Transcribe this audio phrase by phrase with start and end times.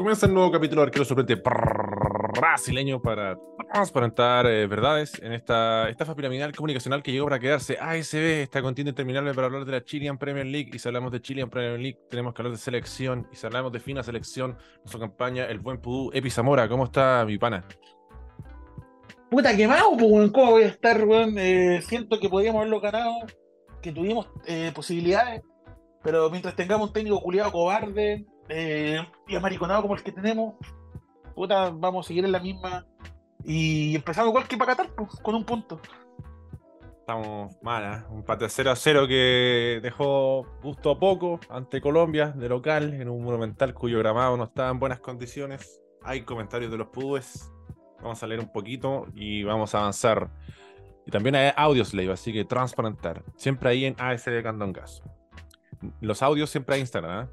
[0.00, 1.36] Comienza el nuevo capítulo de Arquero Suplente
[2.40, 3.36] brasileño para
[3.70, 7.76] transparentar eh, verdades en esta estafa piramidal comunicacional que llegó para quedarse.
[7.78, 10.70] ASB, esta contienda interminable para hablar de la Chilean Premier League.
[10.72, 13.28] Y si hablamos de Chilean Premier League, tenemos que hablar de selección.
[13.30, 14.56] Y si hablamos de fina selección,
[14.86, 16.66] nos acompaña el buen Pudú Epi Zamora.
[16.66, 17.62] ¿Cómo está mi pana?
[19.30, 21.34] Puta quemado, pues, ¿cómo voy a estar, weón?
[21.36, 23.16] Eh, siento que podíamos haberlo ganado,
[23.82, 25.42] que tuvimos eh, posibilidades,
[26.02, 30.54] pero mientras tengamos un técnico culiado cobarde eh, y amariconado como el que tenemos,
[31.34, 32.86] puta, vamos a seguir en la misma.
[33.44, 35.80] Y empezamos igual que para Qatar, pues, con un punto.
[37.00, 38.04] Estamos mal, ¿eh?
[38.10, 43.08] un empate 0 a 0 que dejó gusto a poco ante Colombia de local en
[43.08, 45.80] un monumental cuyo gramado no estaba en buenas condiciones.
[46.02, 47.50] Hay comentarios de los pudúes
[48.02, 50.30] Vamos a leer un poquito y vamos a avanzar.
[51.06, 53.22] Y también hay audios, Leiva, así que transparentar.
[53.36, 55.02] Siempre ahí en ASD Candongas.
[56.00, 57.28] Los audios siempre hay Instagram, ¿eh?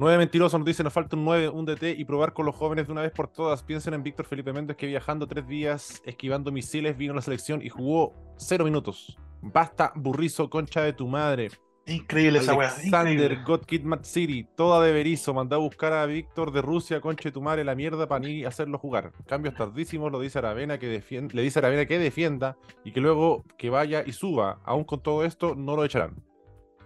[0.00, 2.86] Nueve mentirosos nos dicen, nos falta un 9, un DT y probar con los jóvenes
[2.86, 3.62] de una vez por todas.
[3.62, 7.60] Piensen en Víctor Felipe Méndez que viajando tres días, esquivando misiles, vino a la selección
[7.60, 9.18] y jugó cero minutos.
[9.42, 11.50] Basta, burrizo, concha de tu madre.
[11.84, 12.70] Increíble esa weá.
[12.70, 17.02] Alexander, God Kid Mad City, toda de Berizo, mandó a buscar a Víctor de Rusia,
[17.02, 19.12] conche tu madre, la mierda para ni hacerlo jugar.
[19.26, 22.56] Cambios tardísimos, lo dice Aravena que defiende, le dice a Aravena que defienda
[22.86, 24.60] y que luego que vaya y suba.
[24.64, 26.24] Aún con todo esto, no lo echarán.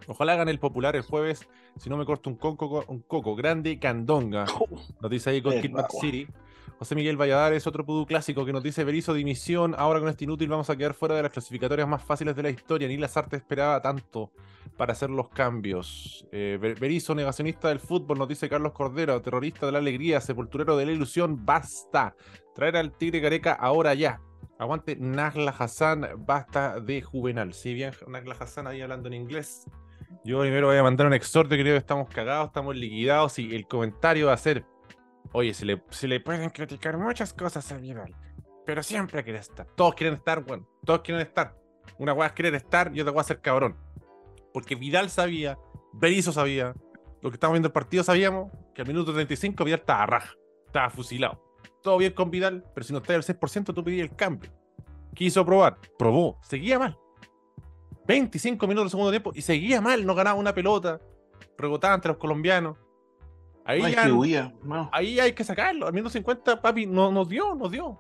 [0.07, 3.78] Ojalá hagan el popular el jueves, si no me corto un coco, un coco grande
[3.78, 4.44] candonga.
[5.00, 6.27] Nos dice ahí God Kid Mad City.
[6.78, 9.75] José Miguel Valladares, otro pudú clásico que nos dice Berizo dimisión.
[9.78, 12.50] Ahora con este inútil vamos a quedar fuera de las clasificatorias más fáciles de la
[12.50, 12.89] historia.
[12.89, 14.33] Ni las artes esperaba tanto
[14.77, 16.27] para hacer los cambios.
[16.33, 20.86] Eh, Berizo, negacionista del fútbol, nos dice Carlos Cordero, terrorista de la alegría, sepulturero de
[20.86, 21.47] la ilusión.
[21.47, 22.17] Basta.
[22.55, 24.20] Traer al Tigre Careca ahora ya.
[24.58, 27.55] Aguante Nagla Hassan, basta de Juvenal.
[27.55, 29.64] Si bien Nagla Hassan ahí hablando en inglés,
[30.25, 33.67] yo primero voy a mandar un exhorto, creo que estamos cagados, estamos liquidados y el
[33.67, 34.64] comentario va a ser
[35.33, 38.14] Oye, se le, se le pueden criticar muchas cosas a Vidal,
[38.64, 39.67] pero siempre quiere estar.
[39.75, 41.57] Todos quieren estar, bueno, todos quieren estar.
[41.98, 43.77] Una weá es querer estar y otra weá es ser cabrón.
[44.52, 45.58] Porque Vidal sabía,
[45.92, 46.75] Berizzo sabía,
[47.20, 50.35] lo que estábamos viendo el partido sabíamos que al minuto 35 Vidal estaba raja,
[50.67, 51.42] estaba fusilado.
[51.83, 54.52] Todo bien con Vidal, pero si no está al 6%, tú pedías el cambio.
[55.14, 56.96] Quiso probar, probó, seguía mal.
[58.07, 61.01] 25 minutos del segundo tiempo y seguía mal, no ganaba una pelota,
[61.57, 62.77] rebotaba ante los colombianos.
[63.65, 63.81] Ahí,
[64.92, 65.87] ahí hay que sacarlo.
[65.87, 67.98] Al minuto 50, papi, no, nos dio, nos dio.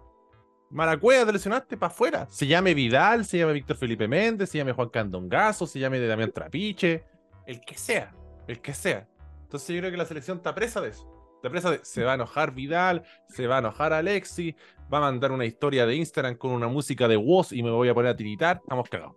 [0.70, 2.26] Maracuea, te lesionaste para afuera.
[2.28, 6.32] Se llame Vidal, se llame Víctor Felipe Méndez, se llame Juan Candongazo, se llame Damián
[6.32, 7.04] Trapiche,
[7.46, 8.14] el que sea,
[8.46, 9.08] el que sea.
[9.42, 11.08] Entonces yo creo que la selección está presa de eso.
[11.36, 14.56] Está presa de, se va a enojar Vidal, se va a enojar Alexi,
[14.92, 17.88] va a mandar una historia de Instagram con una música de voz y me voy
[17.88, 19.14] a poner a tiritar, estamos cagados.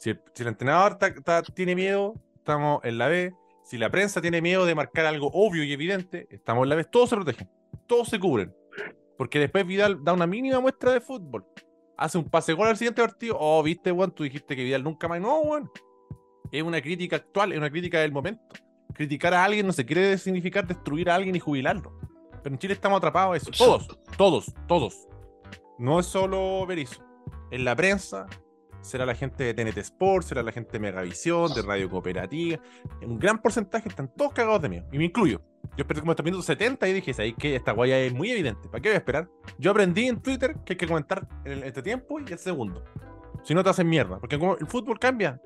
[0.00, 0.96] Si el, entrenador
[1.52, 3.34] tiene miedo, estamos en la B.
[3.64, 6.90] Si la prensa tiene miedo de marcar algo obvio y evidente, estamos en la vez,
[6.90, 7.50] todos se protegen,
[7.86, 8.54] todos se cubren.
[9.18, 11.44] Porque después Vidal da una mínima muestra de fútbol.
[11.98, 13.36] Hace un pase gol al siguiente partido.
[13.38, 15.20] Oh, viste, Juan, tú dijiste que Vidal nunca más.
[15.20, 15.70] No, Juan.
[16.50, 18.42] Es una crítica actual, es una crítica del momento.
[18.94, 21.92] Criticar a alguien no se quiere significar destruir a alguien y jubilarlo.
[22.42, 23.50] Pero en Chile estamos atrapados a eso.
[23.50, 25.08] Todos, todos, todos.
[25.78, 27.04] No es solo Berizzo.
[27.50, 28.26] En la prensa,
[28.82, 32.58] será la gente de TNT Sports, será la gente de Megavisión, de Radio Cooperativa.
[33.00, 35.40] En un gran porcentaje están todos cagados de miedo, y me incluyo.
[35.76, 38.68] Yo esperé como hasta minuto 70 y dije, ahí que esta guaya es muy evidente.
[38.68, 39.28] ¿Para qué voy a esperar?
[39.58, 42.84] Yo aprendí en Twitter que hay que comentar en este tiempo y el segundo.
[43.42, 44.18] Si no te hacen mierda.
[44.18, 45.40] Porque como el fútbol cambia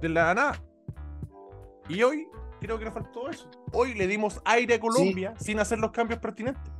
[0.00, 0.62] de la nada.
[1.88, 2.28] Y hoy
[2.60, 3.48] creo que nos faltó eso.
[3.72, 6.72] Hoy le dimos aire a Colombia sin hacer los cambios pertinentes.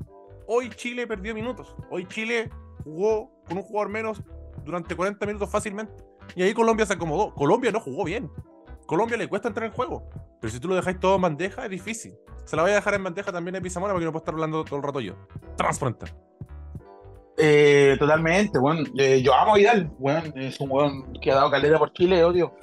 [0.46, 1.76] Hoy Chile perdió minutos.
[1.90, 2.50] Hoy Chile
[2.84, 4.22] jugó con un jugador menos
[4.68, 6.04] durante 40 minutos fácilmente.
[6.36, 7.34] Y ahí Colombia se acomodó.
[7.34, 8.30] Colombia no jugó bien.
[8.86, 10.08] Colombia le cuesta entrar en juego.
[10.40, 12.14] Pero si tú lo dejáis todo en bandeja, es difícil.
[12.44, 14.64] Se la voy a dejar en bandeja también a Pizamora porque no puedo estar hablando
[14.64, 15.14] todo el rato yo.
[15.56, 16.06] Transparente.
[17.38, 18.82] Eh, totalmente, bueno.
[18.98, 22.22] Eh, yo amo a Vidal, bueno, es un weón que ha dado calera por Chile,
[22.24, 22.54] odio.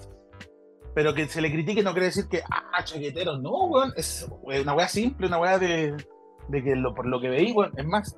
[0.93, 3.93] Pero que se le critique no quiere decir que, ah, chaquetero, no, weón.
[3.95, 5.95] Es una weá simple, una weá de,
[6.49, 7.71] de que por lo que veí, weón.
[7.77, 8.17] Es más,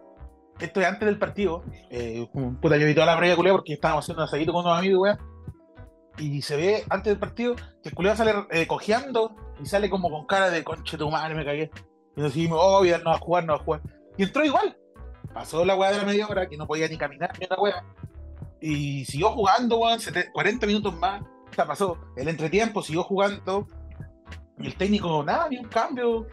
[0.59, 1.63] esto es antes del partido.
[1.89, 2.27] Eh,
[2.61, 5.01] puta, yo vi toda la previa culea porque estábamos haciendo un asadito con unos amigos,
[5.01, 5.17] weón.
[6.17, 10.09] Y se ve antes del partido que el culeo sale eh, cojeando y sale como
[10.09, 11.69] con cara de conche tu madre, me cagué.
[12.15, 13.81] Y nos dijimos, oh, Vidal no va a jugar, no va a jugar.
[14.17, 14.75] Y entró igual.
[15.33, 17.85] Pasó la weá de la media hora que no podía ni caminar ni una weá.
[18.59, 19.99] Y siguió jugando, weón,
[20.33, 21.21] 40 minutos más.
[21.21, 23.67] O sea, pasó el entretiempo, siguió jugando.
[24.57, 26.25] Y el técnico, nada, ni un cambio,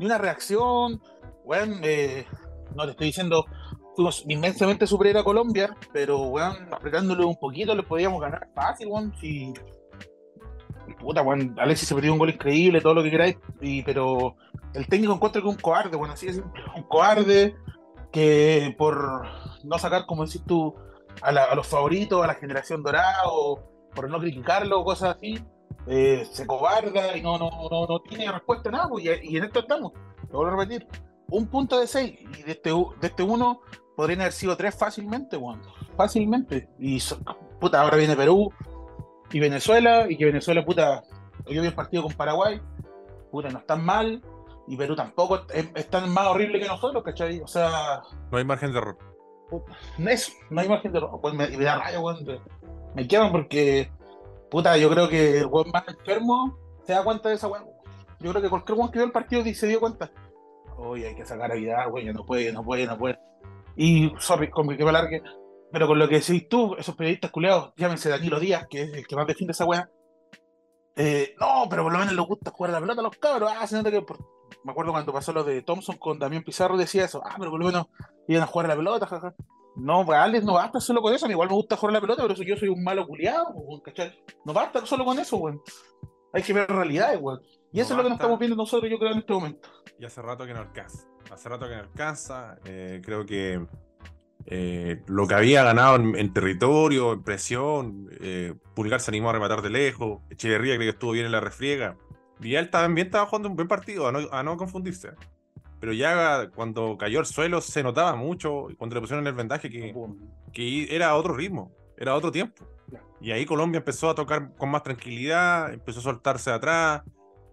[0.00, 1.00] ni una reacción.
[1.44, 2.26] Weón, eh,
[2.74, 3.46] no te estoy diciendo
[3.94, 9.12] fuimos inmensamente superior a Colombia, pero weón, apretándole un poquito le podíamos ganar fácil, weón.
[11.00, 14.36] Puta, weón, Alexis se perdió un gol increíble, todo lo que queráis, y, pero
[14.74, 16.42] el técnico encuentra que un cobarde, bueno, así es,
[16.76, 17.54] un cobarde
[18.12, 19.26] que por
[19.64, 20.74] no sacar, como decís tú,
[21.22, 23.60] a, los favoritos, a la generación dorada, o
[23.94, 25.38] por no criticarlo, cosas así,
[25.86, 29.60] eh, se cobarda y no, no, no, tiene respuesta a nada, pues, y, en esto
[29.60, 29.92] estamos.
[30.30, 30.86] Lo vuelvo a repetir.
[31.30, 33.60] Un punto de seis, y de este, de este uno
[33.96, 35.62] podrían haber sido tres fácilmente, bueno,
[35.96, 36.68] fácilmente.
[36.78, 36.98] Y
[37.60, 38.52] puta, ahora viene Perú
[39.32, 41.02] y Venezuela, y que Venezuela, puta,
[41.46, 42.60] yo vi el partido con Paraguay,
[43.30, 44.22] puta, no están mal,
[44.70, 47.40] y Perú tampoco es, tan más horrible que nosotros, ¿cachai?
[47.40, 48.02] O sea.
[48.30, 48.96] No hay margen de error.
[49.98, 51.18] Eso, no hay margen de error.
[51.20, 52.24] Pues me, me da rayo, weón.
[52.94, 53.90] Me queman porque,
[54.48, 56.56] puta, yo creo que el weón más enfermo
[56.86, 57.66] se da cuenta de esa weón.
[58.20, 60.10] Yo creo que cualquier weón que vio el partido se dio cuenta.
[60.80, 63.18] Oye, hay que sacar a Vidal, weón, no puede, no puede, no puede.
[63.76, 65.22] Y, sorry, con que me largue,
[65.70, 69.06] pero con lo que decís tú, esos periodistas culeados, llámense Danilo Díaz, que es el
[69.06, 69.88] que más defiende esa weá.
[70.96, 73.52] Eh, no, pero por lo menos les gusta jugar la pelota a los cabros.
[73.54, 74.04] Ah, se nota que
[74.64, 77.60] me acuerdo cuando pasó lo de Thompson con Damián Pizarro, decía eso, ah, pero por
[77.60, 77.86] lo menos
[78.26, 79.34] iban a jugar a la pelota, jaja.
[79.76, 82.00] No, vale, no basta solo con eso, a mí igual me gusta jugar a la
[82.00, 83.54] pelota, pero eso yo soy un malo culiado,
[83.84, 84.12] ¿cachai?
[84.44, 85.54] No basta solo con eso, güey.
[86.32, 87.38] Hay que ver realidades, güey.
[87.72, 89.68] Y eso es lo que nos estamos viendo nosotros, yo creo, en este momento.
[89.98, 91.06] Y hace rato que no alcanza.
[91.30, 92.58] Hace rato que no alcanza.
[92.64, 93.64] Eh, creo que
[94.46, 99.62] eh, lo que había ganado en, territorio, en presión, eh, Pulgar se animó a rematar
[99.62, 101.96] de lejos, Echeverría creo que estuvo bien en la refriega.
[102.40, 105.10] Vidal también estaba jugando un buen partido, a no, confundirse.
[105.78, 109.94] Pero ya cuando cayó al suelo se notaba mucho, cuando le pusieron el vendaje, que,
[110.52, 112.66] que era otro ritmo, era otro tiempo.
[113.20, 117.02] Y ahí Colombia empezó a tocar con más tranquilidad, empezó a soltarse atrás.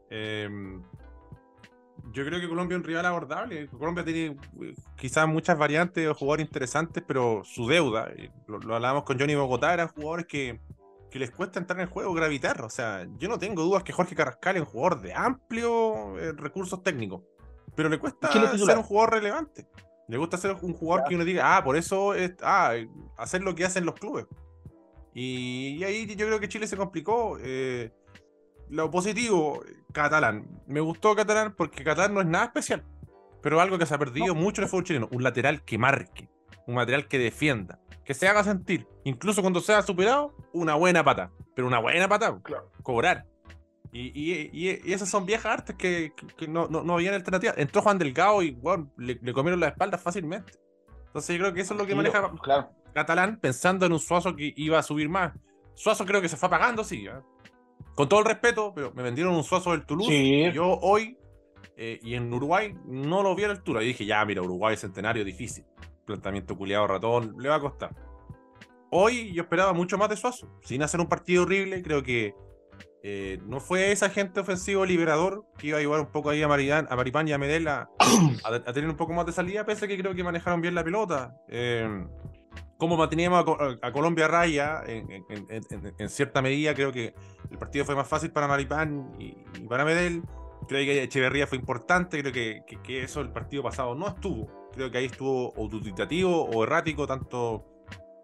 [0.10, 0.82] Em,
[2.14, 3.68] yo creo que Colombia es un rival abordable.
[3.68, 8.12] Colombia tiene eh, quizás muchas variantes de jugadores interesantes, pero su deuda,
[8.48, 10.60] lo, lo hablábamos con Johnny Bogotá, eran jugadores que
[11.10, 12.62] que les cuesta entrar en el juego, gravitar.
[12.62, 16.34] O sea, yo no tengo dudas que Jorge Carrascal es un jugador de amplio eh,
[16.34, 17.22] recursos técnicos,
[17.76, 19.68] pero le cuesta ser un jugador relevante.
[20.08, 22.74] Le gusta ser un jugador que uno diga, ah, por eso es, ah,
[23.18, 24.26] hacer lo que hacen los clubes.
[25.14, 27.38] Y, ahí yo creo que Chile se complicó.
[27.42, 27.92] Eh,
[28.70, 30.48] lo positivo, Catalán.
[30.68, 32.84] Me gustó Catalán porque Catalán no es nada especial,
[33.42, 35.10] pero algo que se ha perdido mucho en el fútbol chileno.
[35.12, 36.30] Un lateral que marque,
[36.66, 41.30] un lateral que defienda que se haga sentir, incluso cuando sea superado, una buena pata.
[41.54, 42.40] Pero una buena pata,
[42.82, 43.26] cobrar.
[43.92, 46.14] Y, esas son viejas artes que,
[46.48, 47.54] no, no, habían alternativa.
[47.58, 48.58] Entró Juan Delgado y
[48.96, 50.54] le, comieron la espalda fácilmente.
[51.08, 52.32] Entonces yo creo que eso es lo que maneja
[52.94, 55.34] Catalán, pensando en un Suazo que iba a subir más.
[55.76, 57.08] Suazo creo que se fue apagando, sí.
[57.08, 57.22] ¿eh?
[57.98, 60.54] Con todo el respeto, pero me vendieron un Suazo del Toulouse.
[60.54, 61.18] yo hoy
[61.76, 63.82] eh, y en Uruguay no lo vi a la altura.
[63.82, 65.66] Y dije, ya, mira, Uruguay centenario difícil
[66.06, 67.96] planteamiento culiado ratón, le va a costar.
[68.92, 72.36] Hoy yo esperaba mucho más de Suazo, sin hacer un partido horrible, creo que
[73.04, 76.48] eh, no fue ese agente ofensivo liberador que iba a llevar un poco ahí a,
[76.48, 77.90] Maridán, a Maripán y a Medela
[78.44, 80.84] a, tener un poco más de salida, pese a que creo que manejaron bien la
[80.84, 81.36] pelota.
[81.50, 82.06] Eh,
[82.78, 83.46] como manteníamos
[83.82, 87.14] a, Colombia raya, en, cierta medida, creo que
[87.50, 89.32] el partido fue más fácil para Maripán y,
[89.68, 90.24] para Medel.
[90.68, 95.00] Creo que Echeverría fue importante, creo que, eso el partido pasado no estuvo creo que
[95.00, 95.70] ahí estuvo o
[96.52, 97.66] o errático, tanto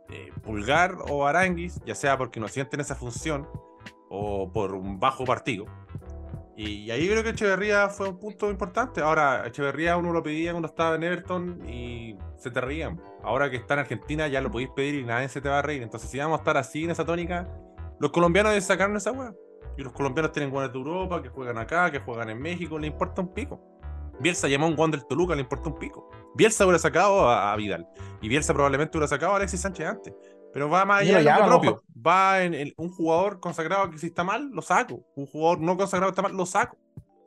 [0.09, 3.47] eh, Pulgar o Aranguis, ya sea porque no sienten esa función
[4.09, 5.65] o por un bajo partido.
[6.55, 9.01] Y, ahí creo que Echeverría fue un punto importante.
[9.01, 13.01] Ahora, Echeverría uno lo pedía cuando estaba en Everton y se te reían.
[13.23, 15.61] Ahora que está en Argentina ya lo podéis pedir y nadie se te va a
[15.61, 15.81] reír.
[15.81, 17.49] Entonces, si vamos a estar así en esa tónica,
[17.99, 19.33] los colombianos sacaron esa weá.
[19.77, 22.87] Y los colombianos tienen jugadores de Europa, que juegan acá, que juegan en México, le
[22.87, 23.59] importa un pico.
[24.19, 26.09] Bielsa llamó a un Juan del Toluca, le importa un pico.
[26.35, 27.87] Bielsa hubiera sacado a, Vidal.
[28.21, 30.13] Y Bielsa probablemente hubiera sacado a Alexis Sánchez antes.
[30.53, 31.83] Pero va más allá de lo propio.
[32.05, 35.03] Va en, un jugador consagrado que si está mal, lo saco.
[35.15, 36.77] Un jugador no consagrado que está mal, lo saco.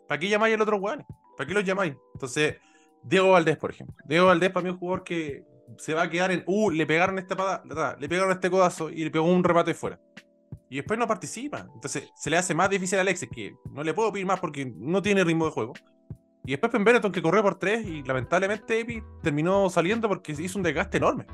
[0.06, 1.04] ¿Para qué llamáis al otro weón?
[1.36, 1.94] ¿Para qué lo llamáis?
[2.14, 2.56] Entonces,
[3.02, 3.96] Diego Valdés, por ejemplo.
[4.04, 5.44] Diego Valdés para mí es un jugador que
[5.78, 9.02] se va a quedar en, uh, le pegaron esta patada, le pegaron este codazo y
[9.02, 10.00] le pegó un remate fuera.
[10.70, 11.66] Y después no participa.
[11.74, 14.72] Entonces se le hace más difícil a Alexis, que no le puedo pedir más porque
[14.76, 15.72] no tiene ritmo de juego.
[16.44, 20.58] Y después Ben Benetton que corrió por tres y lamentablemente Epi terminó saliendo porque hizo
[20.58, 21.26] un desgaste enorme.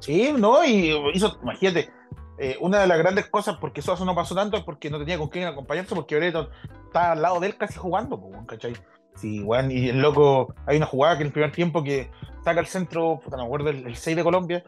[0.00, 1.90] Sí, no, y hizo, imagínate,
[2.38, 5.18] eh, una de las grandes cosas porque eso no pasó tanto es porque no tenía
[5.18, 6.48] con quién acompañarse, porque Benetton
[6.86, 8.72] estaba al lado de él casi jugando, ¿cachai?
[9.14, 12.10] Sí, bueno, y el loco, hay una jugada que en el primer tiempo que
[12.42, 14.64] saca el centro, puta, no me acuerdo, el, 6 de Colombia,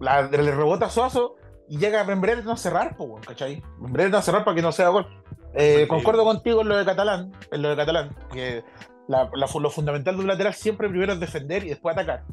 [0.00, 1.36] la, le rebota a Suazo
[1.68, 3.62] y llega a Benbreton a cerrar, ¿cachai?
[3.78, 5.06] Benbreton a cerrar para que no sea gol.
[5.54, 8.64] Eh, concuerdo contigo en lo de Catalán, en lo de Catalán, que
[9.06, 12.24] lo fundamental de un lateral siempre primero es defender y después atacar.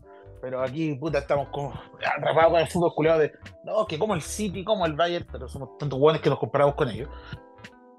[0.42, 1.74] Pero aquí, puta, estamos como
[2.18, 3.32] atrapados con el fútbol culeado de,
[3.64, 6.76] no, que como el City, como el Bayern, pero somos tantos buenos que nos comparamos
[6.76, 7.10] con ellos.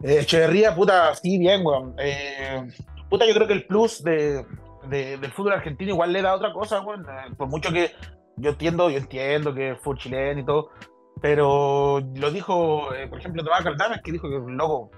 [0.02, 1.94] Eh, Echeverría, puta, sí, bien, weón.
[1.98, 2.66] Eh,
[3.10, 4.46] puta, yo creo que el plus de,
[4.88, 7.92] del fútbol argentino igual le da otra cosa, bueno, eh, por mucho que
[8.36, 10.70] yo entiendo, yo entiendo que fútbol chileno y todo,
[11.20, 14.90] pero lo dijo, eh, por ejemplo, Tomás Caldames, que dijo que loco,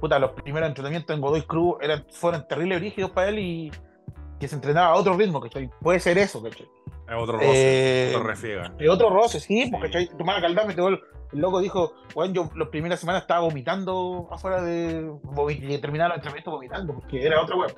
[0.00, 3.72] puta, los primeros entrenamientos en Godoy Cruz eran, fueron terribles rígidos para él y
[4.44, 5.70] que se entrenaba a otro ritmo, ¿cachai?
[5.80, 6.66] Puede ser eso, ¿cachai?
[7.08, 8.72] Es otro roce, Eh, otro refiega.
[8.78, 10.08] Es otro roce, sí, porque ¿cachai?
[10.16, 11.00] Tomás Caldames, todo el,
[11.32, 15.10] el loco dijo, bueno, yo las primeras semanas estaba vomitando afuera de.
[15.50, 17.72] y terminaba el entrenamiento vomitando, porque era otra weón.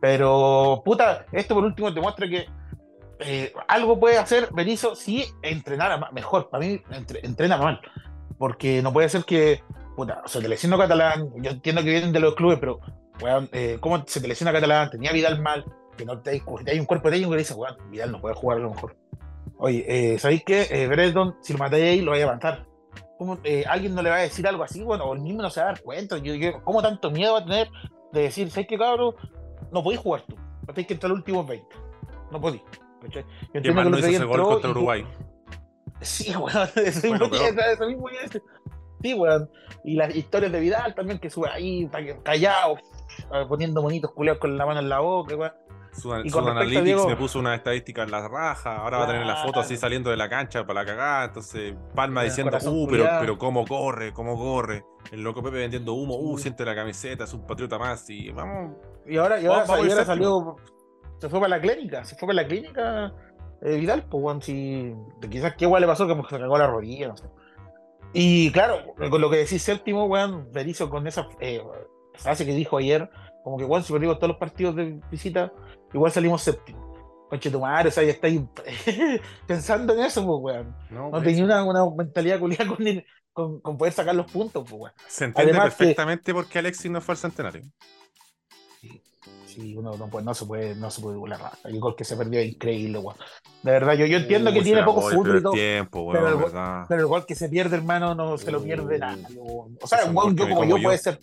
[0.00, 2.46] Pero, puta, esto por último te muestra que
[3.20, 6.48] eh, algo puede hacer Berizzo si entrenara mejor.
[6.48, 7.80] Para mí, entre- entrena mal.
[8.38, 9.62] Porque no puede ser que,
[9.96, 11.28] puta, o sea, te lesiona Catalán.
[11.36, 12.80] Yo entiendo que vienen de los clubes, pero,
[13.20, 14.90] weón, eh, ¿cómo se te lesiona Catalán?
[14.90, 15.64] Tenía Vidal mal.
[16.00, 16.30] Que no te,
[16.66, 18.96] hay un cuerpo técnico que le dice, weón, Vidal no puede jugar a lo mejor.
[19.58, 20.66] Oye, eh, ¿sabéis qué?
[20.70, 22.66] Eh, Brereton, si lo matáis ahí, lo vais a levantar.
[23.18, 24.82] ¿Cómo, eh, ¿Alguien no le va a decir algo así?
[24.82, 26.16] Bueno, o el mismo no se va a dar cuenta.
[26.16, 27.68] Yo, yo- ¿Cómo tanto miedo va a tener
[28.12, 29.14] de decir, ¿sabes qué, cabrón?
[29.70, 30.36] No podéis jugar tú.
[30.66, 31.66] Tenéis que entrar los últimos 20.
[32.30, 32.62] No podéis.
[33.02, 33.24] Yo Qué
[33.58, 35.06] entiendo que no hizo ese gol contra y- Uruguay.
[36.00, 38.38] Sí, weón, eso Bueno, mismo, eso.
[39.02, 39.50] Sí, weón.
[39.84, 41.86] Y las historias de Vidal también, que sube ahí,
[42.22, 42.76] callado,
[43.48, 45.52] poniendo monitos culeados con la mano en la boca, weón.
[45.92, 48.76] Su, Y con Analytics Diego- me puso una estadística en la raja.
[48.76, 51.24] Ahora va a tener la foto así saliendo de la cancha para la cagada.
[51.24, 54.84] Entonces, Palma diciendo, uh, pero, pero cómo corre, cómo corre.
[55.10, 58.08] El loco Pepe vendiendo humo, uh, siente la camiseta, es un patriota más.
[58.08, 60.56] Y vamos, Y ahora, y ahora, Vamos y salió,
[61.18, 63.12] se fue para la clínica, se fue para la clínica
[63.62, 64.94] eh, Vidal, pues, weón, si,
[65.28, 67.26] quizás qué igual le pasó, que se cagó la rodilla, no sé.
[68.12, 71.62] Y claro, con lo que decís séptimo, weón, Berizzo con esa eh,
[72.14, 73.10] frase que dijo ayer,
[73.44, 75.52] como que, weón, si perdimos todos los partidos de visita,
[75.92, 76.90] igual salimos séptimo.
[77.28, 78.40] Conche tu madre, o sea, ya estáis
[79.46, 80.76] pensando en eso, pues, weón.
[80.90, 84.30] no, No pues, tenía una, una mentalidad culiada con, el- con, con poder sacar los
[84.30, 84.92] puntos, pues, weón.
[85.08, 87.62] Se entiende además que- perfectamente por qué Alexis no fue al centenario.
[89.46, 91.40] Sí, uno no, puede, no se puede, no se puede burlar.
[91.64, 93.16] El gol que se perdió es increíble, weón.
[93.64, 96.08] De verdad, yo, yo entiendo que Uh, tiene se poco el fútbol y todo, tiempo,
[96.12, 96.84] pero weón, el gol- verdad.
[96.88, 98.98] pero el gol que se pierde, hermano, no se lo pierde
[99.36, 99.76] weón.
[99.82, 100.82] O sea, un gol que yo como como yo yo.
[100.84, 101.18] puede ser.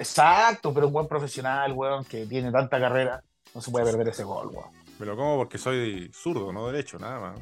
[0.00, 3.22] Exacto, pero un buen profesional, weón, que tiene tanta carrera,
[3.54, 4.70] no se puede perder ese gol, weón.
[4.98, 7.40] Me lo como porque soy zurdo, no derecho, nada más.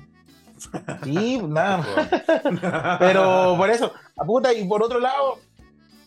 [1.04, 2.96] Sí, nada más.
[2.98, 5.38] Pero por eso, a puta, y por otro lado,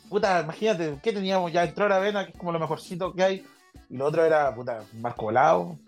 [0.09, 1.53] puta, imagínate, ¿qué teníamos?
[1.53, 3.47] Ya entró Aravena, que es como lo mejorcito que hay,
[3.89, 5.79] y lo otro era, puta, Marco Volado,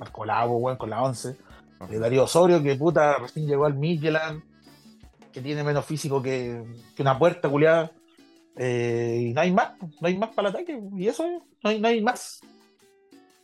[0.00, 1.36] Marco weón, con la 11,
[1.90, 4.42] eh, Darío Osorio, que puta, recién llegó al Midland,
[5.32, 6.60] que tiene menos físico que,
[6.96, 7.92] que una puerta culiada,
[8.56, 11.24] eh, y no hay más, no hay más para el ataque, y eso,
[11.62, 12.40] no hay, no hay más.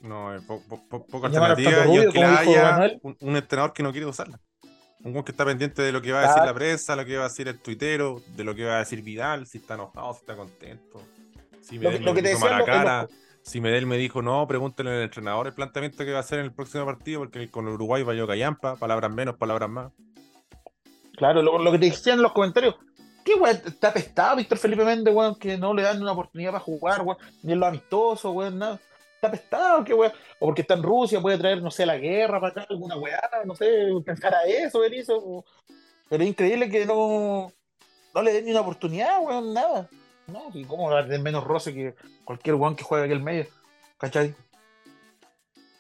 [0.00, 3.82] No, eh, po- po- po- poca alternativa y aunque la haya, un, un entrenador que
[3.82, 4.38] no quiere usarla.
[5.04, 7.24] Un que está pendiente de lo que va a decir la prensa, lo que va
[7.26, 10.20] a decir el tuitero, de lo que va a decir Vidal, si está enojado, si
[10.20, 11.00] está contento.
[11.60, 13.08] Si Lo que- Medel lo me que te lo- lo- cara,
[13.42, 16.46] si Medel me dijo no, pregúntenle al entrenador el planteamiento que va a hacer en
[16.46, 19.92] el próximo partido, porque con Uruguay va yo callampa, palabras menos, palabras más.
[21.16, 22.74] Claro, lo, lo que te decían en los comentarios.
[23.28, 23.60] ¿Qué weón?
[23.66, 27.18] Está apestado Víctor Felipe Méndez, weón, que no le dan una oportunidad para jugar, weón,
[27.42, 28.80] ni en lo amistoso, weón, nada.
[29.16, 30.12] Está apestado, qué weón.
[30.38, 33.20] O porque está en Rusia, puede traer, no sé, la guerra para acá, alguna weá,
[33.44, 33.68] no sé,
[34.02, 34.80] pensar a eso,
[35.18, 35.44] o-
[36.08, 37.52] Pero es increíble que no,
[38.14, 39.90] no le den ni una oportunidad, weón, nada.
[40.26, 41.94] No, y cómo tener menos roce que
[42.24, 43.46] cualquier weón que juegue aquí el medio.
[43.98, 44.34] ¿Cachai?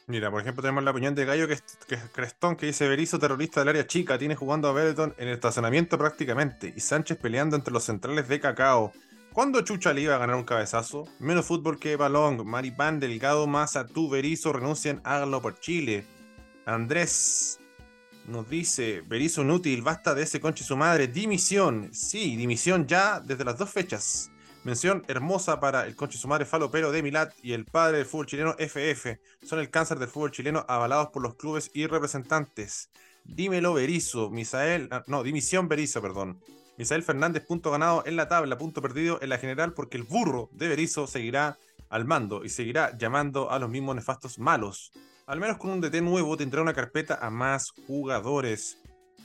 [0.08, 2.88] Mira, por ejemplo, tenemos la opinión de Gallo que es, que es Crestón, que dice
[2.88, 7.18] Berizzo, terrorista del área chica, tiene jugando a Benetton en el estacionamiento prácticamente, y Sánchez
[7.18, 8.90] peleando entre los centrales de Cacao.
[9.34, 11.04] ¿Cuándo Chucha le iba a ganar un cabezazo?
[11.18, 16.06] Menos fútbol que Balón, Maripán, Delgado, Maza, tú, Berizzo, renuncian, háganlo por Chile.
[16.64, 17.60] Andrés
[18.26, 21.90] nos dice, Berizzo inútil, basta de ese conche su madre, dimisión.
[21.92, 24.30] Sí, dimisión ya desde las dos fechas.
[24.68, 28.26] Mención hermosa para el conche su madre falopero de Milat y el padre del fútbol
[28.26, 29.18] chileno FF.
[29.42, 32.90] Son el cáncer del fútbol chileno avalados por los clubes y representantes.
[33.24, 36.38] Dímelo Berizzo, Misael, ah, no, dimisión Berizzo, perdón.
[36.76, 40.50] Misael Fernández, punto ganado en la tabla, punto perdido en la general, porque el burro
[40.52, 41.56] de Berizzo seguirá
[41.88, 44.92] al mando y seguirá llamando a los mismos nefastos malos.
[45.24, 48.76] Al menos con un DT nuevo tendrá una carpeta a más jugadores.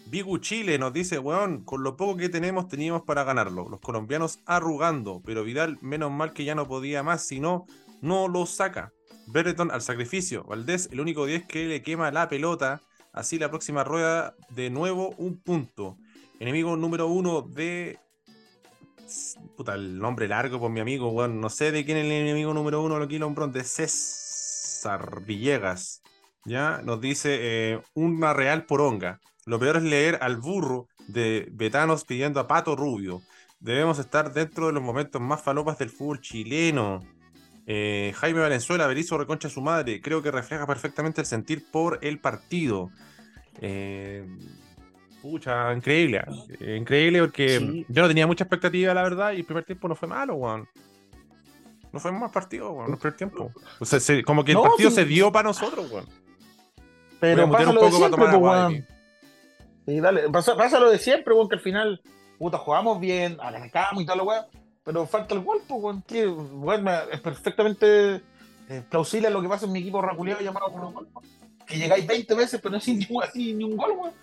[0.08, 3.68] Bigu Chile nos dice, weón, con lo poco que tenemos teníamos para ganarlo.
[3.70, 7.66] Los colombianos arrugando, pero Vidal menos mal que ya no podía más, si no,
[8.02, 8.94] no lo saca.
[9.28, 10.44] Berreton al sacrificio.
[10.44, 12.82] Valdés, el único 10 que le quema la pelota.
[13.12, 15.98] Así la próxima rueda, de nuevo un punto.
[16.40, 18.00] Enemigo número uno de.
[19.56, 21.40] Puta, el nombre largo por mi amigo, weón.
[21.40, 26.02] No sé de quién es el enemigo número uno Kilo Bron, de César Villegas.
[26.46, 29.20] Ya nos dice eh, una real poronga.
[29.46, 33.22] Lo peor es leer al burro de Betanos pidiendo a Pato Rubio.
[33.60, 37.00] Debemos estar dentro de los momentos más falopas del fútbol chileno.
[37.66, 40.02] Eh, Jaime Valenzuela, Berizzo reconcha a su madre.
[40.02, 42.90] Creo que refleja perfectamente el sentir por el partido.
[43.62, 44.26] Eh,
[45.22, 46.22] pucha, increíble.
[46.60, 46.76] ¿eh?
[46.78, 47.86] Increíble porque Sí.
[47.88, 50.68] yo no tenía mucha expectativa, la verdad, y el primer tiempo no fue malo, weón.
[51.94, 53.52] No fue mal partido, weón, el primer tiempo.
[53.80, 54.96] O sea, se- como que el No, partido sí.
[54.98, 56.06] se dio para nosotros, weón.
[57.20, 58.93] Pero pasa un lo de poco para siempre, tomar pues, agua.
[59.86, 60.30] Sí, dale.
[60.30, 62.02] Pasa, pasa lo de siempre, weón, que al final,
[62.38, 64.46] puta, jugamos bien, arrancamos y lo weón,
[64.84, 68.22] pero falta el gol, pues, weón, que, weón, es perfectamente
[68.70, 71.28] eh, plausible lo que pasa en mi equipo raculeado llamado Colo Colo, weón.
[71.66, 74.14] Que llegáis 20 veces, pero no sin ni, así, ni un gol, weón.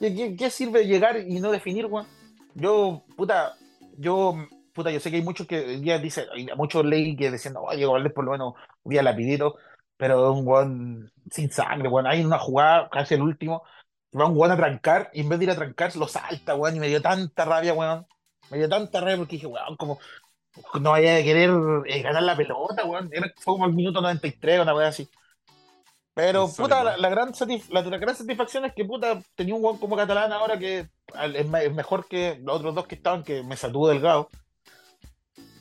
[0.00, 2.06] ¿Qué, qué, qué sirve llegar y no definir, weón?
[2.54, 3.54] Yo, puta,
[3.96, 4.36] yo,
[4.72, 7.66] puta, yo sé que hay muchos que hoy día dicen, hay muchos leí que no,
[7.74, 9.56] Diego Valdés por lo menos un día lapidito,
[9.96, 12.06] pero un weón sin sangre, weón.
[12.06, 13.62] Hay una jugada, casi el último,
[14.18, 16.76] va un weón a trancar y en vez de ir a trancar lo salta, weón,
[16.76, 18.06] y me dio tanta rabia, weón.
[18.50, 19.98] Me dio tanta rabia porque dije, weón, como
[20.80, 21.50] no vaya a querer
[21.86, 23.10] eh, ganar la pelota, weón.
[23.12, 25.08] Era, fue como el minuto 93, una weá así.
[26.14, 29.64] Pero, puta, la, la gran satisf- la, la gran satisfacción es que, puta, tenía un
[29.64, 33.42] weón como catalán ahora que al- es, mejor que los otros dos que estaban, que
[33.44, 34.28] me satuvo delgado.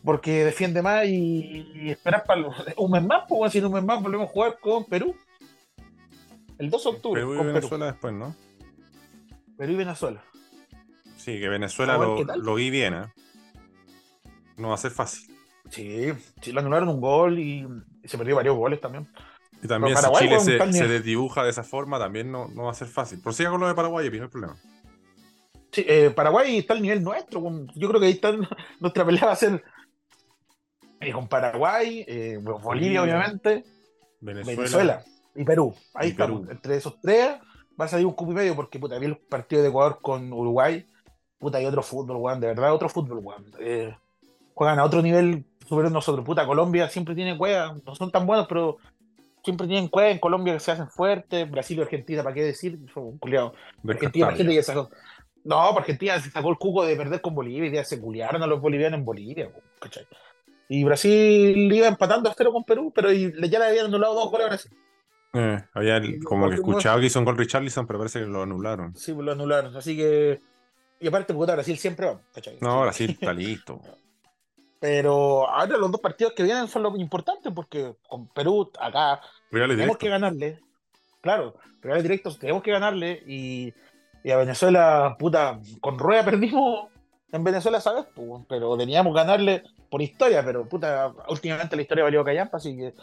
[0.04, 2.42] Porque defiende más y, y esperar para
[2.78, 5.16] un mes más, pues, si en un mes más volvemos a jugar con Perú.
[6.60, 7.56] El 2 de octubre, Perú y con Perú.
[7.56, 8.36] Venezuela después, ¿no?
[9.58, 10.24] Perú y Venezuela.
[11.18, 13.14] Sí, que Venezuela lo, lo vi bien, ¿eh?
[14.58, 15.36] No va a ser fácil.
[15.70, 17.68] Sí, sí, le anularon un gol y,
[18.06, 19.08] se perdió varios goles también.
[19.62, 22.76] Y también si Chile se, se desdibuja de esa forma, también no, no va a
[22.76, 23.20] ser fácil.
[23.22, 24.56] Prosiga con lo de Paraguay, no hay problema.
[25.72, 27.42] Sí, eh, Paraguay está al nivel nuestro.
[27.76, 28.32] Yo creo que ahí está
[28.80, 29.64] nuestra pelea va a ser
[31.02, 33.66] eh, con Paraguay, eh, Bolivia, Bolivia, obviamente,
[34.22, 34.56] Venezuela.
[34.56, 35.06] Venezuela
[35.38, 35.74] y Perú.
[35.94, 36.42] Ahí Y estamos.
[36.42, 36.52] Perú.
[36.52, 37.38] Entre esos tres
[37.80, 40.34] va a salir un cupo y medio porque puta, vi el partido de Ecuador con
[40.34, 40.86] Uruguay.
[41.38, 42.40] Puta, hay otro fútbol, weón.
[42.40, 43.46] De verdad, otro fútbol, weón.
[43.60, 43.96] Eh,
[44.54, 46.26] juegan a otro nivel superior a nosotros.
[46.26, 47.76] Puta, Colombia siempre tiene cueva.
[47.86, 48.78] No son tan buenos, pero
[49.44, 50.10] siempre tienen cueva.
[50.10, 51.50] En Colombia que se hacen fuertes.
[51.50, 52.80] Brasil y Argentina, ¿para qué decir?
[52.92, 53.54] Son un culiado.
[53.88, 54.90] Argentina, que sacó.
[55.44, 58.42] No, porque Argentina se sacó el cuco de perder con Bolivia y ya se culiaron
[58.44, 60.06] a los bolivianos en Bolivia, ¿cachai?
[60.68, 64.46] Y Brasil iba empatando a cero con Perú, pero ya le habían anulado dos goles
[64.46, 64.72] a Brasil.
[65.34, 68.96] Eh, había como que escuchado que hizo un gol Richarlison, pero parece que lo anularon.
[68.96, 69.76] Sí, lo anularon.
[69.76, 70.40] Así que.
[71.00, 72.58] Y aparte, puta, Brasil siempre va, ¿cachai?
[72.62, 73.82] No, Brasil está listo.
[74.80, 79.76] Pero ahora los dos partidos que vienen son los importantes porque con Perú, acá, tenemos
[79.76, 79.98] directos.
[79.98, 80.60] que ganarle.
[81.22, 83.74] Claro, rivales directos tenemos que ganarle y,
[84.24, 86.90] y a Venezuela, puta, con rueda perdimos
[87.32, 88.06] en Venezuela, ¿sabes?
[88.16, 92.78] Pues, pero teníamos que ganarle por historia, pero puta, últimamente la historia valió callampa, así
[92.78, 92.94] que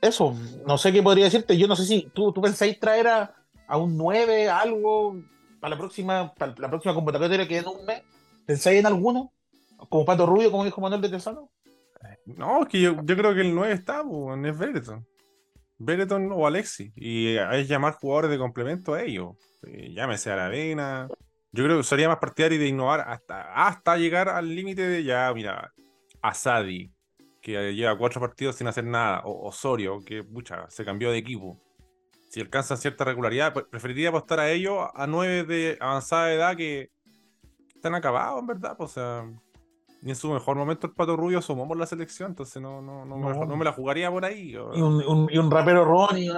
[0.00, 1.56] eso, no sé qué podría decirte.
[1.56, 3.34] Yo no sé si tú, tú pensáis traer a,
[3.66, 5.16] a un 9, algo,
[5.60, 8.02] para la próxima, para la próxima convocatoria que en un mes.
[8.46, 9.32] ¿Pensáis en alguno?
[9.88, 11.50] Como Pato Rubio, como dijo Manuel de Tesano.
[12.26, 15.06] No, es que yo, yo creo que el 9 está, pues, es Bereton.
[15.78, 16.92] Bereton o Alexi.
[16.96, 19.36] Y es llamar jugadores de complemento a ellos.
[19.66, 21.08] Eh, llámese a la Arena.
[21.52, 25.32] Yo creo que sería más partidario de innovar hasta, hasta llegar al límite de ya,
[25.34, 25.72] mira,
[26.20, 26.92] Asadi,
[27.40, 31.58] que lleva cuatro partidos sin hacer nada, o Osorio, que pucha, se cambió de equipo.
[32.30, 36.90] Si alcanzan cierta regularidad, pre- preferiría apostar a ellos a nueve de avanzada edad que
[37.74, 38.76] están acabados, en verdad.
[38.76, 39.24] pues, o sea,
[40.02, 43.16] y en su mejor momento el Pato Rubio sumamos la selección, entonces no, no, no,
[43.16, 43.56] Me, No.
[43.56, 44.54] me la jugaría por ahí.
[44.56, 46.30] o- Y un, un- y un rapero Ronnie,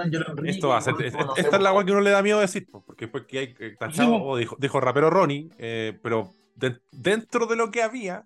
[0.45, 0.95] esto va a ser.
[0.99, 3.25] es- esta es la pues, agua que uno le da miedo decir, pues, porque después
[3.27, 4.39] que hay eh, tachado, Sí.
[4.39, 8.23] dijo, dijo rapero Ronnie, eh, pero de- dentro de lo que había,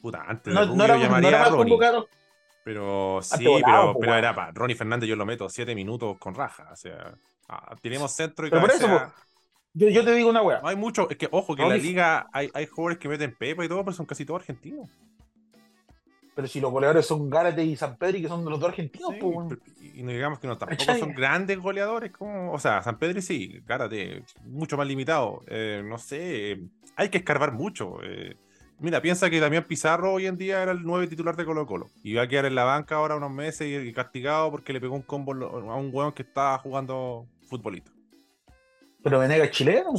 [0.00, 1.78] puta, antes de No, Rubio no era, no llamaría era a Ronnie.
[2.64, 6.16] Pero sí, volado, pero, po, pero era para Ronnie Fernández, yo lo meto siete minutos
[6.18, 6.68] con raja.
[6.72, 7.14] O sea,
[7.48, 9.14] ah, tiremos centro y Pero por eso, cabecea.
[9.74, 10.60] Yo, yo te digo una wea.
[10.60, 13.36] No hay mucho, es que ojo, que en la liga hay, hay jugadores que meten
[13.36, 14.88] pepa y todo, pero son casi todos argentinos.
[16.34, 19.18] Pero si los goleadores son Gárate y San Pedro, que son los dos argentinos, Sí,
[19.20, 19.58] pues,
[19.94, 21.00] y no digamos que no, tampoco ¿Cachai?
[21.00, 25.42] son grandes goleadores, como, o sea, San Pedro sí, Gárate, mucho más limitado.
[25.46, 26.60] Eh, no sé, eh,
[26.96, 28.02] hay que escarbar mucho.
[28.02, 28.36] eh.
[28.78, 31.86] Mira, piensa que Damián Pizarro hoy en día era el nueve titular de Colo Colo
[32.02, 34.94] y va a quedar en la banca ahora unos meses y, castigado porque le pegó
[34.94, 37.90] un combo a un weón que estaba jugando futbolito.
[39.02, 39.94] Pero Venegas chileno.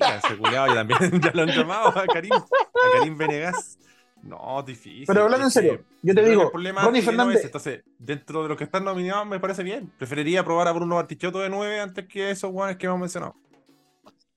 [0.00, 3.78] Ya, ese culiao, ya también ya lo han llamado a Karim, a Karim Venegas.
[4.20, 5.04] No, difícil.
[5.06, 8.64] Pero hablando en serio, yo te digo, Ronnie Fernández- es, entonces, dentro de los que
[8.64, 9.92] están nominados me parece bien.
[9.96, 13.36] Preferiría probar a Bruno Bartichotto de 9 antes que esos guanes que hemos mencionado.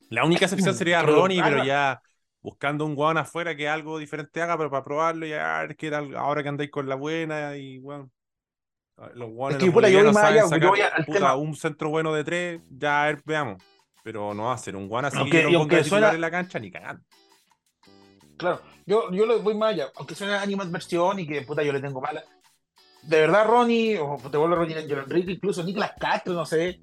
[0.10, 2.02] La única excepción sería Pero, Ronnie, pero haga- ya
[2.42, 6.00] buscando un guan afuera que algo diferente haga, pero para probarlo ya es que era
[6.18, 8.10] ahora que andáis con la buena y bueno.
[9.16, 11.36] Los guanes Es que, los yo más saben yo sacar, puta, tema.
[11.36, 13.64] un centro bueno de tres, ya a ver, veamos.
[14.04, 16.12] Pero no va a ser un guan así Aunque- que yo y aunque ponga suena-
[16.12, 17.04] en la cancha ni cagando.
[18.38, 18.62] claro.
[18.86, 21.80] Yo, yo lo voy más allá, aunque sea una animadversión y que puta yo le
[21.80, 22.24] tengo mala.
[23.04, 26.80] De verdad, Ronnie, o te vuelvo a Ronnie Angelo Enrique, incluso Nicolás Castro, no sé,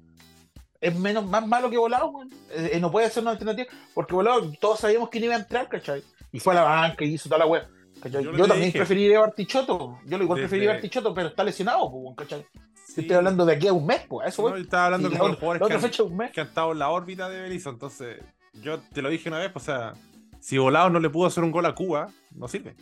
[0.81, 2.13] es menos más malo que volado.
[2.51, 5.67] Eh, eh, no puede ser una alternativa, porque volado todos sabíamos quién iba a entrar,
[5.67, 6.03] ¿cachai?
[6.31, 7.67] Y fue a la banca y hizo toda la web.
[8.09, 8.79] Yo, yo también dije.
[8.79, 9.99] preferiría a Bartichotto.
[10.05, 10.47] Yo lo igual Desde...
[10.47, 12.45] preferiría a Bartichotto, pero está lesionado, ¿cachai?
[12.85, 13.01] Sí.
[13.01, 14.29] Estoy hablando de aquí a un mes, pues.
[14.29, 17.29] Eso, no, estaba hablando con los jugadores que han, que han, estado en la órbita
[17.29, 17.71] de Berizzo.
[17.71, 19.93] Entonces, yo te lo dije una vez, pues, o sea,
[20.39, 22.75] si Volado no le pudo hacer un gol a Cuba, no sirve.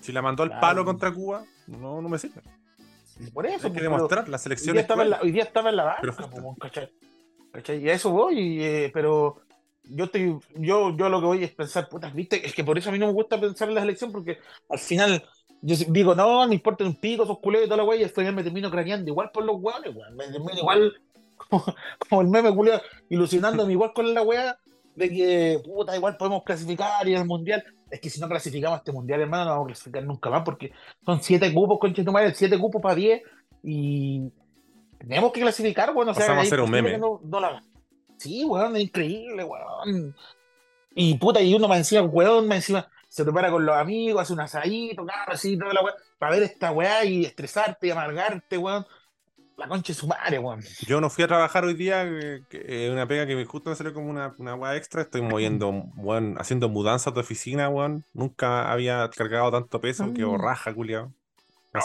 [0.00, 0.60] Si la mandó al claro.
[0.60, 2.42] palo contra Cuba, no, no me sirve.
[3.32, 3.68] Por eso.
[3.68, 4.70] Hay que demostrar, la selección.
[4.70, 6.90] Hoy día, estaba en la, hoy día estaba en la banca, pues, ¿cachai?
[7.52, 7.84] ¿cachai?
[7.84, 9.40] Y a eso voy, eh, pero
[9.84, 12.90] yo estoy, yo, yo lo que voy es pensar, putas, viste, es que por eso
[12.90, 15.24] a mí no me gusta pensar en la selección, porque al final
[15.62, 18.32] yo digo, no, me importa un pico, esos culeros y toda la wey, y después
[18.32, 20.16] me termino craneando igual por los weones, weón.
[20.16, 20.94] Me termino igual
[21.36, 21.64] como,
[22.08, 24.58] como el meme culeo, ilusionándome igual con la wea
[24.94, 27.62] de que, puta, igual podemos clasificar y el mundial.
[27.90, 30.72] Es que si no clasificamos este mundial, hermano, no vamos a clasificar nunca más, porque
[31.04, 33.22] son siete cupos, con madre, siete cupos para diez,
[33.62, 34.30] y
[34.98, 36.98] tenemos que clasificar, bueno, o sea, Pasamos a hacer un meme.
[36.98, 37.62] No, no la...
[38.16, 40.14] Sí, weón, es increíble, weón.
[40.94, 44.32] Y puta, y uno más encima, weón, más encima se prepara con los amigos, hace
[44.32, 48.58] un asadito, claro, así, toda la weá, para ver esta weá y estresarte y amargarte,
[48.58, 48.84] weón.
[49.56, 50.60] La concha de su madre, weón.
[50.86, 53.94] Yo no fui a trabajar hoy día, eh, que, una pega que justo me salió
[53.94, 55.02] como una, una weá extra.
[55.02, 58.04] Estoy moviendo, weón, haciendo mudanzas de oficina, weón.
[58.12, 60.14] Nunca había cargado tanto peso, mm.
[60.14, 61.12] que borraja, culiado.
[61.72, 61.80] No,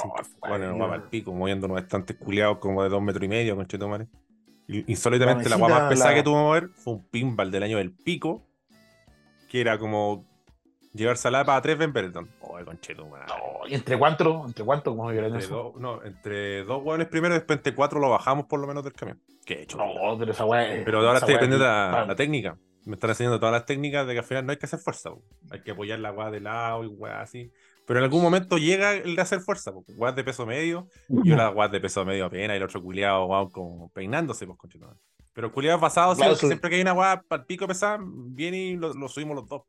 [0.48, 3.90] bueno, no, al pico, moviendo unos estantes culiados como de dos metros y medio, con
[3.90, 4.08] madre.
[4.68, 6.16] Insólitamente, la, la weá más pesada la...
[6.16, 8.46] que tuvo que mover fue un pinball del año del pico,
[9.50, 10.26] que era como
[10.93, 12.30] Llevar salada para tres Ben Bereton.
[12.41, 14.43] Oh, concheto, No, ¿y entre cuánto?
[14.45, 14.95] ¿Entre cuánto?
[14.95, 15.73] ¿Cómo entre eso?
[15.73, 18.93] Do, no, entre dos hueones primero, después entre cuatro lo bajamos por lo menos del
[18.93, 19.21] camión.
[19.45, 19.77] ¿Qué he hecho?
[19.77, 20.84] No, pero esa hueá.
[20.84, 22.58] Pero ahora estoy aprendiendo la, la, técnica.
[22.86, 25.12] Me están enseñando todas las técnicas de que al final no hay que hacer fuerza.
[25.12, 25.23] Bro.
[25.51, 27.51] Hay que apoyar la hueá de lado y hueá así.
[27.86, 31.30] Pero en algún momento llega el de hacer fuerza, porque guas de peso medio, y
[31.30, 34.58] yo la guas de peso medio apenas, y el otro culiado, guau, como peinándose, pues
[34.58, 34.95] conchito.
[35.34, 38.58] Pero culiado pasado, claro, siempre, siempre que hay una guada para el pico pesada, viene
[38.58, 39.63] y lo, lo subimos los dos.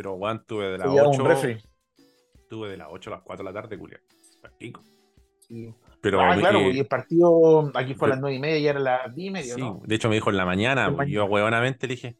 [0.00, 1.58] Pero, Juan, tuve de las 8.
[2.48, 4.00] Tuve de las 8 a las 4 de la tarde, Julián.
[4.56, 4.82] Pico.
[5.46, 5.74] Sí.
[6.00, 8.66] Pero, ah, claro, eh, y el partido aquí fue a las 9 y media y
[8.66, 9.54] era las 10 y media.
[9.56, 9.82] Sí, ¿no?
[9.84, 12.16] de hecho me dijo en la mañana, pues, yo huevonamente le dije,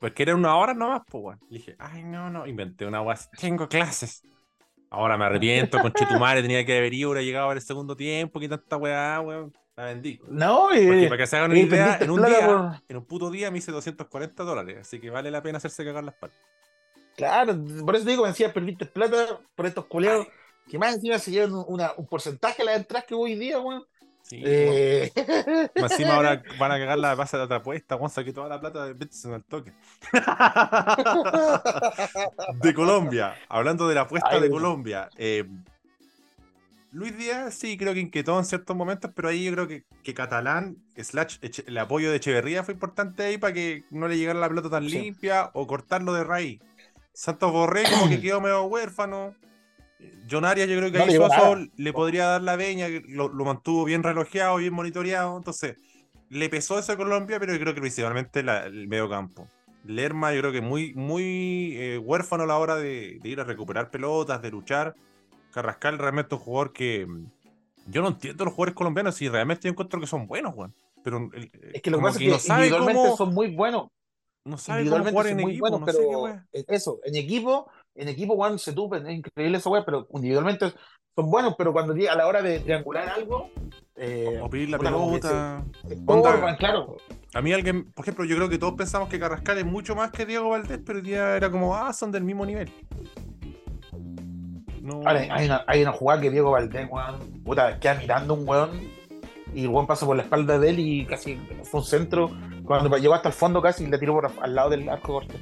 [0.00, 1.38] pues que era una hora nomás, pues, weón.
[1.48, 4.24] Le dije, ay, no, no, inventé una weá, tengo clases.
[4.90, 8.48] Ahora me arrepiento, con Chetumare tenía que haber ido, hubiera llegado el segundo tiempo, que
[8.48, 9.52] tanta weá, weón.
[9.76, 10.20] La vendí.
[10.28, 12.82] No, Porque para que se hagan una idea, en un día, por...
[12.88, 16.02] en un puto día me hice 240 dólares, así que vale la pena hacerse cagar
[16.02, 16.38] las patas.
[17.16, 20.26] Claro, por eso digo, me decía, perdiste plata por estos culeados,
[20.68, 23.84] que más encima se llevan una, un porcentaje de las entradas que hoy día, weón.
[24.22, 25.12] Sí, eh...
[25.78, 28.58] Más encima ahora van a cagar la base de otra apuesta, Juan, saqué toda la
[28.58, 29.74] plata de Betson al toque.
[32.62, 35.10] de Colombia, hablando de la apuesta Ay, de Colombia.
[35.18, 35.44] Eh,
[36.94, 40.14] Luis Díaz sí creo que inquietó en ciertos momentos, pero ahí yo creo que, que
[40.14, 44.48] Catalán, slash, el apoyo de Echeverría fue importante ahí para que no le llegara la
[44.48, 45.00] pelota tan sí.
[45.00, 46.60] limpia o cortarlo de raíz.
[47.14, 49.34] Santos Borré como que quedó medio huérfano.
[50.30, 53.44] John Arias yo creo que no ahí Soso le podría dar la veña, lo, lo,
[53.46, 55.76] mantuvo bien relojeado, bien monitoreado, entonces
[56.28, 59.48] le pesó eso a Colombia, pero yo creo que principalmente la, el medio campo.
[59.86, 63.44] Lerma yo creo que muy, muy eh, huérfano a la hora de, de ir a
[63.44, 64.94] recuperar pelotas, de luchar
[65.54, 67.06] Carrascal realmente es un jugador que.
[67.06, 67.26] Mm,
[67.86, 70.74] yo no entiendo los jugadores colombianos si realmente yo encuentro que son buenos, Juan.
[71.04, 71.30] Pero
[71.72, 73.88] es que lo que pasa es que individualmente cómo, son muy buenos.
[74.44, 78.08] No sabe cómo jugar en equipo, buenos, no pero sé qué Eso, en equipo, en
[78.08, 80.72] equipo, Juan, se tupe, es increíble esa weá, pero individualmente
[81.16, 83.50] son buenos, pero cuando a la hora de triangular algo.
[83.96, 85.64] Eh, o pedir la pelota.
[86.06, 86.96] Onda, claro.
[87.32, 90.10] A mí alguien, por ejemplo, yo creo que todos pensamos que Carrascal es mucho más
[90.10, 92.70] que Diego Valdés, pero el día era como, ah, son del mismo nivel.
[94.82, 94.96] No.
[95.06, 98.90] Ahora, hay, una, hay una jugada que Diego Valdés, weón, puta, queda mirando un weón
[99.54, 102.30] y weón pasa por la espalda de él y casi fue un centro.
[102.64, 105.34] Cuando llegó hasta el fondo casi le tiró por al lado del arco corto.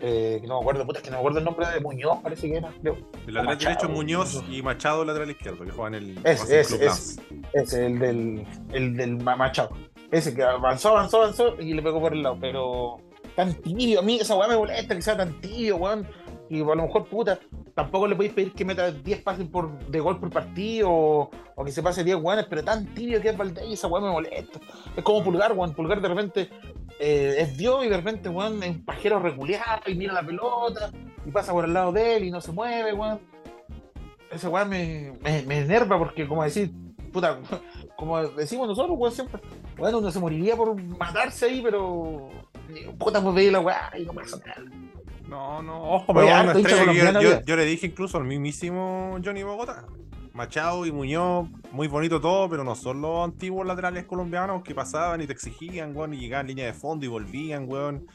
[0.00, 2.18] Eh, que no me acuerdo, puta, es que no me acuerdo el nombre de Muñoz,
[2.22, 2.98] parece que era, creo.
[3.26, 6.84] El lateral Machado, derecho Muñoz y Machado lateral izquierdo, que juegan en el ese, ese,
[6.84, 7.22] ese,
[7.54, 9.70] ese, el del, el del Machado.
[10.10, 12.98] Ese que avanzó, avanzó, avanzó y le pegó por el lado, pero
[13.34, 16.06] tan tibio, a mí esa weá me molesta que sea tan tibio, weón.
[16.50, 17.38] Y a lo mejor, puta,
[17.74, 21.30] tampoco le podéis pedir que meta 10 pases por, de gol por partido o,
[21.64, 24.10] que se pase 10 weones, pero tan tibio que es Valdés y esa weón me
[24.10, 24.60] molesta.
[24.96, 25.74] Es como Pulgar, weón.
[25.74, 26.50] Pulgar de repente
[26.98, 30.90] eh, es Dios y de repente, weón, es un pajero reculeado y mira la pelota
[31.24, 33.20] y pasa por el lado de él y no se mueve, weón.
[34.30, 36.72] Ese weón me, me, me enerva porque, como decir,
[37.12, 37.38] puta,
[37.96, 39.40] como decimos nosotros, weón, siempre,
[39.78, 42.28] bueno, uno se moriría por matarse ahí, pero
[42.98, 44.62] puta, pues veía la weá y no pasa nada.
[45.34, 49.84] No, no, ojo, pero una estrella yo, yo, le dije incluso al mismísimo Johnny Bogotá.
[50.32, 55.20] Machado y Muñoz, muy bonito todo, pero no son los antiguos laterales colombianos que pasaban
[55.22, 58.06] y te exigían, weón, y llegaban línea de fondo y volvían, weón.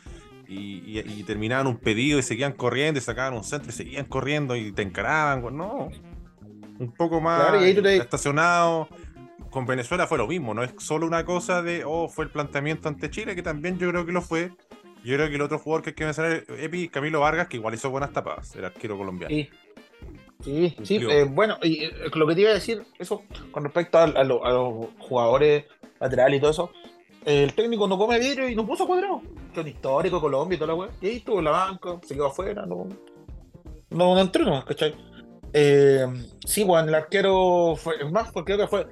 [0.48, 4.56] Y, y, terminaban un pedido y seguían corriendo y sacaban un centro y seguían corriendo
[4.56, 5.58] y te encaraban, weón.
[5.58, 5.90] No.
[6.80, 8.88] Un poco más estacionado.
[9.50, 12.88] Con Venezuela fue lo mismo, no es solo una cosa de, oh, fue el planteamiento
[12.88, 14.52] ante Chile, que también yo creo que lo fue,
[15.04, 17.58] yo creo que el otro jugador que hay que mencionar es Epi Camilo Vargas, que
[17.58, 19.34] igual hizo buenas tapadas, el arquero colombiano.
[19.34, 19.50] Sí,
[20.44, 23.98] sí, sí eh, bueno, y eh, lo que te iba a decir, eso con respecto
[23.98, 24.42] a, los
[25.00, 25.66] jugadores
[26.00, 26.72] laterales y todo eso,
[27.26, 29.22] el técnico no come vidrio y no puso cuadrado.
[29.54, 30.90] Que un histórico Colombia y toda la weá.
[31.02, 32.88] Y ahí estuvo en la banca, se quedó afuera, no,
[33.90, 34.96] no, no entró nomás, ¿cachai?
[35.54, 36.06] Eh,
[36.46, 38.88] sí, bueno, el arquero fue, es más, porque creo que fue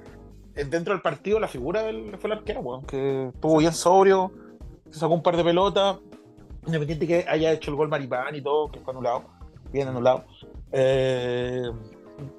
[0.54, 4.32] dentro del partido la figura del, fue el arquero, bueno, que estuvo bien sobrio
[4.90, 5.98] se sacó un par de pelotas,
[6.66, 9.24] independiente que haya hecho el gol Maripán y todo, que fue anulado,
[9.72, 10.24] bien anulado.
[10.72, 11.70] Eh,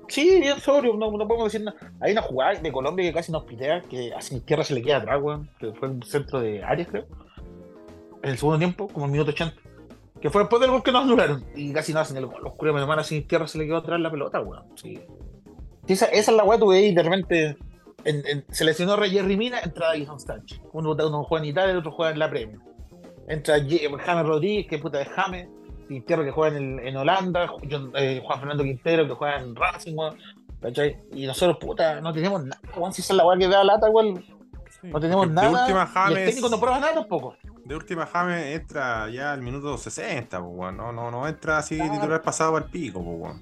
[0.08, 1.78] sí, bien sobrio, no, no, podemos decir nada.
[2.00, 4.98] Hay una jugada de Colombia que casi nos pitea, que a izquierda se le queda
[4.98, 7.06] atrás, weón, que fue un centro de Arias, creo,
[8.22, 9.56] en el segundo tiempo, como en el minuto 80.
[10.22, 11.46] Que fue después del gol que nos anularon.
[11.56, 12.44] Y casi no hacen el gol.
[12.44, 14.66] Los curas de mano sin izquierda se le quedó atrás la pelota, weón.
[14.76, 15.00] Sí.
[15.88, 17.58] Esa, esa, es la weá, tuve ahí de repente
[18.04, 20.62] en, en, seleccionó a Jerry Mina, entra Jason Stanch.
[20.74, 22.60] Uno, uno juega en Italia, el otro juega en la Premier.
[23.28, 25.48] Entra James Rodríguez, que puta de James.
[25.88, 27.50] Quintero, que juega en, en Holanda.
[27.96, 29.96] Eh, Juan Fernando Quintero, que juega en Racing,
[30.62, 30.98] ¿cachai?
[31.14, 32.62] Y nosotros, puta, no tenemos nada.
[32.74, 34.24] Juan, si es la weá que da lata, igual.
[34.84, 35.64] No tenemos de nada.
[35.64, 37.36] Última James, y el técnico no prueba nada tampoco.
[37.66, 42.22] De última James entra ya al minuto 60, pues, no, no, no entra así titular
[42.22, 43.36] pasado al pico, pues,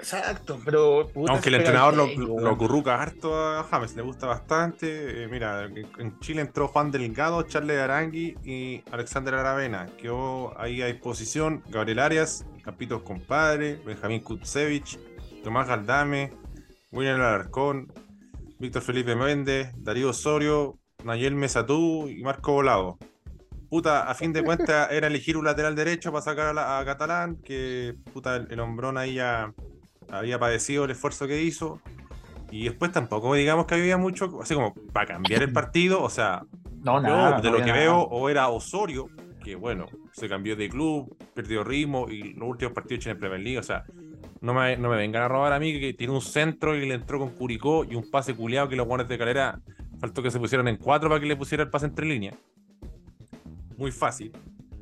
[0.00, 1.10] Exacto, pero.
[1.28, 2.06] Aunque el entrenador lo,
[2.40, 5.24] lo, curruca harto a James, le gusta bastante.
[5.24, 9.86] Eh, mira, en Chile entró Juan Delgado, Charles Arangui y Alexander Aravena.
[9.98, 14.98] Quedó ahí a disposición Gabriel Arias, Capitos Compadre, Benjamín Kutsevich,
[15.44, 16.32] Tomás Galdame,
[16.90, 17.92] William Alarcón,
[18.58, 22.98] Víctor Felipe Méndez, Darío Osorio, Nayel Mesatú y Marco Volado.
[23.68, 27.94] Puta, a fin de cuentas era elegir un lateral derecho para sacar a, Catalán, que
[28.14, 29.52] puta, el, el hombrón ahí ya
[30.10, 31.80] había padecido el esfuerzo que hizo.
[32.50, 36.42] Y después tampoco digamos que había mucho, así como para cambiar el partido, o sea,
[36.82, 39.08] no, nada, de lo que veo, o era Osorio,
[39.44, 43.40] que bueno, se cambió de club, perdió ritmo y los últimos partidos en el Premier
[43.40, 43.84] League, o sea,
[44.40, 46.94] no me, no me vengan a robar a mí que tiene un centro y le
[46.94, 49.60] entró con Curicó y un pase culiado que los guanes de calera
[50.00, 52.34] faltó que se pusieran en cuatro para que le pusiera el pase entre líneas.
[53.76, 54.32] Muy fácil.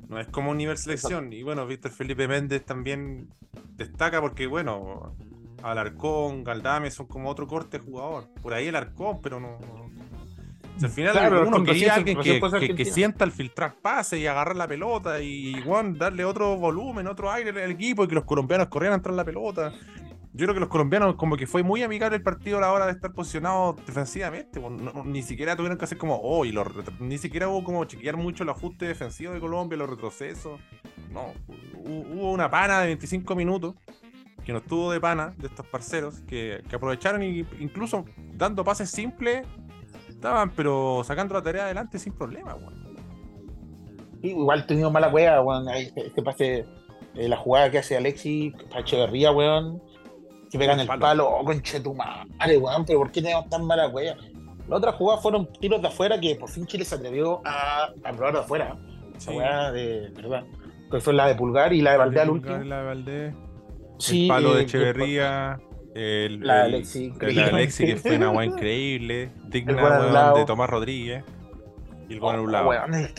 [0.09, 1.33] No es como un nivel selección.
[1.33, 3.29] Y bueno, Víctor Felipe Méndez también
[3.77, 5.15] destaca porque, bueno,
[5.63, 8.25] Alarcón, Galdame son como otro corte jugador.
[8.43, 9.59] Por ahí el Arcón, pero no.
[10.83, 15.21] al final claro, uno quería alguien que, sienta el filtrar pase y agarrar la pelota
[15.21, 19.15] y bueno, darle otro volumen, otro aire al equipo y que los colombianos corrieran tras
[19.15, 19.73] la pelota.
[20.33, 22.87] Yo creo que los colombianos como que fue muy amigable el partido a la hora
[22.87, 24.61] de estar posicionados defensivamente.
[25.05, 26.55] ni siquiera tuvieron que hacer como, oh, y
[27.01, 30.61] ni siquiera hubo como chequear mucho el ajuste defensivo de Colombia, los retrocesos.
[31.11, 31.33] No,
[31.85, 33.75] hubo una pana de 25 minutos
[34.45, 39.47] que no estuvo de pana de estos parceros que, aprovecharon y incluso dando pases simples
[40.09, 42.57] estaban pero sacando la tarea adelante sin problema,
[44.23, 45.69] igual tenido mala wea, weón.
[45.69, 46.67] Este pase,
[47.15, 49.83] eh, la jugada que hace Alexi, Echeverría, weón,
[50.51, 54.17] que pegan el, palo, oh, conchetumare, weón, pero ¿por qué tenemos tan mala wea?
[54.69, 58.13] Las otras jugadas fueron tiros de afuera que por fin Chile se atrevió a, a
[58.13, 58.77] probar de afuera.
[59.17, 60.45] Esa weá de, verdad
[60.91, 62.59] que fue la de Pulgar y la de Valdés al último.
[62.59, 63.35] La de Valdés.
[63.99, 65.61] Sí, el palo de Echeverría.
[65.95, 67.13] El, la de Alexi.
[67.21, 69.31] La de Alexi, que fue una agua increíble.
[69.49, 71.25] Digna de Tomás Rodríguez.
[72.09, 72.73] Y el gol oh,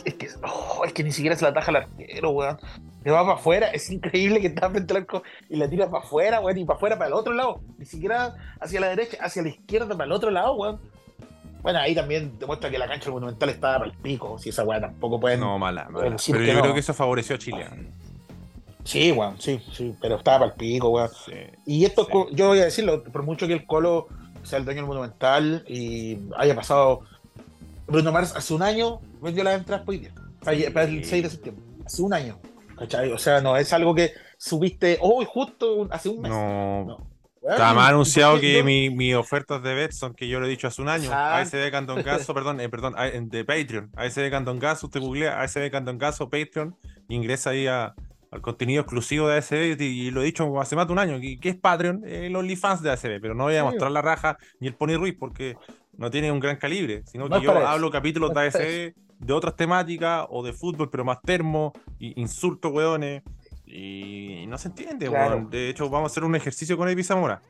[0.03, 2.57] es, que, oh, es que ni siquiera se la ataja el arquero, weón.
[3.03, 6.03] Le va para afuera, es increíble que está frente al arco y la tira para
[6.03, 7.61] afuera, weón, y para afuera, para el otro lado.
[7.77, 10.79] Ni siquiera hacia la derecha, hacia la izquierda, para el otro lado, weón.
[11.61, 14.39] Bueno, ahí también demuestra que la cancha monumental estaba para el pico.
[14.39, 15.41] Si esa weá tampoco pueden.
[15.41, 15.87] No, mala.
[15.93, 17.67] Pero yo creo que eso favoreció a Chile.
[18.85, 19.93] Sí, weón, sí, sí.
[20.01, 21.09] Pero estaba para el pico, weón.
[21.65, 24.07] y esto, yo voy a decirlo, por mucho que el Colo
[24.41, 27.01] sea el dueño del monumental y haya pasado.
[27.89, 30.13] Bruno Mars hace un año vendió las entradas por día.
[30.43, 31.65] Para el 6 de septiembre.
[31.85, 32.39] Hace un año.
[32.77, 33.11] ¿Cachai?
[33.11, 36.31] O sea, no es algo que subiste hoy, justo hace un mes.
[36.31, 37.09] no.
[37.41, 40.81] Está más anunciado que mis mi ofertas de Betson, que yo lo he dicho hace
[40.81, 41.09] un año.
[41.11, 42.95] ASB Candongazo, perdón, eh, perdón,
[43.29, 43.91] de Patreon.
[43.95, 46.75] ASB Candongazo, usted googlea ASB Candongazo, Patreon,
[47.07, 47.93] ingresa ahí al
[48.41, 51.19] contenido exclusivo de ASB y, lo he dicho hace más de un año.
[51.19, 52.03] ¿Qué es Patreon?
[52.05, 55.15] El OnlyFans de ASB, pero no voy a mostrar la raja ni el Pony Ruiz
[55.17, 55.55] porque
[55.99, 60.25] no tiene un gran calibre, sino que yo hablo capítulos de ASB de otras temáticas
[60.29, 63.21] o de fútbol, pero más termo, y insultos, weones.
[63.65, 65.35] Y no se entiende, Claro.
[65.35, 65.49] weón.
[65.49, 67.41] De hecho, vamos a hacer un ejercicio con Epi Zamora.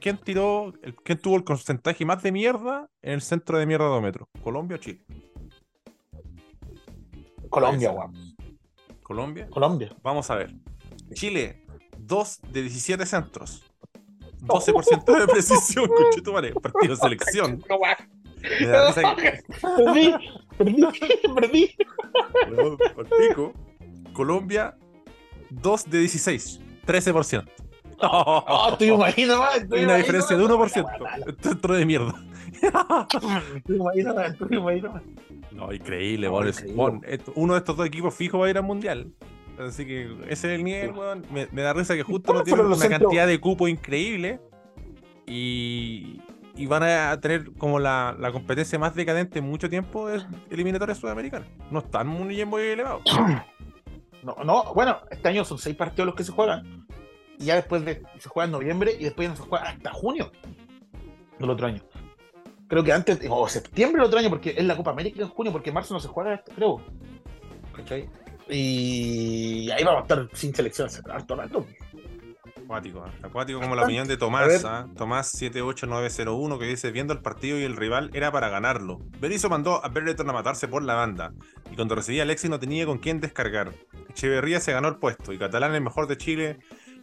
[0.00, 4.28] ¿Quién tiró, el, quién tuvo el porcentaje más de mierda en el centro de mierdadómetro?
[4.42, 5.00] ¿Colombia o Chile?
[7.48, 8.12] Colombia, weón.
[9.04, 9.48] ¿Colombia?
[9.48, 9.94] Colombia.
[10.02, 10.52] Vamos a ver.
[11.14, 11.64] Chile,
[11.98, 13.62] 2 de 17 centros.
[14.42, 16.52] 12% de precisión, conchetumare.
[16.54, 17.62] Partido de selección.
[18.60, 19.40] Me da risa que-
[19.78, 20.14] Perdí,
[20.58, 20.82] perdí,
[21.34, 21.76] perdí.
[23.28, 23.52] Pico.
[24.12, 24.76] Colombia,
[25.50, 26.60] 2 de 16.
[26.86, 27.44] 13%.
[28.04, 29.56] Oh, estoy imaginando más.
[29.58, 30.72] estoy Hay una diferencia de más.
[30.74, 31.36] 1%.
[31.40, 32.14] Centro de mierda.
[33.56, 35.02] Estoy imaginando más, estoy imaginando más.
[35.52, 37.00] No, increíble, No, increíble.
[37.06, 39.12] esto- Uno de estos dos equipos fijos va a ir al mundial.
[39.66, 41.26] Así que ese es el nivel, weón.
[41.30, 44.40] Me, me da risa que justo no tienen una centros- cantidad de cupo increíble.
[45.26, 46.20] Y,
[46.56, 50.94] y van a tener como la, la competencia más decadente en mucho tiempo es eliminatoria
[50.94, 51.46] sudamericana.
[51.70, 53.02] No están muy, muy elevados.
[54.22, 56.86] No, no, bueno, este año son seis partidos los que se juegan.
[57.40, 59.90] Y ya después de, se juega en noviembre y después ya no se juega hasta
[59.92, 60.30] junio
[61.40, 61.82] del otro año.
[62.68, 65.50] Creo que antes, o septiembre del otro año, porque es la Copa América en junio,
[65.50, 66.80] porque en marzo no se juega, creo.
[67.74, 68.08] ¿Cachai?
[68.52, 71.66] Y ahí vamos a estar sin selección hace harto rato.
[72.64, 74.64] Acuático, acuático como la opinión de Tomás.
[74.64, 74.88] ¿ah?
[74.96, 79.00] Tomás 78901 que dice, viendo el partido y el rival era para ganarlo.
[79.20, 81.32] Berizzo mandó a Berleton a matarse por la banda
[81.70, 83.72] y cuando recibía a Alexis no tenía con quién descargar.
[84.10, 86.58] Echeverría se ganó el puesto y Catalán el mejor de Chile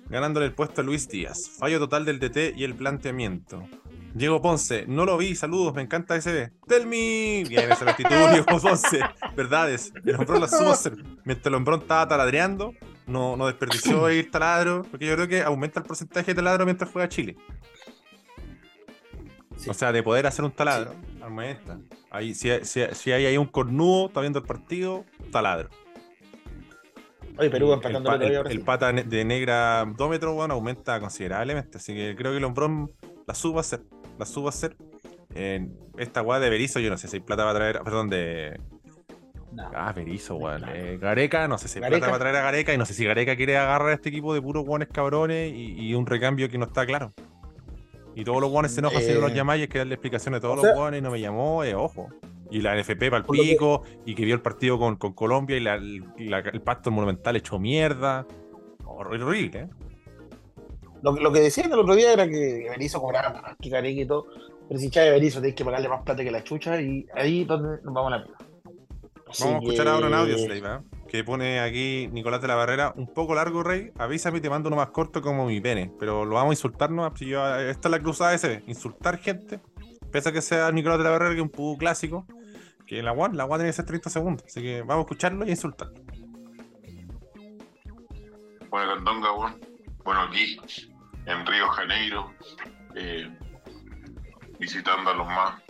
[0.10, 1.50] ganándole el puesto a Luis Díaz.
[1.58, 3.64] Fallo total del DT y el planteamiento.
[4.14, 6.52] Diego Ponce, no lo vi, saludos, me encanta SB.
[6.68, 7.44] Tell me.
[7.48, 9.00] Bien, esa actitud, Diego Ponce.
[9.36, 9.94] Verdades.
[10.04, 10.94] El hombrón la supo hacer.
[11.26, 12.74] Mientras el hombrón estaba taladreando,
[13.06, 16.92] no, no desperdició ir taladro, porque yo creo que aumenta el porcentaje de taladro mientras
[16.92, 17.36] juega Chile.
[19.58, 19.70] Sí.
[19.70, 21.78] O sea, de poder hacer un taladro, aumenta.
[22.12, 25.70] Ahí, si, si, si hay ahí un cornudo, está viendo el partido, taladro.
[27.38, 31.78] Oye, Perú empatando pa- el, el- el pata de negra abdómetro, bueno, aumenta considerablemente.
[31.78, 32.92] Así que creo que el hombrón
[33.28, 33.82] la suba a hacer.
[34.20, 34.76] La suba a hacer.
[35.34, 37.82] En esta weá de Berizo, yo no sé si hay plata va a traer.
[37.84, 38.60] Perdón, de.
[39.74, 40.60] Ah, Berizo, weón.
[40.62, 40.76] Claro.
[40.76, 42.00] Eh, Gareca, no sé si hay Gareca.
[42.08, 42.74] plata va a traer a Gareca.
[42.74, 45.74] Y no sé si Gareca quiere agarrar a este equipo de puros guones cabrones y,
[45.88, 47.14] y un recambio que no está claro.
[48.16, 50.40] Y todos los guones se enojan si no los Eh, llamáis, es que darle explicaciones
[50.40, 52.10] a todos o los guones y no me llamó, eh, ojo.
[52.52, 55.56] Y la NFP para el que- pico, y que vio el partido con, con Colombia
[55.56, 58.26] y, la- y la- el pacto monumental hecho mierda.
[58.86, 59.70] Horrible, horrible, ¿eh?
[61.02, 64.06] Lo, lo que decían el otro día era que Berizzo cobraba más que Gareca y
[64.06, 64.26] todo.
[64.68, 67.48] Pero si Chávez Berizzo tenés que pagarle más plata que la chucha y ahí es
[67.48, 68.38] donde nos vamos a la pena.
[69.30, 70.80] Así Vamos a escuchar que- ahora un audio, Slave, ¿eh?
[71.08, 73.92] que pone aquí Nicolás de la Barrera, un poco largo, Rey.
[73.98, 75.92] Avísame y te mando uno más corto como mi pene.
[76.00, 77.12] Pero lo vamos a insultarnos.
[77.18, 79.60] si yo- esta es la cruzada ese, insultar gente.
[80.12, 82.26] Pese a que sea Nicolás de la Barrera, que es un poco clásico.
[82.88, 84.44] Que la one, la one tiene que ser 30 segundos.
[84.48, 85.94] Así que vamos a escucharlo y a insultarlo.
[88.72, 89.69] Buena Candonga, weón.
[90.10, 90.60] Bueno, aquí,
[91.28, 92.34] en Río Janeiro,
[92.96, 93.30] eh,
[94.58, 95.62] visitando a los más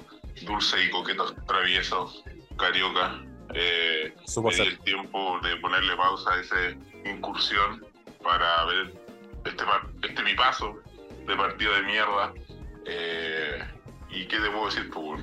[0.45, 2.23] dulces y coquetos traviesos,
[2.57, 3.21] carioca.
[3.53, 4.67] Eh, di hacer.
[4.67, 6.55] el tiempo de ponerle pausa a esa
[7.03, 7.85] incursión
[8.23, 8.93] para ver
[9.43, 9.65] este,
[10.03, 10.79] este mi paso
[11.27, 12.33] de partido de mierda.
[12.85, 13.61] Eh,
[14.09, 15.21] ¿Y qué te puedo decir, pues?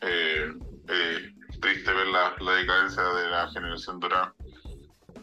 [0.00, 0.52] Eh,
[0.88, 4.34] eh, triste ver la, la decadencia de la generación dorada.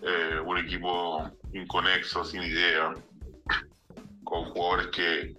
[0.01, 2.93] Eh, un equipo inconexo, sin idea,
[4.23, 5.35] con jugadores que,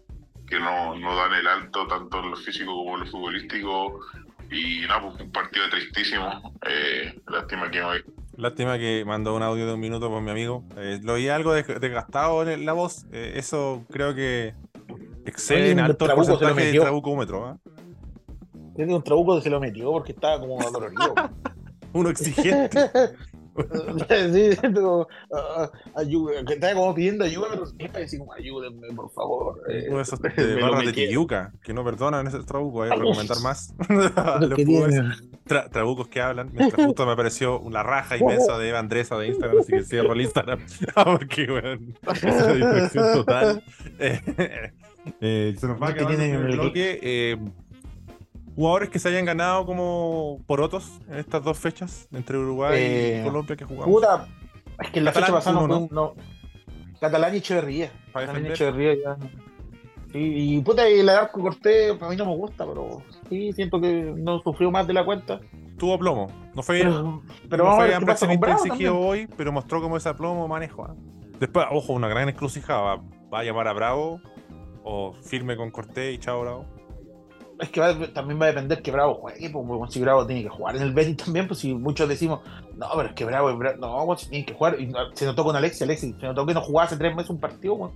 [0.47, 4.01] que no, no dan el alto tanto en lo físico como en lo futbolístico.
[4.51, 6.55] Y nada, pues, un partido tristísimo.
[6.69, 8.05] Eh, lástima que hoy
[8.37, 10.65] Lástima que mandó un audio de un minuto por mi amigo.
[10.77, 13.05] Eh, lo oí algo des- desgastado en la voz.
[13.13, 14.55] Eh, eso creo que
[15.27, 16.83] excede en un alto el porcentaje de metió.
[16.83, 17.47] trabucómetro.
[17.47, 17.59] ¿ah?
[18.75, 21.15] Creo que un trabuco se lo metió porque estaba como dolorido.
[21.93, 22.91] Uno exigente.
[24.33, 29.11] sí, como, ah, ayuda, que estaba como pidiendo ayuda, pero siempre así como ayúdenme, por
[29.13, 29.61] favor.
[29.69, 30.93] eh, Uno de esos me de lo barras de.
[30.93, 33.75] Tiyuca, que no perdonan ese trabuco, hay que recomendar más.
[33.89, 34.59] Los.
[35.47, 36.51] Tra- trabucos que hablan.
[36.53, 40.13] Mientras justo me apareció una raja inmensa de Eva Andresa de Instagram, así que cierro
[40.13, 40.61] el Instagram.
[40.95, 43.65] Ah, Porque, weón, es una distracción total.
[43.99, 44.21] Eh,
[45.21, 47.39] eh, se nos va a acabar el el- bloque.
[48.53, 53.19] Eh, jugadores que se hayan ganado como porotos en estas dos fechas entre Uruguay Eh,
[53.21, 53.95] y Colombia que jugamos.
[53.95, 54.29] Puta,
[54.81, 56.23] es que en la Catalán, fecha pasada no, fue-.
[57.01, 57.93] Catalán y Echeverría.
[58.13, 58.53] Para Catalán y.
[58.53, 59.17] Echeverría ya.
[60.13, 63.81] Sí, y puta, y la Arco Cortés a mí no me gusta, pero sí, siento
[63.81, 65.41] que no sufrió más de la cuenta.
[65.79, 66.29] Tuvo plomo.
[66.55, 70.13] No fue Pero, pero no vamos a fue ver exigido hoy, pero mostró como ese
[70.13, 70.85] plomo manejo.
[70.85, 70.95] ¿ah?
[71.41, 72.97] Después, ojo, una gran encrucijada.
[72.97, 74.21] ¿Va, va a llamar a Bravo
[74.85, 76.67] o firme con Cortés y chao Bravo?
[77.63, 80.49] Es que va- también va a depender que Bravo juegue, pues, si Bravo tiene que
[80.49, 82.41] jugar en el Betis también, pues si muchos decimos,
[82.77, 85.25] no, pero es que Bravo, es Bra- no, weón, si tienen que jugar, y se
[85.27, 87.93] notó con Alexi, Alexi, se notó que no jugaba hace tres meses un partido, weón,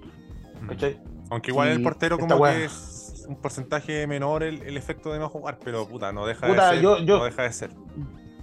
[0.69, 0.99] ¿cachai?
[1.31, 5.19] Aunque igual Sí, el portero como que es un porcentaje menor el, el efecto de
[5.19, 6.83] no jugar, pero puta, no deja Puta, de ser.
[6.83, 7.71] yo- yo- No deja de ser.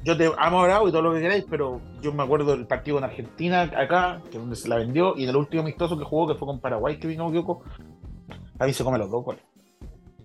[0.03, 2.67] Yo te amo a Bravo y todo lo que queráis, pero yo me acuerdo del
[2.67, 6.03] partido en Argentina, acá, que es donde se la vendió, y del último amistoso que
[6.03, 7.63] jugó, que fue con Paraguay, que vino Yoko,
[8.59, 9.41] a mí se come los dos goles.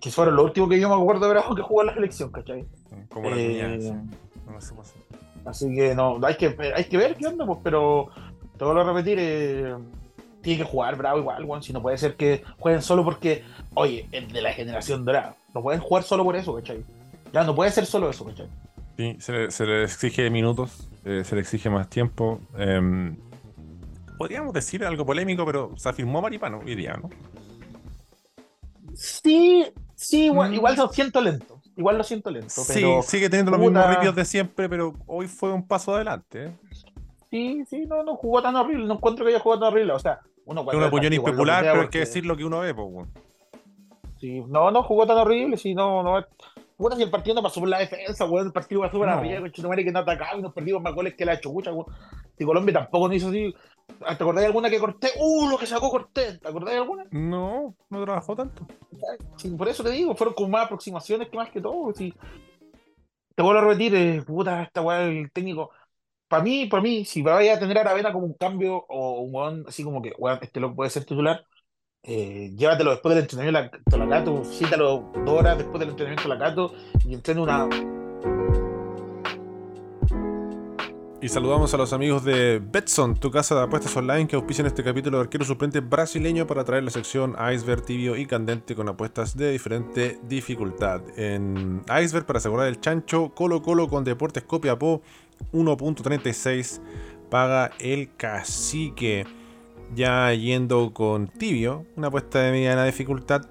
[0.01, 2.31] Que fueron los últimos que yo me acuerdo de Bravo que jugó en la selección,
[2.31, 2.65] ¿cachai?
[3.09, 4.17] Como la Eh, cuñada, sí.
[4.51, 4.99] No sé cómo se-
[5.45, 8.07] Así que no, hay que, hay que ver qué onda, pues, pero
[8.57, 9.75] te vuelvo a repetir, eh,
[10.41, 13.43] tiene que jugar Bravo igual, weón, si no puede ser que jueguen solo porque,
[13.73, 16.83] oye, es de la generación dorada, no pueden jugar solo por eso, ¿cachai?
[17.33, 18.47] Ya no puede ser solo eso, ¿cachai?
[18.97, 22.41] Sí, se le, se le exige minutos, eh, se le exige más tiempo.
[22.57, 23.15] em,
[24.17, 27.09] podríamos decir algo polémico, pero se afirmó Maripano hoy día, ¿no?
[28.93, 29.65] Sí,
[29.99, 30.53] sí, igual, Mm.
[30.55, 34.15] igual lo siento lento, igual lo siento lento, Sí, pero sigue teniendo los mismos ripios
[34.15, 36.45] de siempre, pero hoy fue un paso adelante.
[36.45, 36.51] ¿eh?
[37.29, 39.99] sí, sí, no, no jugó tan horrible, no encuentro que haya jugado tan horrible, o
[39.99, 42.73] sea, uno Es una opinión impopular, pero hay que porque- decir lo que uno ve,
[42.73, 43.07] pues.
[44.19, 46.25] Sí, no, no jugó tan horrible, sí, no, no.
[46.75, 49.13] Puta, si el partido no pasó por la defensa, weón, el partido pasó por No.
[49.13, 51.85] arriba, con que no atacaba y nos perdimos más goles que la chucha, weón.
[52.37, 53.53] Si Colombia tampoco no hizo así.
[53.99, 55.09] ¿Te acordás de alguna que corté?
[55.19, 56.39] ¡Uh, lo que sacó Cortés!
[56.39, 57.05] ¿Te acordás de alguna?
[57.11, 58.65] No, no trabajó tanto.
[59.37, 61.93] Sí, por eso te digo, fueron con más aproximaciones que más que todo.
[61.93, 62.13] Sí.
[63.35, 65.71] Te vuelvo a repetir, eh, puta, esta weá, el técnico.
[66.27, 69.33] Para mí, para mí, si vaya a tener a Aravena como un cambio o un
[69.33, 71.43] weón así como que, weón, este loco puede ser titular,
[72.03, 76.35] eh, llévatelo después del entrenamiento de la Cato, cítalo dos horas después del entrenamiento de
[76.35, 76.73] la Cato
[77.03, 77.98] y entrena una.
[81.21, 84.85] Y saludamos a los amigos de Betson, tu casa de apuestas online que auspician este
[84.85, 89.35] capítulo de arquero suplente brasileño para traer la sección Iceberg tibio y candente con apuestas
[89.35, 91.01] de diferente dificultad.
[91.17, 95.01] En Iceberg para asegurar el chancho, Colo Colo con Deportes Copiapó
[95.51, 96.79] 1.36
[97.29, 99.25] paga el cacique.
[99.93, 103.49] Ya yendo con tibio, una apuesta de mediana dificultad,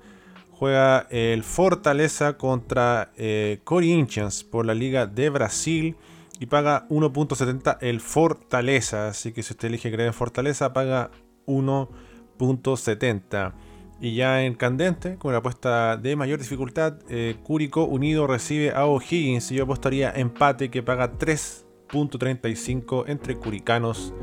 [0.53, 5.97] juega el Fortaleza contra eh, Corinthians por la Liga de Brasil
[6.41, 9.09] y paga 1.70 el Fortaleza.
[9.09, 11.11] Así que si usted elige creer en Fortaleza, paga
[11.47, 13.53] 1.70.
[14.01, 18.87] Y ya en candente, con la apuesta de mayor dificultad, eh, Curicó Unido recibe a
[18.87, 19.51] O'Higgins.
[19.51, 24.15] Y yo apostaría empate que paga 3.35 entre Curicanos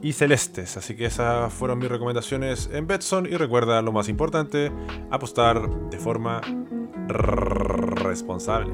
[0.00, 0.78] y Celestes.
[0.78, 3.26] Así que esas fueron mis recomendaciones en Betson.
[3.26, 4.72] Y recuerda lo más importante:
[5.10, 6.40] apostar de forma
[7.08, 8.72] responsable.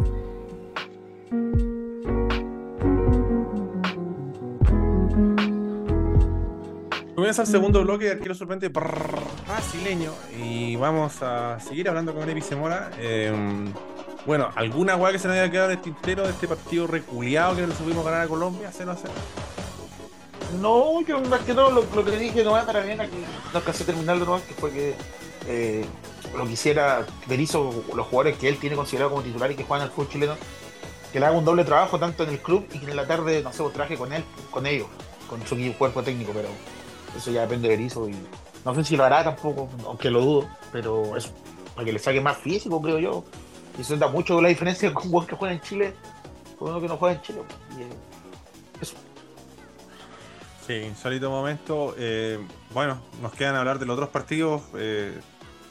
[7.35, 12.41] Comienza el segundo bloque de arquero suplente brasileño y vamos a seguir hablando con Epi
[12.41, 12.93] Zemora.
[12.97, 13.33] Eh,
[14.25, 17.57] bueno, ¿alguna weá que se nos haya quedado en el tintero de este partido reculeado
[17.57, 18.71] que no le supimos ganar a Colombia?
[18.71, 19.09] ¿Se no hace?
[20.61, 23.17] No, yo más que todo lo, lo que dije no va para bien aquí,
[23.53, 24.95] no alcancé a terminarlo nomás, que fue que
[25.49, 25.85] eh,
[26.37, 29.93] lo quisiera Berizzo, los jugadores que él tiene considerado como titular y que juegan al
[29.93, 30.37] fútbol chileno,
[31.13, 33.43] que le haga un doble trabajo tanto en el club y que en la tarde,
[33.43, 34.23] no sé, traje con él,
[34.53, 34.87] con ellos,
[35.29, 36.49] con su cuerpo técnico, pero
[37.17, 38.15] eso ya depende de Berizzo y
[38.65, 41.31] no sé si lo hará tampoco, aunque lo dudo, pero eso,
[41.75, 43.25] para que le saque más físico, creo yo.
[43.77, 45.95] Y eso da mucho la diferencia con un que juega en Chile,
[46.59, 47.41] con uno que no juega en Chile.
[47.77, 47.89] Y, eh,
[48.81, 48.95] eso.
[50.67, 51.95] Sí, insólito momento.
[51.99, 52.39] Eh,
[52.73, 54.63] bueno, nos quedan hablar de los otros partidos.
[54.77, 55.21] Eh,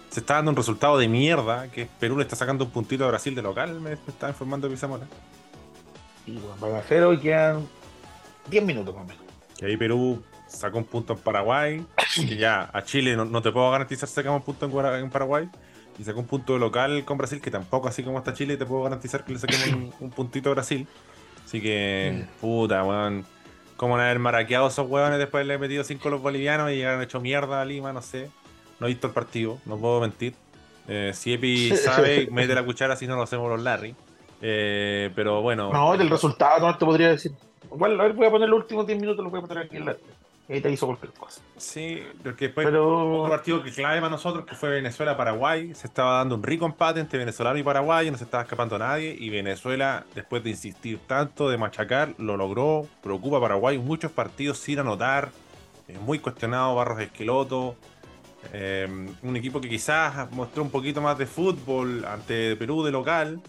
[0.10, 3.08] se está dando un resultado de mierda, que Perú le está sacando un puntito a
[3.08, 5.08] Brasil de local, me, me está informando Pizamora.
[6.28, 7.68] Y bueno, van a cero y quedan
[8.50, 9.24] 10 minutos más o menos.
[9.58, 10.22] Que ahí Perú
[10.54, 11.86] sacó un punto en Paraguay,
[12.16, 15.49] que ya a Chile no, no te puedo garantizar sacamos un punto en, Paraguay.
[15.99, 18.84] Y sacó un punto local con Brasil, que tampoco así como está Chile te puedo
[18.84, 20.88] garantizar que le saquemos un, un puntito a Brasil.
[21.45, 23.26] Así que, puta, weón.
[23.78, 27.20] Como haber maraqueado esos huevones después de haberle metido 5 los bolivianos y llegaron hecho
[27.20, 28.30] mierda a Lima, no sé.
[28.80, 30.36] No he visto el partido, no puedo mentir.
[30.88, 33.95] Eh, si Epi sabe, mete la cuchara si no lo hacemos los Larry.
[34.41, 35.72] Eh, pero bueno.
[35.72, 37.34] No, del resultado no te podría decir.
[37.74, 39.78] Igual, a ver, voy a poner los últimos 10 minutos, los voy a poner aquí
[39.78, 39.97] en la.
[40.54, 41.41] Y ahí te hizo cualquier cosa.
[41.58, 43.28] Sí, porque después otro Pero.
[43.28, 45.74] partido que clave para nosotros que fue Venezuela-Paraguay.
[45.74, 49.16] Se estaba dando un rico empate entre venezolano y paraguayo, no se estaba escapando nadie.
[49.18, 52.86] Y Venezuela, después de insistir tanto, de machacar, lo logró.
[53.01, 55.32] Preocupa a Paraguay muchos partidos sin anotar.
[55.88, 57.76] Es muy cuestionado Barros Esqueloto.
[58.51, 58.88] Eh,
[59.24, 63.41] un equipo que quizás mostró un poquito más de fútbol ante Perú de local.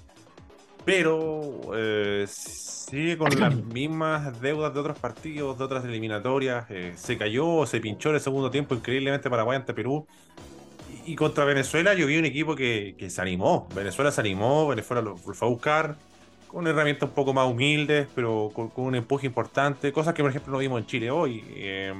[0.84, 6.66] Pero eh, sigue con las mismas deudas de otros partidos, de otras eliminatorias.
[6.70, 10.06] eh, se cayó, se pinchó en el segundo tiempo increíblemente Paraguay ante Perú.
[11.06, 13.66] y contra Venezuela yo vi un equipo que, que se animó.
[13.74, 15.96] Venezuela se animó, Venezuela lo, lo fue a buscar
[16.48, 19.90] con herramientas un poco más humildes, pero con, con un empuje importante.
[19.92, 21.42] Cosas que, por ejemplo, no vimos en Chile hoy.
[21.56, 21.92] Eh,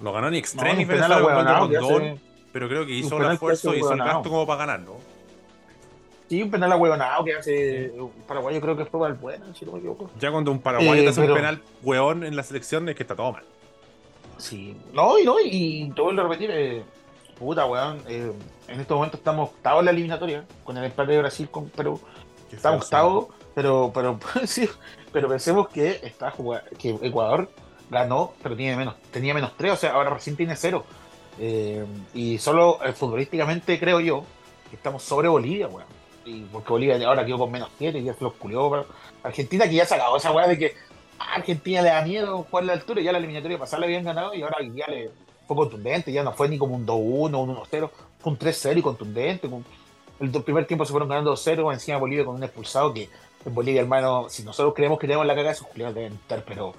[0.00, 2.20] lo ganó en No, extremis un Venezuela gol hace-
[2.52, 4.98] pero creo que hizo que esfuerzo y hizo el gasto como para ganarlo.
[6.28, 9.78] Sí, un penal ahueonado que hace un paraguayo, creo que fue Valbuena, si no me
[9.78, 10.10] equivoco.
[10.18, 12.96] Ya cuando un paraguayo Eh, te hace pero- un penal hueón en la selección es
[12.96, 13.42] que está todo mal.
[14.38, 16.82] Sí, no, y no, y te vuelvo a repetir, eh,
[17.38, 18.32] puta, weón, eh,
[18.68, 22.00] en estos momentos estamos octavos en la eliminatoria, con el empate de Brasil con Perú,
[22.50, 24.68] Qué estamos octavos, pero, pero, sí,
[25.12, 27.48] pero pensemos que está jugando, que Ecuador
[27.90, 30.84] ganó, pero tiene menos, tenía menos tres, o sea, ahora recién tiene cero.
[31.38, 34.24] Eh, y solo eh, futbolísticamente creo yo
[34.70, 35.86] que estamos sobre Bolivia, weón.
[36.24, 38.86] Y porque Bolivia ahora quedó con menos siete, ya se los culió.
[39.22, 40.74] Argentina que ya ha sacado esa weá de que
[41.18, 44.34] a Argentina le da miedo jugar la altura, ya la eliminatoria pasada le habían ganado
[44.34, 45.10] y ahora ya le
[45.46, 48.82] fue contundente, ya no fue ni como un 2-1, un 1-0, fue un 3-0 y
[48.82, 49.48] contundente.
[49.50, 49.64] Con,
[50.20, 53.08] el primer tiempo se fueron ganando 2-0 encima de Bolivia con un expulsado que
[53.44, 56.74] en Bolivia, hermano, si nosotros creemos que tenemos la cagada, esos culiados deben estar, pero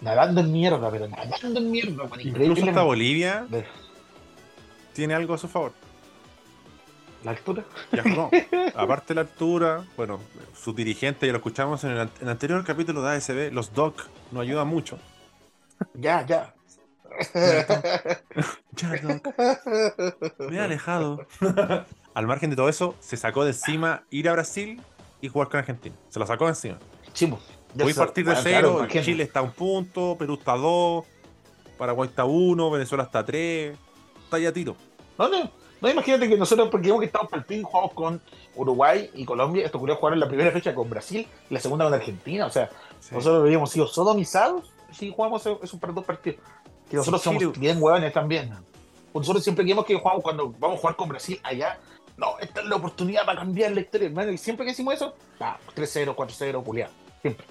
[0.00, 2.70] nadando en mierda, pero nadando en mierda, weón, Incluso increíble.
[2.70, 3.64] hasta Bolivia De-
[4.92, 5.72] tiene algo a su favor.
[7.24, 7.64] La altura.
[7.92, 8.30] Ya, no.
[8.76, 10.20] Aparte de la altura, bueno,
[10.56, 13.72] sus dirigentes, ya lo escuchamos en el, an- en el anterior capítulo de ASB, los
[13.74, 14.98] DOC nos ayudan mucho.
[15.94, 16.52] Ya, ya.
[18.72, 19.28] Ya, Doc,
[20.50, 21.26] me he alejado.
[22.14, 24.82] Al margen de todo eso, se sacó de encima ir a Brasil
[25.22, 25.94] y jugar con Argentina.
[26.10, 26.78] Se lo sacó de encima.
[27.14, 27.40] Chimo.
[27.74, 31.04] Voy a partir de cero, Chile está a un punto, Perú está a dos,
[31.78, 33.76] Paraguay está a uno, Venezuela está a tres.
[34.24, 34.76] Está ya a tiro.
[35.18, 35.28] No,
[35.86, 38.20] no, imagínate que nosotros, porque que estamos para el fin, jugamos con
[38.54, 39.64] Uruguay y Colombia.
[39.64, 42.46] Esto ocurrió jugar en la primera fecha con Brasil y la segunda con Argentina.
[42.46, 42.68] O sea,
[43.00, 43.14] Sí.
[43.14, 46.40] nosotros habríamos sido sodomizados si jugamos esos dos partidos.
[46.90, 48.52] Que nosotros Sí, somos Chile- bien hueones también.
[49.14, 51.78] Nosotros siempre creemos que jugamos cuando vamos a jugar con Brasil allá.
[52.16, 54.32] No, esta es la oportunidad para cambiar la historia, hermano.
[54.32, 56.92] Y siempre que decimos eso, ah, 3-0, 4-0, culiado.
[57.22, 57.46] Siempre.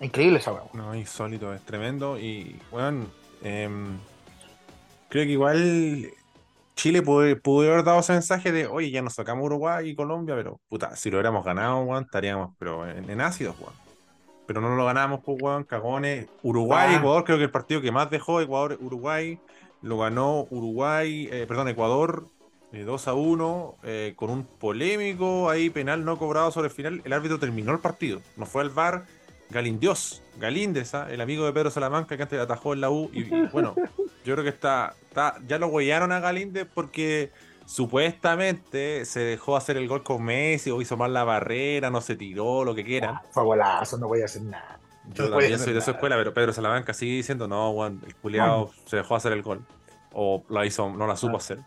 [0.00, 0.64] Increíble esa hueá.
[0.72, 2.18] No, insólito, es tremendo.
[2.18, 3.06] Y, bueno,
[3.42, 3.98] em,
[5.08, 6.10] creo que igual
[6.76, 10.34] Chile pudo, pudo haber dado ese mensaje de, oye, ya nos sacamos Uruguay y Colombia,
[10.34, 13.72] pero, puta, si lo hubiéramos ganado, weón, estaríamos, pero en, en ácidos, weón.
[14.46, 16.26] Pero no lo ganamos, pues, weón, cagones.
[16.42, 16.96] Uruguay, Ah.
[16.98, 19.38] Ecuador, creo que el partido que más dejó, Ecuador, Uruguay,
[19.82, 22.26] lo ganó Uruguay, eh, perdón, Ecuador.
[22.72, 27.00] eh, 2 a 1, eh, con un polémico ahí penal no cobrado sobre el final.
[27.04, 29.04] El árbitro terminó el partido, no fue al VAR,
[29.48, 31.06] Galindios, Galíndez, ¿ah?
[31.08, 33.10] el amigo de Pedro Salamanca que antes atajó en la U.
[33.12, 33.76] Y, y, bueno,
[34.24, 37.30] yo creo que está, está ya lo huellaron a Galíndez porque
[37.66, 42.16] supuestamente se dejó hacer el gol con Messi o hizo mal la barrera, no se
[42.16, 43.20] tiró, lo que quieran.
[43.30, 44.80] Fue golazo, no voy a hacer nada.
[45.12, 45.92] Yo no también soy de nada.
[45.92, 49.64] escuela, pero Pedro Salamanca sigue diciendo, no, weón, el culiao se dejó hacer el gol.
[50.12, 51.38] O la hizo, no la supo Ah.
[51.38, 51.58] hacer.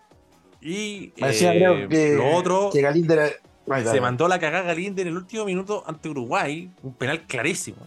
[0.62, 2.86] Y eh, creo que, lo otro, que.
[3.70, 7.78] Ay, se mandó la cagada Galinde en el último minuto ante Uruguay, un penal clarísimo.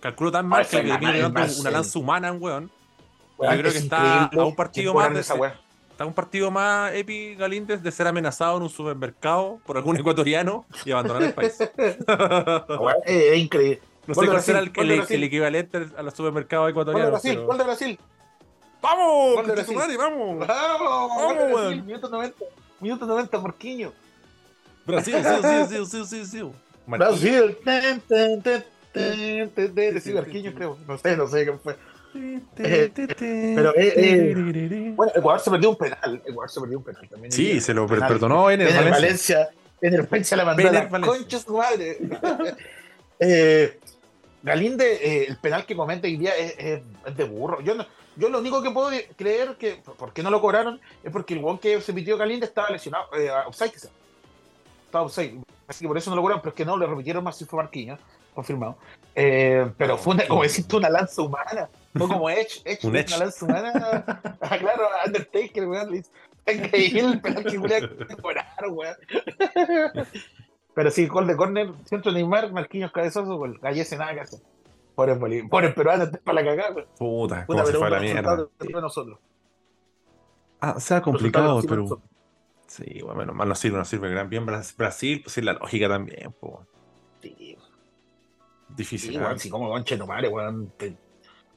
[0.00, 2.70] Calculo tan mal Ay, que le mal, más, una lanza humana, weón.
[3.42, 5.34] Yo creo que está a un partido más de esa.
[5.90, 10.64] Está un partido más Epi Galíndez de ser amenazado en un supermercado por algún ecuatoriano
[10.86, 11.58] y abandonar el país.
[13.04, 13.80] Es increíble.
[14.06, 17.10] No sé cuál será el, el- equivalente a los supermercados Gol de ecuatorianos.
[17.12, 17.98] Brasil, pero- gol de Brasil.
[18.82, 19.34] ¡Vamos!
[19.36, 19.76] Gol de Brasil.
[19.76, 20.46] madre, ¡Vamos!
[20.48, 22.44] Vamos, Vamos, Brasil, minuto 90.
[22.80, 23.92] Minuto 90, Porquiño.
[24.86, 26.50] Brasil, sí, sí, sí, sí, sí, sí.
[26.86, 27.58] Brasil.
[27.62, 30.00] Ten, ten, ten, ten, ten, ten.
[30.00, 30.78] Sí, Porquiño, creo.
[30.88, 31.76] No sé, no sé qué fue.
[32.56, 36.22] Pero, eh, eh, Bueno, Ecuador se perdió un penal.
[36.26, 37.32] Ecuador se perdió un penal también.
[37.32, 38.08] Sí, se lo Penal.
[38.08, 39.36] perdonó en el En el Valencia.
[39.38, 39.60] Valencia.
[39.82, 41.98] En el Valencia la mandó a la concha su madre.
[43.18, 43.78] eh,
[44.42, 47.60] Galinde, eh, el penal que comenta hoy día es, es- es de burro.
[47.60, 47.86] Yo, no-
[48.16, 51.40] yo lo único que puedo creer que por qué no lo cobraron es porque el
[51.40, 53.88] guan que se pitió Galinde estaba lesionado, eh, offside quizá.
[54.86, 55.38] Estaba offside.
[55.68, 57.44] Así que por eso no lo cobraron, pero es que no, le repitieron más si
[57.44, 58.00] fue Marquinhos,
[58.34, 58.76] confirmado.
[59.14, 61.68] Eh, pero fue una, como deciste, una lanza humana.
[61.92, 63.18] No como Edge, Edge Un fue Edge.
[63.18, 64.04] lanza humana.
[64.40, 65.90] Ah, claro, Undertaker, weón.
[65.90, 66.10] le hizo-
[66.46, 67.90] Increíble el penal que Julián
[68.22, 68.96] cobraron, weón.
[70.74, 73.58] Pero sí, gol de córner, centro Neymar, Marquinhos cabezazo, gol.
[73.60, 74.40] Gallese nada que hacer.
[74.94, 76.88] Pobre Bolivia, pobre peruano, está para la cagada, weón.
[76.98, 78.20] Puta, Puta, cómo se pero fue a la mierda.
[78.36, 79.18] resultado de nosotros.
[80.60, 81.82] Ah, se Resultado complicado, pero.
[81.82, 82.08] nosotros.
[82.66, 84.46] Sí, bueno, menos mal no sirve, no sirve gran bien.
[84.46, 86.54] Bras- Brasil, pues sí, la lógica también, pues.
[87.20, 87.56] Sí,
[88.68, 89.10] Difícil.
[89.12, 90.72] sí, weón, sí, como conche no weón.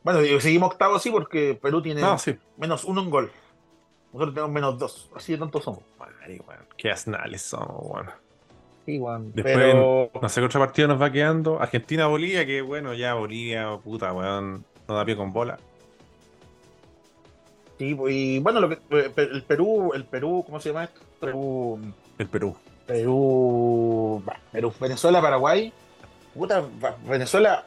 [0.03, 2.35] Bueno, seguimos octavo sí, porque Perú tiene No, sí.
[2.57, 3.31] menos uno en gol.
[4.11, 5.81] Nosotros tenemos menos dos, así de tontos somos.
[5.97, 8.09] Madre, weón, Qué asnales somos, weón.
[8.85, 9.31] Sí, weón.
[9.33, 11.59] Después, Pero no sé qué otro partido nos va quedando.
[11.61, 15.57] Argentina-Bolivia, que bueno, ya Bolivia, puta, weón, no da pie con bola.
[17.79, 21.01] sí, pues, y bueno, lo que, eh, el Perú, el Perú, ¿cómo se llama esto?
[21.19, 21.79] Perú,
[22.17, 22.55] El Perú.
[22.85, 25.71] Perú, Perú, Venezuela, Paraguay.
[26.33, 26.63] Puta,
[27.07, 27.63] Venezuela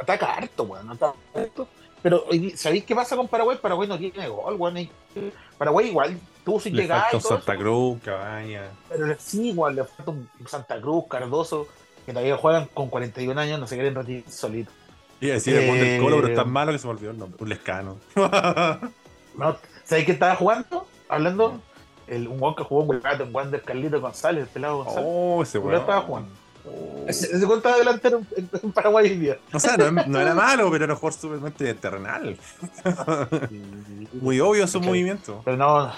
[0.00, 1.68] ataca harto, weón, ataca harto.
[2.02, 2.24] Pero
[2.56, 3.58] ¿sabéis qué pasa con Paraguay?
[3.62, 4.76] Paraguay no tiene gol, weón.
[4.78, 4.90] y-
[5.56, 8.62] Paraguay igual tuvo su Le llegada falta y un Santa Cruz, Cabaña.
[8.88, 11.68] pero sí, igual le falta un Santa Cruz, Cardoso,
[12.04, 14.74] que todavía juegan con 41 años, no se quieren retirar solitos.
[15.22, 17.18] A decir el del Eh, Colo, pero es tan malo que se me olvidó el
[17.18, 17.40] nombre.
[17.40, 17.96] Un lescano.
[19.36, 20.86] No, ¿Sabéis qué estaba jugando?
[21.08, 21.60] Hablando,
[22.06, 25.04] el, un weón que jugó en Guayato, en Wander Carlito González, el pelado González.
[25.10, 25.80] oh, ese weón.
[25.80, 26.28] estaba jugando.
[27.06, 29.38] Ese, ese estaba delantero en, en Paraguay hoy día.
[29.52, 32.36] O sea, no, no era malo, pero era un jugador súper terrenal.
[34.12, 35.42] Muy obvio su movimiento.
[35.44, 35.92] Pero no.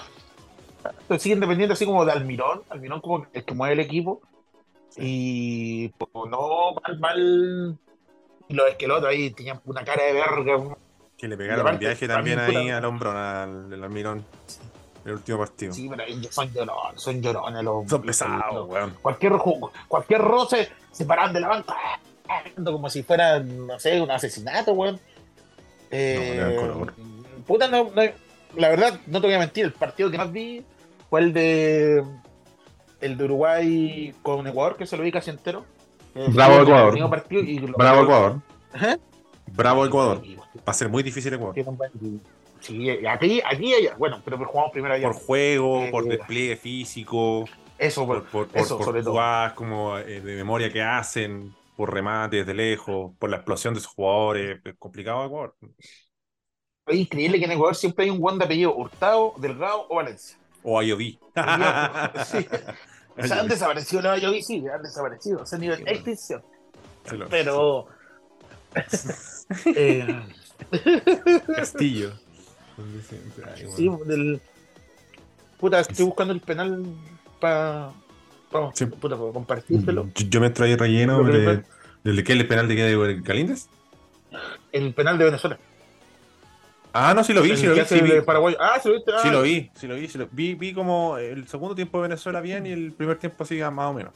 [1.07, 2.63] Pero siguen dependiendo así como de Almirón.
[2.69, 4.21] Almirón como el que mueve el equipo.
[4.97, 7.77] Y pues, no, mal, mal.
[8.47, 10.75] Y los esquelotos ahí tenían una cara de verga.
[11.17, 14.25] Que le pegaron un aparte, viaje también también, ahí al hombro al, al Almirón.
[15.05, 15.71] El último partido.
[15.73, 17.87] Sí, pero ellos son llorones, son llorones los.
[17.89, 18.95] Son pesados, los- weón.
[19.01, 19.33] Cualquier,
[19.87, 21.75] cualquier roce se paran de la banca.
[22.63, 24.99] Como si fuera, no sé, un asesinato, weón.
[25.91, 26.75] Eh,
[27.45, 28.01] puta, no, no-
[28.57, 30.63] la verdad, no te voy a mentir, el partido que más vi
[31.09, 32.03] fue el de
[33.01, 35.65] el de Uruguay con Ecuador, que se lo vi casi entero.
[36.15, 36.77] Eh, Bravo, Ecuador.
[36.79, 38.41] entretenido partido y lo- Bravo Ecuador.
[39.51, 40.21] Bravo Ecuador.
[40.57, 41.53] Va a ser muy difícil Ecuador.
[42.65, 43.73] Sí, aquí, aquí.
[43.97, 45.07] Bueno, pero jugamos primero allá.
[45.07, 47.45] Por juego, Eh, por despliegue físico,
[47.77, 49.11] Eso, por, por, por, eso, por sobre todo.
[49.13, 53.79] jugadas como eh, de memoria que hacen, por remate desde lejos, por la explosión de
[53.81, 54.59] sus jugadores.
[54.65, 55.55] Es complicado Ecuador.
[56.87, 60.37] Es increíble que en Ecuador siempre hay un buen de apellido Hurtado, Delgado o Valencia.
[60.63, 61.19] O Ayodí.
[62.25, 62.47] Sí.
[63.17, 65.41] O sea, han desaparecido los Ayoví, sí, han desaparecido.
[65.41, 65.95] O sea, nivel bueno.
[65.95, 66.43] extinción.
[67.05, 67.87] Se lo-
[73.75, 74.41] Sí, del.
[75.59, 76.83] Puta, estoy buscando el penal
[77.39, 77.91] para.
[78.73, 78.85] Sí.
[78.85, 80.09] puta, para compartírtelo.
[80.15, 81.63] Yo, yo me traí relleno de,
[82.03, 82.33] ¿Del de qué?
[82.33, 82.83] ¿El penal de qué?
[82.83, 83.67] ¿De Galíndez?
[84.71, 85.57] El penal de Venezuela.
[86.93, 87.81] Ah, no, sí lo vi, El sí lo vi.
[87.85, 88.21] Sí, vi.
[88.21, 88.55] Paraguay.
[88.59, 89.11] Ah, ¿se lo viste?
[89.21, 90.55] Sí Ah, lo vi, sí lo vi, sí lo vi.
[90.55, 93.93] Vi como el segundo tiempo de Venezuela bien y el primer tiempo así más o
[93.93, 94.13] menos.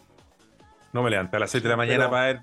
[0.94, 2.42] No me levanté a las 7 de la mañana Pero- para ver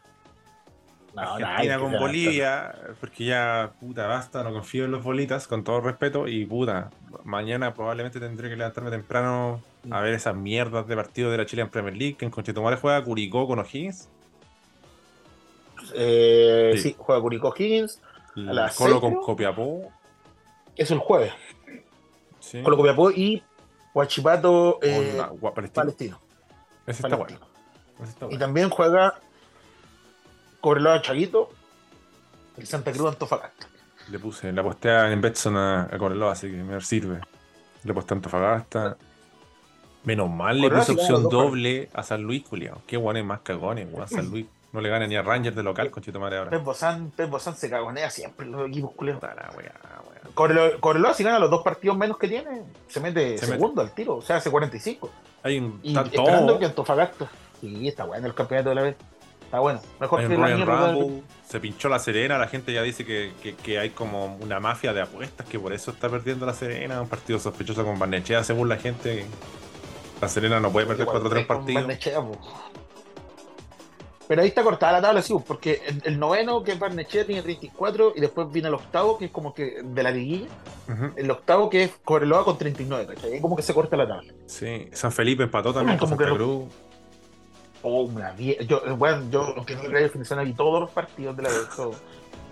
[1.17, 1.93] No, Argentina con.
[1.99, 6.91] Bolivia, porque ya, puta, basta, no confío en los bolitas, con todo respeto, y puta,
[7.25, 9.61] mañana probablemente tendré que levantarme temprano
[9.91, 13.03] a ver esas mierdas de partido de la Chilean Premier League, que en Conchetumare juega
[13.03, 14.09] Curicó con O'Higgins,
[15.95, 16.81] Eh, Sí.
[16.91, 16.97] sí.
[16.99, 18.01] juega Curicó Higgins.
[18.35, 19.14] las Colo con.
[19.14, 19.91] Copiapó,
[20.77, 21.33] Es el jueves.
[22.41, 23.43] sí, Colo Copiapó y
[23.95, 25.73] Huachipato eh, la- Palestino.
[25.83, 26.21] Palestino.
[26.87, 27.39] Ese está bueno.
[28.03, 29.14] ese está Y también juega
[30.61, 31.51] Cobreloa Chaguito
[32.57, 33.69] y Santa Cruz Antofagasta.
[34.11, 37.21] Le puse la postea en Betson a, a Correloa, así que me sirve.
[37.85, 38.97] Le posté a Antofagasta.
[40.05, 42.83] Menos mal le Correloa puse opción doble a San Luis, culiao.
[42.87, 44.09] Qué guanes más cagones, weón.
[44.09, 46.51] San Luis no le gana ni a Rangers de local, conchetumare ahora.
[46.51, 48.93] Pep Bozán, Pep Bozán se cagonea siempre los equipos.
[50.35, 53.57] Cobreloa, Cobreloa, si gana los dos partidos menos que tiene, se mete Se mete.
[53.57, 55.11] segundo al tiro, o sea, hace 45.
[55.43, 57.31] Hay un Y tanto esperando que Antofagasta.
[57.61, 58.97] Sí, está bueno el campeonato de la vez.
[59.47, 59.80] Está bueno.
[60.01, 60.94] Mejor hay que la Royal.
[60.99, 64.61] Rumble, se pinchó la Serena, la gente ya dice que, que- que hay como una
[64.61, 68.42] mafia de apuestas, que por eso está perdiendo la Serena, un partido sospechoso con Barnechea,
[68.44, 69.24] según la gente.
[70.20, 71.86] La Serena no puede perder 4-3 Con partidos.
[74.28, 77.24] Pero ahí está cortada la tabla, sí, po, porque el, el noveno, que es Barnechea,
[77.24, 80.49] tiene 34, y después viene el octavo, que es como que de la liguilla.
[81.16, 83.34] El octavo, que es Cobreloa con 39, ¿cachai?
[83.34, 84.32] Ahí como que se corta la tabla.
[84.47, 86.72] Sí, San Felipe empató también con Como que Santa no- Cruz.
[87.89, 91.49] Oh, una vie- yo, bueno, yo, aunque no definición, vi todos los partidos de la
[91.51, 91.68] vez.
[91.76, 91.93] todo.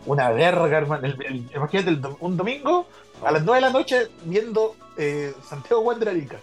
[0.06, 1.04] Una verga, hermano.
[1.06, 2.86] El- el- imagínate el un domingo
[3.24, 6.36] a las 9 de la noche viendo eh, Santiago Wander Arica.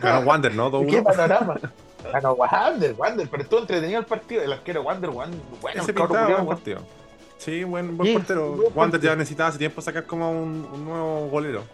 [0.00, 0.70] Ganó Wander, ¿no?
[0.70, 0.90] 2-1.
[0.90, 1.60] ¿Qué panorama?
[2.10, 4.42] Ganó Wander, Wander, pero estuvo entretenido el partido.
[4.42, 6.80] El arquero Wander, Wander, bueno, Ese pintaba buen partido.
[7.36, 8.52] Sí, buen, buen Sí, portero.
[8.52, 11.64] buen Wander ya necesitaba hace tiempo sacar como un, un nuevo golero.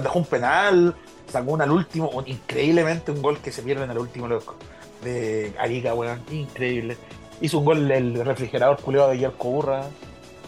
[0.00, 0.94] Dejó un penal,
[1.32, 4.54] sacó un al último, un- increíblemente un gol que se pierde en el último loco.
[5.02, 6.96] De Arica, weón, increíble.
[7.40, 9.82] Hizo un gol el refrigerador culiado de Yerko Burra.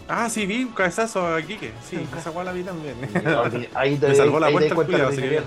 [0.06, 1.72] Ah, sí, vi un cabezazo a Quique.
[1.88, 2.94] Sí, Sí, esa guay la vi también.
[3.74, 5.44] Ahí te, Me salvó la ahí das el querían.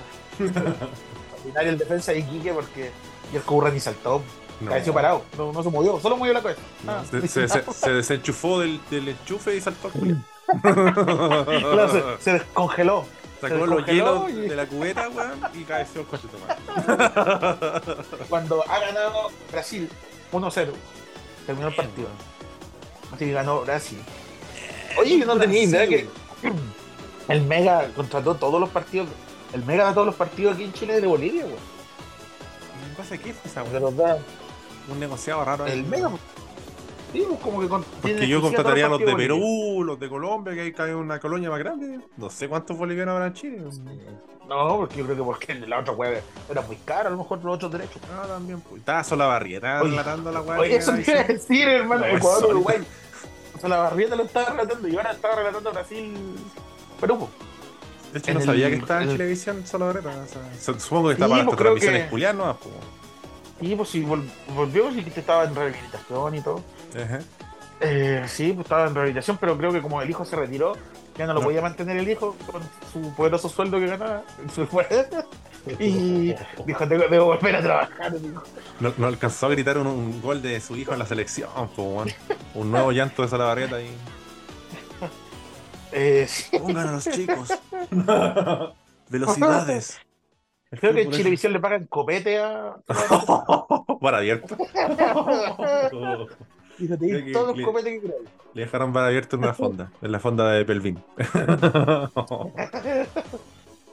[1.40, 2.92] Ordinario el defensa de Iquique porque
[3.32, 4.22] Yerko Burra ni saltó,
[4.60, 4.94] No.
[4.94, 6.62] parado, no, no se movió, solo movió la cabeza.
[6.84, 10.24] No, Ah, se, se- se- se desenchufó del, del enchufe y saltó al
[10.62, 13.06] claro, se descongeló.
[13.42, 16.62] Sacó los hielos y- de la cubeta, weón, y cabeció el coche tomate.
[18.30, 19.90] Cuando ha ganado Brasil
[20.32, 20.70] 1-0,
[21.46, 22.08] terminó el partido.
[23.14, 24.00] Así que ganó Brasil.
[25.00, 26.08] Oye, yo no tenía idea que.
[27.28, 29.08] El Mega contrató todos los partidos.
[29.54, 31.58] El Mega da todos los partidos aquí en Chile de Bolivia, weón.
[31.58, 33.18] ¿Qué pasa?
[33.18, 34.18] ¿Qué fue esa da
[34.90, 35.74] Un negociado raro ahí.
[35.74, 36.10] el Mega.
[37.14, 39.28] Sí, pues como que Porque yo contrataría a los de Bolivia.
[39.36, 42.00] Perú, los de Colombia, que hay que hay una colonia más grande.
[42.18, 43.62] No sé cuántos bolivianos habrá en Chile.
[44.48, 47.44] No, porque yo creo que porque la otra weá era muy cara, a lo mejor
[47.44, 48.02] los otros derechos.
[48.14, 48.62] Ah, también.
[48.62, 48.80] Pues.
[48.80, 50.60] Estaba sola barrieta Oye, relatando la weá.
[50.60, 52.02] Oye, eso te iba a decir, hermano.
[52.08, 52.56] No, Ecuador, sólida.
[52.56, 52.78] Uruguay.
[53.56, 56.14] O sea, la barrieta lo estaba relatando y ahora estaba relatando Brasil.
[57.02, 57.18] Perú.
[57.20, 57.32] pues.
[58.14, 60.10] De hecho, en no el- sabía que estaba en el- Chilevisión sola barrieta.
[60.10, 60.42] O sea,
[60.74, 62.58] su- supongo que está Sí, para las transmisiones que- ¿no?
[62.58, 62.76] Pues.
[63.60, 66.62] Sí, pues sí, vol- volvió y que estaba en rehabilitación y todo.
[67.04, 67.20] Ajá.
[67.80, 70.76] Eh, sí, pues estaba en rehabilitación, pero creo que como el hijo se retiró,
[71.18, 71.46] ya no lo No.
[71.46, 74.24] podía mantener el hijo con su poderoso sueldo que ganaba.
[75.80, 76.34] y
[76.66, 78.14] dijo, tengo, debo volver a trabajar.
[78.80, 82.16] No, no alcanzó a gritar un, un gol de su hijo en la selección, pues.
[82.56, 83.90] Un nuevo llanto de Salabarrieta y.
[85.94, 87.48] Eh, sí, Pongan a los chicos.
[89.10, 89.98] Velocidades.
[90.70, 92.76] creo que en Chilevisión le pagan copete a.
[94.02, 94.58] Para abierto.
[96.78, 98.24] Te todos los le- copetes que queráis.
[98.54, 101.00] Le dejaron para abierto en una fonda, en la fonda de Pelvin.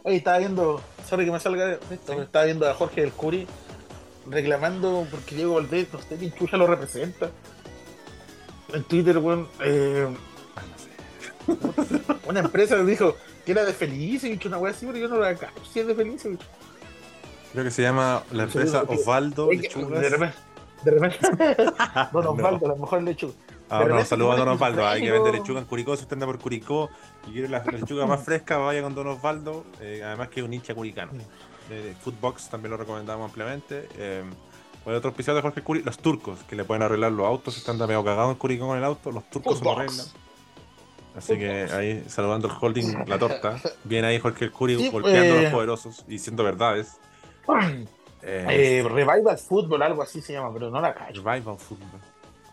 [0.03, 3.47] Oye, estaba viendo, sorry que me salga esto, estaba viendo a Jorge del Curi
[4.31, 7.31] reclamando porque Diego Valdés, no sé quién chucha lo representa.
[8.73, 10.09] En Twitter, weón, eh,
[12.27, 15.35] una empresa le dijo que era de Felicevich, una wea así, pero yo no la
[15.35, 16.41] cacho si es de Felicevich.
[17.53, 20.35] Creo que se llama la empresa Osvaldo Lechugas.
[20.85, 21.19] De repente,
[22.13, 22.31] Don No.
[22.31, 23.33] Osvaldo, a lo mejor lechuga.
[23.71, 24.87] Ah, no, saludos a Don Osvaldo.
[24.87, 25.97] Hay que vender lechuga en Curicó.
[25.97, 26.91] Si usted anda por Curicó
[27.27, 29.65] y quiere la, la lechuga más fresca, vaya con Don Osvaldo.
[29.81, 31.13] Eh, además que es un hincha curicano.
[31.69, 33.89] De Footbox también lo recomendamos ampliamente.
[33.97, 34.23] Eh,
[34.85, 37.55] bueno, otro episodio de Jorge Curi, los turcos, que le pueden arreglar los autos.
[37.55, 40.07] Si están medio cagados en Curicó con el auto, los turcos se lo arreglan.
[41.17, 43.59] Así que ahí, saludando al holding, la torta.
[43.85, 45.43] Viene ahí Jorge Curi Sí, golpeando a eh.
[45.45, 46.99] los poderosos y diciendo verdades.
[48.27, 51.23] Eh, Eh, Revival Football, algo así se llama, pero no la cacho.
[51.23, 52.01] Revival Football.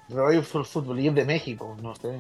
[0.10, 2.18] Revival Football y es de México, no sé.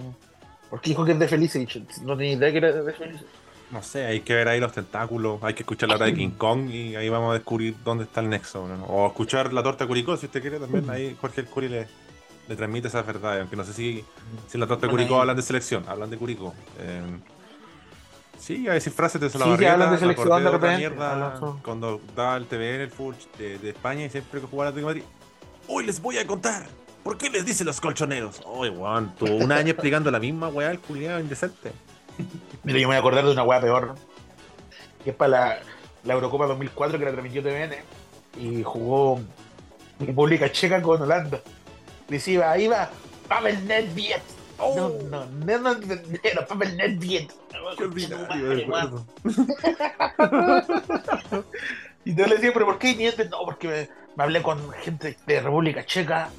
[0.69, 3.27] Porque dijo que es de Felicevich, no tenía idea que era de Felicevich.
[3.71, 6.31] No sé, hay que ver ahí los tentáculos, hay que escuchar la hora de King
[6.31, 8.67] Kong y ahí vamos a descubrir dónde está el nexo.
[8.67, 8.83] ¿no?
[8.85, 11.87] O escuchar la torta Curicó, si usted quiere también, ahí Jorge el Curi le,
[12.49, 14.03] le transmite esas verdades, aunque no sé si,
[14.47, 16.53] si en la torta de Curicó hablan de selección, hablan de Curicó.
[16.79, 17.01] Eh,
[18.41, 22.37] sí, a decir frases de sí, Salabarrieta, hablan de selección de repente, mierda cuando daba
[22.37, 25.09] el TVN, el fútbol de, de España y siempre que jugaba Atlético de Madrid.
[25.67, 26.67] Hoy les voy a contar.
[27.03, 28.41] ¿Por qué les dicen los colchoneros?
[28.45, 31.71] Oye, weón, tuvo un año explicando la misma weá, el culiado indecente.
[32.63, 33.95] Mira, yo me voy a acordar de una weá peor.
[35.03, 35.59] Que es para la,
[36.03, 37.75] la Eurocopa 2004 que la transmitió TVN.
[38.39, 39.19] Y jugó
[39.99, 41.41] República Checa con Holanda.
[42.07, 42.89] Decía, ahí va
[43.27, 44.21] Pavel Nedved.
[44.21, 45.35] No, no, no, no, no.
[47.77, 49.05] Qué ordinario de recuerdo.
[52.03, 53.29] Y yo le decía, ¿pero por qué Nedved?
[53.29, 56.29] No, porque me, me hablé con gente de República Checa.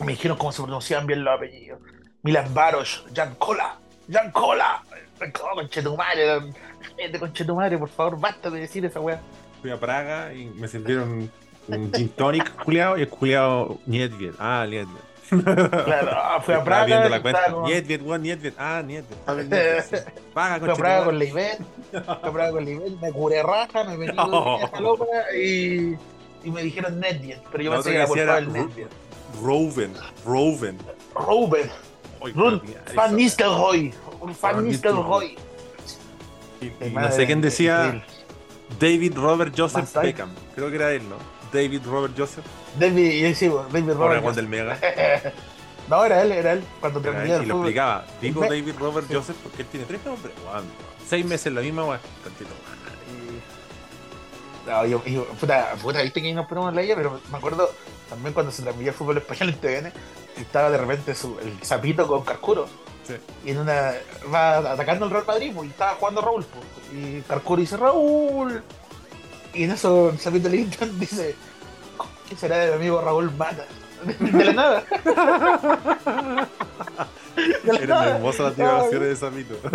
[0.00, 1.78] Me dijeron cómo se pronunciaban bien los apellidos.
[2.22, 3.76] Milan Baros, Jan Kola,
[4.10, 4.82] Jan Kola.
[5.20, 6.40] Oh, conchetumare,
[6.96, 9.20] gente conchetumare, por favor, basta de decir esa weá.
[9.60, 11.30] Fui a Praga y me sirvieron
[11.66, 14.34] un gin tonic culiao y el culiao Niedvied.
[14.38, 14.96] Ah, Niedvied.
[15.28, 16.86] Claro, ah, fui a Praga.
[16.86, 17.52] viendo la cuenta.
[17.52, 17.64] con-.
[18.58, 19.96] Ah, Niedvied, sí.
[20.32, 21.58] Paga Fui con a Praga con la Ivet,
[21.90, 24.58] fui a Praga con la Ivet, me curé raja, me vení No.
[24.72, 25.04] a Lopa
[25.36, 25.94] y,
[26.44, 28.86] y me dijeron Nedved, pero yo pensé que era por Ru- Nedved.
[29.42, 29.92] Roven.
[31.14, 31.70] Roven.
[32.24, 32.62] Ay, Run.
[32.94, 33.94] Van Nistelrooy,
[34.40, 35.36] Van Nistelrooy.
[36.60, 38.02] Y- no sé quién decía.
[38.80, 39.94] David Robert Joseph.
[40.02, 40.30] Beckham.
[40.54, 41.16] Creo que era él, ¿no?
[41.52, 42.44] David Robert Joseph.
[42.78, 44.22] David, y sí, David Robert.
[44.22, 44.78] gol del Mega.
[45.88, 48.04] No, era él, era él, cuando Era él, el y lo explicaba.
[48.20, 50.34] Digo Me- David Robert Joseph porque él tiene tres nombres.
[51.08, 52.00] Seis meses la misma weón.
[52.22, 52.50] Tantito.
[54.66, 57.70] No, yo, yo, puta, puta, viste que no ponemos la ella, pero me acuerdo
[58.10, 59.92] también cuando se transmitía el fútbol español en TVN,
[60.36, 62.66] estaba de repente su, el sapito con Carcuro,
[63.06, 63.14] Sí.
[63.46, 63.94] y en una
[64.32, 68.62] va atacando el Real Madrid, pues, y estaba jugando Raúl, pues, y Carcuro dice, Raúl,
[69.58, 71.34] y en eso sapito Linton dice,
[72.28, 73.66] ¿qué será del amigo Raúl Mata?
[74.20, 74.84] De la nada.
[77.64, 79.56] La Eran hermosas las divagaciones de Samito.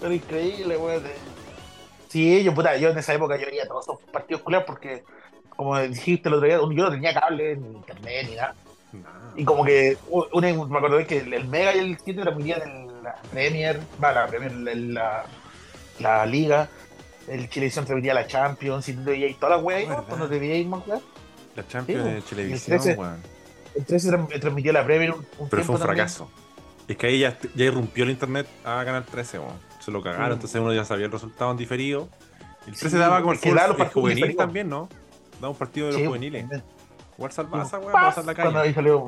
[0.00, 1.02] Pero increíble, weón.
[2.08, 5.04] Sí, yo, puta, yo en esa época yo veía todos esos partidos culiados porque,
[5.50, 8.54] como dijiste el otro día, yo no tenía cable, ni internet, ni nada.
[9.36, 13.16] Y como que, una, me acordé que el, Mega y el 7 transmitían en la
[13.30, 15.26] Premier, va, la Premier, en la,
[15.98, 16.68] la Liga,
[17.28, 20.04] el Chilevisión transmitía la Champions, y veías todas las weas ahí.
[20.08, 21.02] Cuando te veías más weas.
[21.56, 22.94] La Champions Sí, de 13.
[22.94, 23.22] weón.
[23.74, 25.96] El 13 tran- transmitió la Premier un, un Pero fue un también.
[25.98, 26.30] fracaso.
[26.86, 29.58] Es que ahí ya, ya irrumpió el internet a Canal 13, weón.
[29.80, 30.32] se lo cagaron, Mm.
[30.32, 32.08] entonces uno ya sabía el resultado en diferido.
[32.66, 34.88] El 13 Sí, daba como el, fútbol- los el juvenil también, ¿no?
[35.40, 36.46] Daba un partido de los juveniles.
[37.18, 38.68] Igual salvaza, weón, pasar la Cuando calle.
[38.68, 39.06] ahí salió.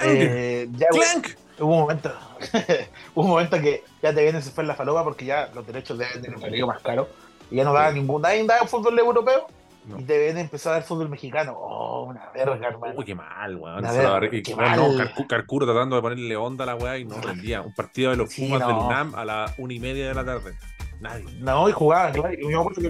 [0.00, 1.28] Eh, ya ¡Clank!
[1.62, 2.12] Hubo un momento.
[3.14, 5.66] hubo un momento que ya te viene se fue en la falopa porque ya los
[5.66, 7.08] derechos de de salió más caro.
[7.50, 7.98] Y ya no daba Sí.
[7.98, 8.22] ningún.
[8.22, 9.46] Nadie daba fútbol europeo.
[9.84, 9.98] No.
[9.98, 11.54] Y TVN empezó a dar fútbol mexicano.
[11.58, 12.94] Oh, una verga, hermano.
[12.96, 13.82] Uy, qué mal, weón.
[13.82, 14.78] Qué no, mal.
[14.96, 17.62] Carcu- Carcuro tratando de ponerle onda a la weá y no rendía.
[17.62, 18.86] Un partido de los Sí, Pumas del no.
[18.86, 20.54] UNAM a las una y media de la tarde.
[21.00, 21.24] Nadie.
[21.40, 22.32] No, y jugaba, claro.
[22.32, 22.86] Y yo me acuerdo que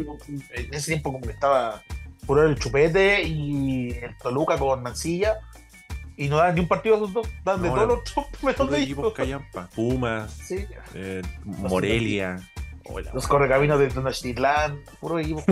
[0.60, 1.80] en ese tiempo como que estaba
[2.26, 5.38] puro el chupete y el Toluca con Mancilla.
[6.22, 7.26] Y no daban ni un partido a esos dos.
[7.44, 9.14] Daban de todos los mejor Puros de equipos ellos.
[9.14, 9.68] callampa.
[9.74, 10.66] Pumas, Sí.
[10.94, 12.40] eh, Morelia.
[12.84, 15.42] Hola, Los correcaminos de Tenochtitlán, puro equipo,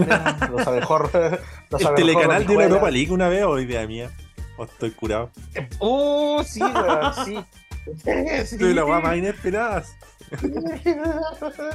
[0.50, 1.10] los abejor,
[1.70, 2.64] los El telecanal de la.
[2.64, 4.10] Europa League una vez o idea mía.
[4.56, 5.30] O estoy curado.
[5.78, 7.38] Uh, sí, weón, sí.
[8.04, 8.10] Sí.
[8.10, 9.96] Estoy la más inesperadas.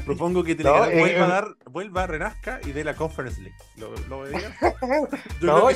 [0.06, 3.42] Propongo que Telecanal No, eh, vuelva, a dar, vuelva a renazca y dé la Conference
[3.42, 3.58] League.
[3.78, 4.54] ¿Lo, lo verían?
[4.62, 4.70] Yo
[5.42, 5.74] No, creo que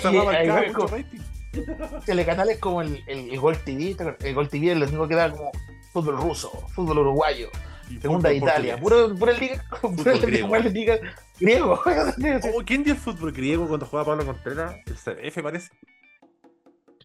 [1.00, 1.22] y
[1.54, 2.06] va a ahí marcar va mucho con- rating.
[2.06, 5.16] Telecanal es como el, el, el Gol TV, el Gol TV es el único que
[5.16, 5.52] da como
[5.94, 7.50] fútbol ruso, fútbol uruguayo,
[7.90, 9.20] Y segunda de Italia, portugués.
[9.20, 10.56] pura, liga, pura griego.
[10.58, 11.00] liga
[11.40, 11.82] griego.
[12.56, 14.76] Oh, ¿Quién dio el fútbol griego cuando jugaba Pablo Contreras?
[14.86, 15.70] El CDF parece.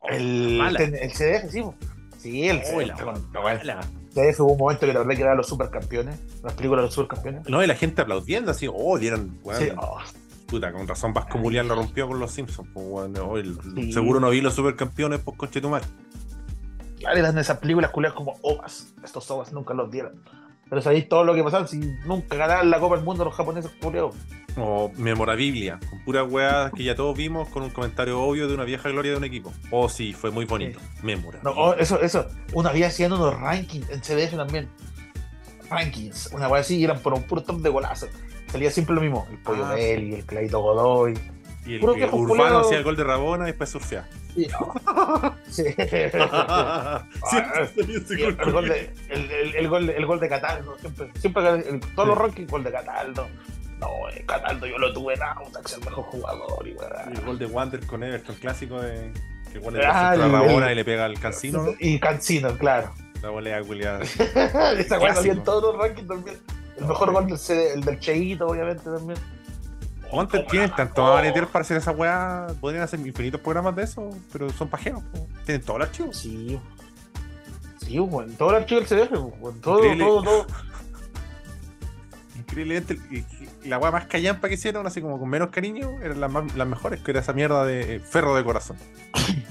[0.00, 1.74] Oh, El, el CDF, sí, po.
[2.18, 3.02] sí, el Oh, CDF.
[3.02, 3.32] con-
[4.44, 7.48] hubo un momento que la verdad que eran los supercampeones, las películas de los supercampeones.
[7.48, 9.98] No, y la gente aplaudiendo así, oh, dieron, weón, Sí, oh,
[10.54, 13.10] puta, con razón Vasco Mulián lo rompió con los Simpsons, pues,
[13.74, 13.92] Sí.
[13.92, 15.82] seguro no vi los supercampeones por conchetumar.
[16.98, 18.94] claro, eran esas películas culiadas como ovas.
[19.04, 20.22] Estos ovas nunca los dieron.
[20.70, 23.70] Pero sabéis todo lo que pasaba si nunca ganaban la Copa del Mundo los japoneses
[23.82, 24.14] culiados.
[24.56, 28.64] O Memorabilia, con puras weas que ya todos vimos con un comentario obvio de una
[28.64, 29.52] vieja gloria de un equipo.
[29.70, 30.78] Oh, sí, fue muy bonito.
[31.02, 31.42] Memorabilia.
[31.42, 32.26] No, oh, eso, eso.
[32.54, 34.68] Una vez hacían unos rankings en CDF también.
[35.68, 38.06] Rankings, una vez así, y eran por un puro top de golazo.
[38.54, 39.74] Salía siempre lo mismo: el Pollo Ah.
[39.74, 41.18] Belli, el Claito Godoy.
[41.66, 42.60] y el, puro el viejo Urbano culiao.
[42.60, 44.06] hacía el gol de Rabona y después surfeaba.
[44.32, 45.34] Sí, no.
[45.50, 45.64] Sí.
[48.16, 50.76] Y el, gol el gol de, el, el- el gol de, el gol de Cataldo,
[50.78, 53.26] siempre, siempre el- todos los rankings, gol de Cataldo.
[53.80, 56.66] No, eh, Cataldo yo lo tuve en Autax, el mejor jugador.
[56.68, 56.70] Y.
[56.70, 59.12] Y el gol de Wander con Everton, clásico de
[59.50, 61.72] que igual le Ah, el- Rabona y le pega al Cancino, ¿no?
[61.80, 62.92] Y Cancino, claro.
[63.20, 64.00] La volea culiada.
[64.78, 66.36] Esa weá salía en todos los rankings también.
[66.76, 69.18] El mejor gol del, CD el del Cheito, obviamente, también.
[70.10, 72.46] ¿Cuántos tienen tanto más maneteros para hacer esa weá?
[72.60, 75.02] Podrían hacer infinitos programas de eso, pero son pajeros.
[75.12, 75.26] po.
[75.44, 76.12] Tienen todo el archivo.
[76.12, 76.58] Sí.
[77.80, 79.10] Sí, bueno, todo el archivo del CDF,
[79.40, 80.04] bueno, todo, Increíble.
[80.04, 80.46] todo, todo.
[82.38, 82.98] Increíblemente,
[83.64, 86.66] la weá más callampa que hicieron, así como con menos cariño, eran las, más- las
[86.68, 88.76] mejores, que era esa mierda de eh, ferro de corazón.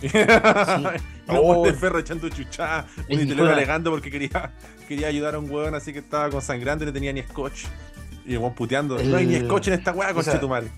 [0.04, 0.88] Un
[1.28, 1.66] Oh.
[1.66, 4.52] de ferro echando chuchá, Y fuera- alegando porque quería,
[4.88, 7.66] quería ayudar a un weón así que estaba consangrando y no tenía ni scotch.
[8.26, 10.70] Y el weón puteando, no hay ni scotch en esta weá, conche tu madre.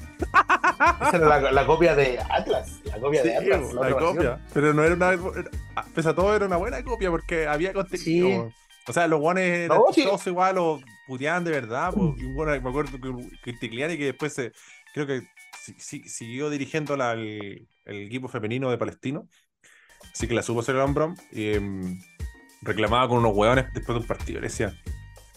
[1.02, 2.80] Esa era la, la copia de Atlas.
[2.86, 3.74] La copia de Sí, Atlas.
[3.74, 4.16] la versión.
[4.16, 4.40] copia.
[4.54, 5.10] Pero no era una.
[5.14, 5.50] era-
[5.94, 8.28] pese a todo, era una buena copia porque había contenido.
[8.50, 8.56] Sí.
[8.88, 10.04] O sea, los guanes eran No, sí.
[10.06, 11.94] todos igual, los puteaban de verdad.
[11.94, 12.16] po.
[12.18, 13.52] Y un weón, me acuerdo que, que
[13.98, 14.52] que después se,
[14.94, 15.22] creo que
[15.60, 19.28] si- si- siguió dirigiendo la- el, el equipo femenino de Palestino.
[20.14, 21.16] Así que la supo hacer el Brom.
[21.32, 22.00] Y em,
[22.62, 24.40] reclamaba con unos hueones después de un partido.
[24.40, 24.74] Le decía: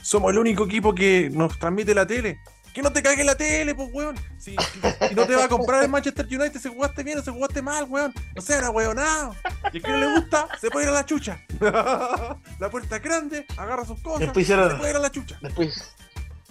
[0.03, 2.39] Somos el único equipo que nos transmite la tele.
[2.75, 4.17] Que no te cague la tele, pues, weón.
[4.39, 4.55] Si,
[5.09, 7.61] si no te va a comprar el Manchester United, si jugaste bien o si jugaste
[7.63, 8.13] mal, weón.
[8.37, 9.35] No sea era weonado.
[9.73, 11.41] Y el que no le gusta, se puede ir a la chucha.
[11.61, 15.39] la puerta es grande, agarra sus cosas, Después hicieron- se puede ir a la chucha.
[15.41, 15.95] Después,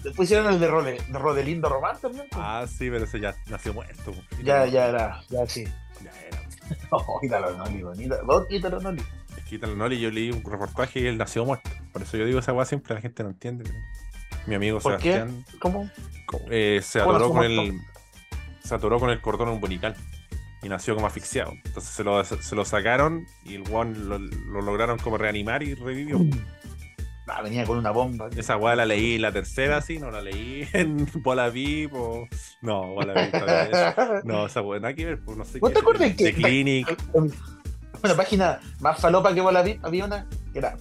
[0.03, 2.25] después hicieron el de, Rode, de Rodelindo Román también.
[2.29, 2.43] pues.
[2.45, 4.11] Ah, sí, pero ese ya nació muerto.
[4.11, 4.21] po.
[4.43, 5.63] ya, ya era, ya sí.
[6.03, 6.37] Ya era.
[6.89, 8.17] Oh, Ítalo Noli, bonita.
[8.23, 9.01] Don Ítalo Noli.
[9.37, 11.69] Es Italo Noli, yo leí un reportaje y él nació muerto.
[11.93, 13.63] Por eso yo digo esa weá siempre, la gente no entiende.
[13.63, 13.77] pero
[14.47, 15.13] Mi amigo ¿Por qué?
[15.13, 15.89] Sebastián ¿Cómo?
[16.49, 17.79] eh, se ¿Cómo atoró con el.
[18.63, 19.95] Se atoró con el cordón umbilical.
[20.63, 21.51] Y nació como asfixiado.
[21.65, 25.75] Entonces se lo, se lo sacaron y el weón lo, lo lograron como reanimar y
[25.75, 26.19] revivió.
[27.27, 28.29] Ah, venía con una bomba.
[28.35, 32.27] Esa weá la leí la tercera, sí, no la leí en Bola VIP o.
[32.61, 35.73] No, Bola VIP No, esa weá, nada que ver, pues no sé ¿Vos qué.
[35.75, 36.97] te acuerdas que- de Clinic.
[37.13, 40.75] Una página más falopa que Bola VIP había una que era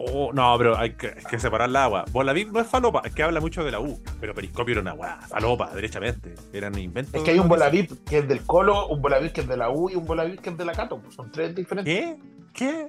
[0.00, 2.04] Oh, no, pero hay que, hay que separar la agua.
[2.10, 4.80] Bola VIP no es falopa, es que habla mucho de la U, pero Periscopio era
[4.80, 6.34] una weá, falopa, derechamente.
[6.52, 7.14] Eran inventos.
[7.14, 9.48] Es que hay un Bola VIP que es del Colo, un Bola VIP que es
[9.48, 11.00] de la U y un Bola VIP que es de la Cato.
[11.00, 11.92] pues Son tres diferentes.
[11.92, 12.16] ¿Qué?
[12.52, 12.88] ¿Qué?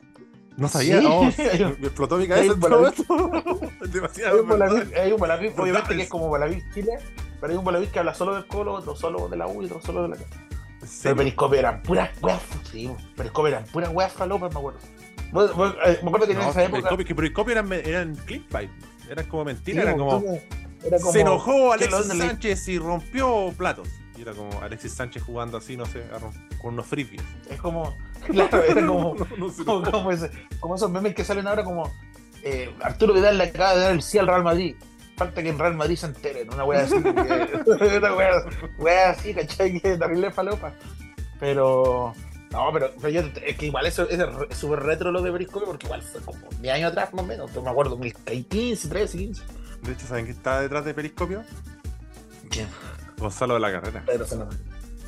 [0.58, 1.22] No sabía, Sí, no.
[1.80, 3.32] Me explotó mi cabeza en todo esto.
[3.82, 4.36] Hay demasiado.
[4.36, 6.98] hay un Bola VIP, obviamente que es como Bola VIP Chile,
[7.40, 9.62] pero hay un Bola VIP que habla solo del Colo, otro solo de la U
[9.64, 10.36] y otro solo de la Cato.
[10.84, 11.16] ¿En Pero?
[11.16, 14.80] Periscopio eran puras weas, sí, Periscopio eran puras weas falopas, me acuerdo.
[15.34, 16.78] Eh, Me acuerdo que en No, esa época.
[16.82, 18.70] Periscopio, que Periscopio eran, eran clickbait.
[19.10, 20.24] Eran como mentira, Sí, era como.
[20.86, 23.90] era como- se enojó ¿qué Alexis Sánchez y rompió platos.
[24.18, 26.04] Y era como Alexis Sánchez jugando así, no sé,
[26.62, 27.24] con unos frisbees.
[27.50, 27.96] Es como.
[28.28, 29.16] Claro, era como.
[29.38, 29.92] No, no se como, enojó.
[29.92, 31.92] como ese- como esos memes que salen ahora como
[32.44, 34.76] eh, Arturo Vidal le acaba de dar el sí al Real Madrid.
[35.18, 36.96] Falta que en Real Madrid se enteren, una wea así.
[37.02, 37.10] que-
[37.98, 38.32] una wea,
[38.78, 39.80] wea así, ¿cachai?
[39.80, 40.74] Que terrible falopa.
[41.40, 42.14] Pero.
[42.54, 45.68] No, pero, pero yo, es que igual eso, eso es súper retro lo de Periscopio
[45.68, 47.52] porque igual fue como 10 años atrás más o menos.
[47.52, 49.44] Me acuerdo, 2015, 13, 15.
[49.82, 51.44] De hecho, ¿saben quién está detrás de Periscopio?
[52.52, 52.68] ¿Quién?
[53.18, 54.04] Gonzalo de la Carrera.
[54.06, 54.28] Pedro.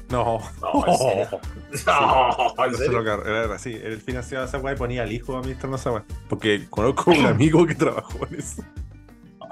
[0.09, 0.41] No.
[0.61, 1.39] No, en serio.
[1.85, 3.03] No, en serio.
[3.03, 3.73] Carrera, era así.
[3.73, 6.03] Él financiaba esa weá y ponía al hijo administrando esa weá.
[6.27, 8.63] Porque conozco un amigo que trabajó en eso.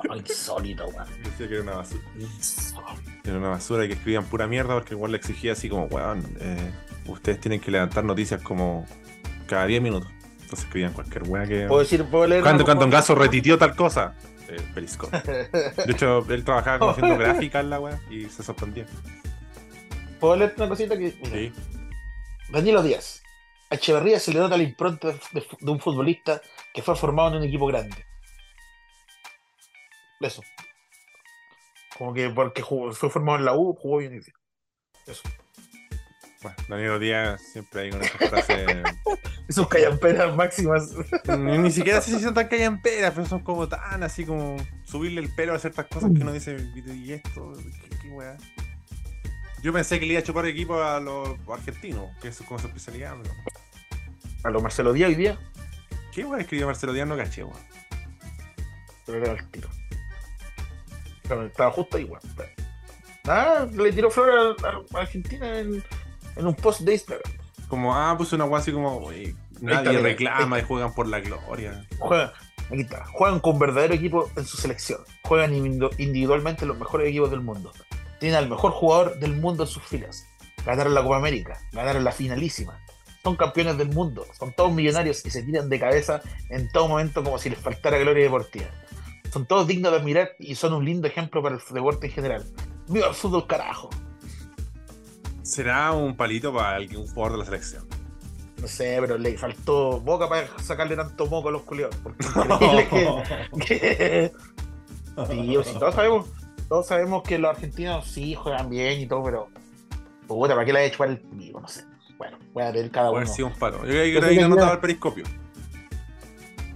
[0.08, 1.08] No, insólito, weón.
[1.24, 2.04] Decía que era una basura.
[2.20, 3.12] Insólito.
[3.24, 6.26] Era una basura y que escribían pura mierda porque igual le exigía así como, weón,
[6.41, 6.71] eh,
[7.07, 8.86] ustedes tienen que levantar noticias como
[9.47, 10.09] cada 10 minutos.
[10.41, 11.65] Entonces escribían cualquier weá que.
[11.67, 12.43] ¿Puedo decir, puedo leer?
[12.43, 14.15] Cuando, cuando un gaso retitió tal cosa,
[14.49, 15.17] eh, Periscope.
[15.86, 18.86] De hecho, él trabajaba como haciendo gráfica en la weá y se sorprendía.
[20.19, 21.11] ¿Puedo leer una cosita que.
[21.11, 21.53] Sí.
[22.51, 23.21] Danilo Díaz.
[23.69, 26.41] A Echeverría se le nota la impronta de, de- de un futbolista
[26.74, 28.05] que fue formado en un equipo grande.
[30.19, 30.41] Eso.
[31.98, 34.16] Como que porque jugó- fue formado en la U, jugó bien.
[34.16, 35.12] y.
[35.12, 35.22] Eso.
[36.41, 38.66] Bueno, Danilo Díaz siempre hay con esa frase.
[39.48, 40.89] Esos callamperas máximas.
[41.39, 45.22] ni, ni siquiera sé si son tan callamperas, pero son como tan así como subirle
[45.22, 47.54] el pelo a ciertas cosas que uno dice, ¿y esto?
[47.89, 48.38] ¿Qué, qué weá?
[49.62, 52.68] Yo pensé que le iba a chupar equipo a los argentinos, que es como su
[52.68, 53.34] especialidad, pero.
[54.44, 55.39] A lo Marcelo Díaz hoy día,
[56.12, 57.08] ¿Qué weá escribió Marcelo Díaz?
[57.08, 57.58] No caché, weón.
[59.06, 59.70] pero era el tiro.
[61.42, 62.22] Estaba justo ahí, weón.
[63.26, 65.84] Nada, le tiró flor a, Argentina en,
[66.36, 67.32] en un post de Instagram.
[67.68, 71.22] Como, ah, puse una weá así como, "Oye, nadie está, reclama y juegan por la
[71.22, 71.86] gloria.
[72.00, 72.32] Juegan,
[72.70, 75.00] aquí está, juegan con verdadero equipo en su selección.
[75.24, 77.72] Juegan individu- individualmente los mejores equipos del mundo.
[78.20, 80.26] Tienen al mejor jugador del mundo en sus filas.
[80.66, 82.80] Ganaron la Copa América, ganaron la finalísima.
[83.24, 87.24] Son campeones del mundo, son todos millonarios y se tiran de cabeza en todo momento
[87.24, 88.66] como si les faltara gloria deportiva.
[89.34, 92.46] Son todos dignos de admirar y son un lindo ejemplo para el deporte en general.
[92.88, 93.90] ¡Viva el fútbol, carajo!
[95.42, 97.88] Será un palito para algún jugador de la selección.
[98.62, 101.96] No sé, pero le faltó boca para sacarle tanto moco a los culiados.
[102.04, 102.26] Porque
[103.66, 104.32] que, que-
[105.28, 106.28] Sí, todos sabemos,
[106.70, 109.50] todos sabemos que los argentinos sí juegan bien y todo, pero
[110.28, 111.60] puta, ¿para qué le ha hecho para el pico?
[111.60, 111.84] No sé.
[112.18, 113.18] Bueno, voy a leer cada uno.
[113.18, 113.78] haber sido un palo.
[113.80, 115.24] Yo creo que ahí ya- el periscopio.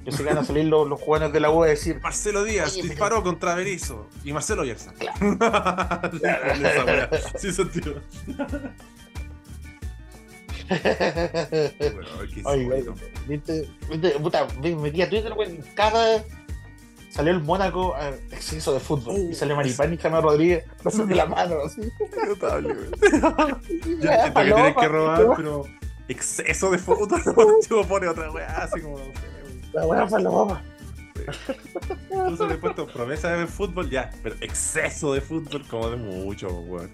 [0.07, 1.99] Yo sé que van a salir los, los jóvenes de la U a decir.
[2.01, 4.93] Marcelo Díaz Oye, pero- disparó contra Berizzo y Marcelo Yerza.
[4.93, 5.37] Claro.
[7.37, 7.95] sí, sentido.
[10.69, 12.07] Bueno,
[12.43, 12.93] Oye, insólito.
[13.27, 16.23] viste, viste, puta, me metí a Twitter, güey, cada
[17.09, 20.65] salió el Mónaco a exceso de fútbol Uh, y salió Maripán y James Rodríguez
[21.07, 21.81] de la mano, así.
[22.27, 22.89] Notable, güey.
[24.01, 25.63] Yo entiendo que tienes que robar, pero
[26.09, 26.79] exceso de.
[27.69, 28.97] Yo pone otra weá, así como.
[29.73, 30.61] La buena paloma.
[32.11, 35.97] Incluso le he puesto promesa de ver fútbol, ya, pero exceso de fútbol, como de
[35.97, 36.91] mucho, weón.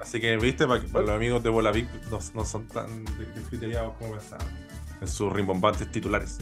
[0.00, 3.04] Así que, viste, para para los amigos de Bola Vic no, no son tan
[3.34, 4.46] descriteriados como pensaban
[5.00, 6.38] en sus rimbombantes titulares.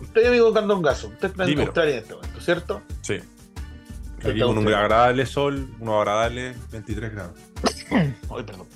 [0.00, 1.60] Usted, amigo Candongazo, usted está en.
[1.60, 2.82] Australia en este momento, ¿cierto?
[3.00, 3.20] Sí.
[4.24, 7.40] Aquí con un agradable sol, unos agradables 23 grados.
[7.90, 8.66] Ay, perdón.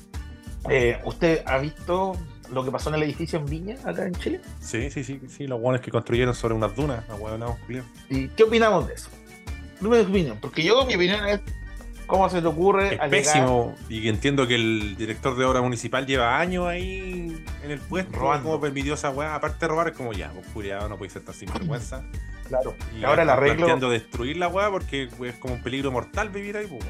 [0.70, 2.16] Eh, ¿Usted ha visto
[2.52, 4.40] lo que pasó en el edificio en Viña, acá en Chile?
[4.60, 7.56] Sí, sí, sí, sí, los buenos que construyeron sobre unas dunas, ahueonados.
[8.10, 9.08] ¿Y qué opinamos de eso?
[9.80, 11.40] Dime tu opinión, porque yo, mi opinión es,
[12.06, 16.38] ¿cómo se te ocurre Es pésimo y entiendo que el director de obra municipal lleva
[16.38, 18.44] años ahí en el puesto, Robando.
[18.50, 21.22] como permitió esa weá, aparte de robar es como ya, pues culiao, no puede ser
[21.24, 22.04] tan sinvergüenza.
[22.48, 22.74] Claro.
[23.00, 26.56] Y ahora el arreglo, planteando destruir la weá porque es como un peligro mortal vivir
[26.56, 26.84] ahí, pues.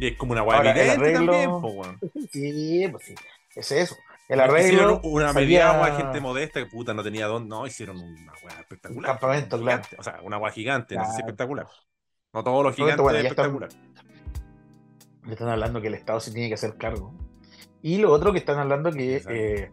[0.00, 3.14] Y es como una el evidente arreglo- también, pues, sí, pues sí,
[3.54, 3.96] es eso.
[4.28, 7.66] El Hicieron arreglo, una salía- medida agua gente modesta que puta no tenía dónde, no,
[7.66, 8.98] hicieron una weá espectacular.
[8.98, 9.82] Un campamento, claro.
[9.82, 11.26] Gigante, O sea, una weá gigante, no sé si Claro.
[11.26, 11.66] espectacular.
[12.34, 13.70] No todos los gigantes bueno, es están- espectacular.
[15.24, 17.14] le están hablando que el Estado se tiene que hacer cargo.
[17.82, 19.70] Y lo otro que están hablando que, eh,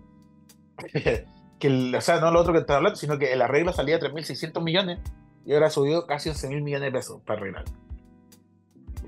[1.60, 3.98] que el- o sea, no lo otro que están hablando, sino que el arreglo salía
[3.98, 5.00] a 3.600 millones
[5.46, 7.66] y ahora subió casi 11.000 millones de pesos para arreglar.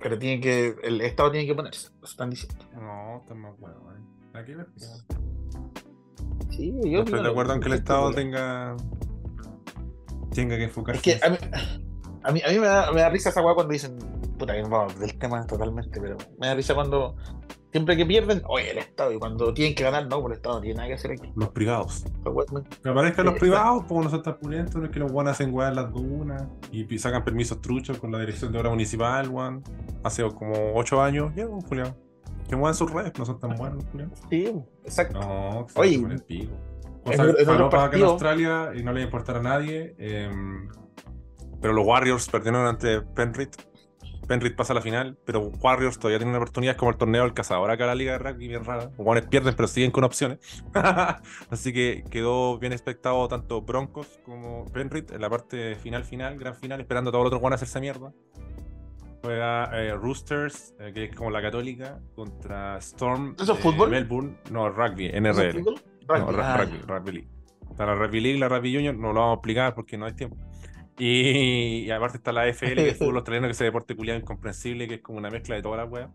[0.02, 2.66] Pero tiene que, el Estado tiene que ponerse, lo están diciendo.
[2.76, 3.76] No, está más bueno,
[4.38, 4.68] Nada que ver.
[6.52, 8.78] Sí, No yo estoy de acuerdo en que el Estado tenga
[10.32, 11.12] tenga que enfocarse.
[11.12, 11.38] Es que a mí,
[12.22, 13.98] a mí, a mí me, da, me da risa esa weá cuando dicen,
[14.38, 17.16] puta, que nos vamos del tema totalmente, pero me da risa cuando
[17.72, 19.12] Siempre que pierden, oye, el Estado.
[19.12, 21.32] Y cuando tienen que ganar, no, por el Estado no tiene nada que hacer aquí.
[21.36, 22.06] Los privados.
[22.24, 22.46] Weá
[22.82, 25.34] Que aparezcan los Eh, privados, pues no son tan pulentos, no es que los guanes
[25.34, 29.28] hacen weas en las dunas y sacan permisos truchos con la dirección de obra municipal,
[29.30, 29.64] weón.
[30.04, 31.94] Hace como 8 años, ya, un Julián.
[32.48, 34.12] Que muevan sus redes, no son tan buenos, Julián.
[34.30, 35.20] Sí, exacto.
[35.20, 36.54] No, que se Oye, el pico.
[37.06, 39.96] otro- en otro falopa acá en Australia y no le va a importar a nadie.
[39.98, 40.68] em,
[41.62, 43.56] pero los Warriors perdieron ante Penrith.
[44.28, 46.74] Penrith pasa a la final, pero Warriors todavía tienen una oportunidad.
[46.74, 48.84] Es como el torneo del cazador acá en la liga de rugby, bien rara.
[48.98, 50.40] Los Warriors pierden, pero siguen con opciones.
[51.50, 56.56] Así que quedó bien expectado tanto Broncos como Penrith en la parte final, final, gran
[56.56, 58.12] final, esperando a todos los otros Warriors a hacerse mierda.
[59.28, 63.36] Juega eh, Roosters, eh, que es como la católica, contra Storm.
[63.38, 63.90] ¿Eso es fútbol?
[63.90, 64.38] Melbourne.
[64.50, 65.52] No, rugby, ¿Eso NRL.
[65.52, 65.82] fútbol?
[66.08, 66.42] No, Rugby.
[66.42, 67.28] Ah, rugby, rugby league.
[67.70, 70.14] Está la rugby league, la rugby union, no lo vamos a explicar porque no hay
[70.14, 70.38] tiempo.
[70.98, 74.88] Y, y aparte está la FL, que es fútbol australiano, que es deporte culiado incomprensible,
[74.88, 76.10] que es como una mezcla de todas las weas.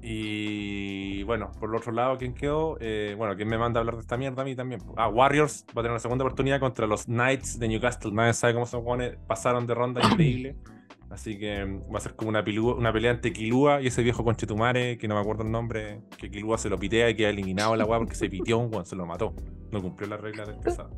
[0.00, 2.78] Y bueno, por el otro lado, ¿quién quedó?
[2.80, 4.40] Eh, bueno, ¿quién me manda a hablar de esta mierda?
[4.40, 4.80] A mí también.
[4.96, 8.12] Ah, Warriors va a tener una segunda oportunidad contra los Knights de Newcastle.
[8.12, 10.56] Nadie sabe cómo son jugadores, pasaron de ronda increíble.
[11.14, 14.02] Así que mm, va a ser como una, pilúa- una pelea entre Kilua y ese
[14.02, 17.28] viejo conchetumare, que no me acuerdo el nombre, que Kilua se lo pitea y queda
[17.30, 19.32] eliminado la weá porque se pitió un weón, se lo mató.
[19.70, 20.90] No cumplió las reglas del pesado.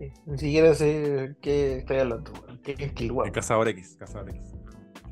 [0.00, 0.10] sí.
[0.26, 2.32] Ni siquiera sé qué estoy hablando.
[2.64, 3.26] ¿Qué es Kilwa?
[3.26, 4.42] El cazador X, cazador X.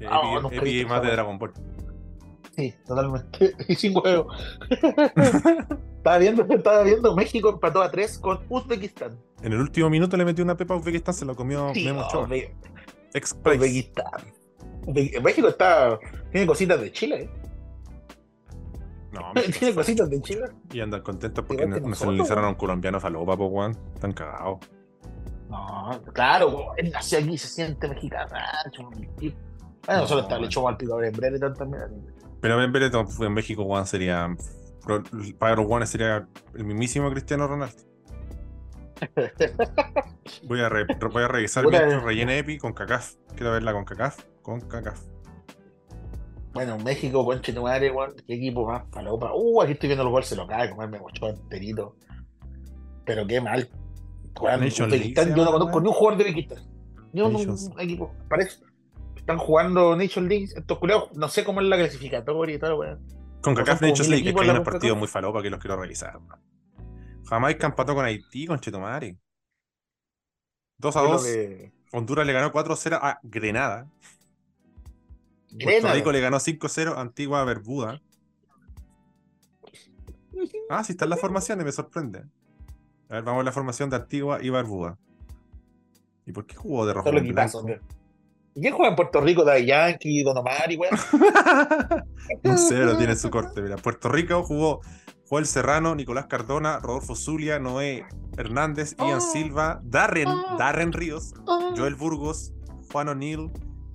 [0.01, 0.21] Que Ah,
[0.51, 1.53] Epi- más de Dragon Ball.
[2.57, 3.53] Sí, totalmente.
[3.69, 4.27] Y sin huevo.
[5.97, 9.17] estaba, viendo, estaba viendo México empató a 3 con Uzbekistán.
[9.43, 12.07] En el último minuto le metió una pepa a Uzbekistán, se lo comió Sí, Memo
[12.07, 12.29] Ochoa.
[13.15, 13.35] Ex
[15.23, 15.99] México está.
[16.31, 17.23] Tiene cositas de Chile.
[17.23, 17.31] ¿eh?
[19.13, 20.45] No, Tiene cositas de Chile.
[20.73, 23.77] Y andan contentos porque no- nacionalizaron a un colombiano falopa, po, weón.
[23.95, 24.59] Están cagados.
[25.51, 28.31] No, claro, él nació aquí se siente mexicano.
[28.81, 29.33] Bueno,
[29.87, 31.83] nosotros No, está- le echamos al picador en breve también.
[32.41, 32.91] Pero en de
[33.27, 34.35] en México, weón, sería.
[35.39, 37.77] Para los weones sería el mismísimo Cristiano Ronaldo.
[40.45, 42.01] Voy a, re- voy a revisar eh.
[42.01, 43.15] rellena Epi con cacaf.
[43.35, 44.25] Quiero verla con cacaf.
[44.43, 45.01] Con cacaf.
[46.53, 48.15] Bueno, México, conche tu madre, weón.
[48.27, 49.33] Qué equipo más palopa.
[49.35, 51.97] Uh, aquí estoy viendo los goles, se lo cae, comerme mucho enterito.
[53.05, 53.69] Pero qué mal.
[54.41, 56.59] Weón, yo no conozco ni un jugador de Uzbekistán.
[57.13, 58.15] Ni un, un equipo.
[58.29, 58.63] Parece.
[59.17, 60.49] Están jugando Nation League.
[60.55, 63.07] Estos culiados, no sé cómo es la clasificatoria y tal, weón.
[63.41, 64.29] Con cacaf Nations League.
[64.29, 66.19] Es que hay unos partidos muy falopa que los quiero revisar.
[67.27, 69.17] Jamaica empató con Haití, con Chetumare.
[70.79, 71.25] 2 a Es lo 2.
[71.25, 73.85] que- Honduras le ganó 4-0 a Grenada.
[75.51, 75.95] Puerto Grenada.
[75.95, 78.01] Rico le ganó 5-0 a Antigua Bermuda.
[80.71, 82.21] Ah, sí están las formaciones, me sorprende.
[83.09, 84.97] A ver, vamos a la formación de Antigua y Barbuda.
[86.25, 87.25] ¿Y por qué jugó de rojo Son los
[88.55, 89.45] y quién juega en Puerto Rico?
[89.45, 90.95] Da Yankee, Don Omar y weón.
[92.45, 93.61] Un cero tiene su corte.
[93.63, 94.81] Mira, Puerto Rico jugó
[95.33, 98.05] Joel Serrano, Nicolás Cardona, Rodolfo Zulia, Noé
[98.37, 100.29] Hernández, Ian Silva, Darren,
[100.59, 101.33] Darren Ríos,
[101.75, 102.53] Joel Burgos,
[102.93, 103.51] Juan O'Neill,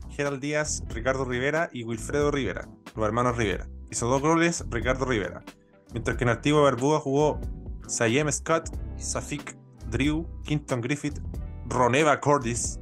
[0.10, 3.68] Gerald Díaz, Ricardo Rivera y Wilfredo Rivera, los hermanos Rivera.
[3.92, 5.44] Hizo dos goles Ricardo Rivera.
[5.92, 7.40] Mientras que en Antigua Barbuda jugó
[7.88, 9.56] Sayem Scott, Safik
[9.92, 11.20] Drew, Quinton Griffith,
[11.68, 12.80] Roneva Cordis,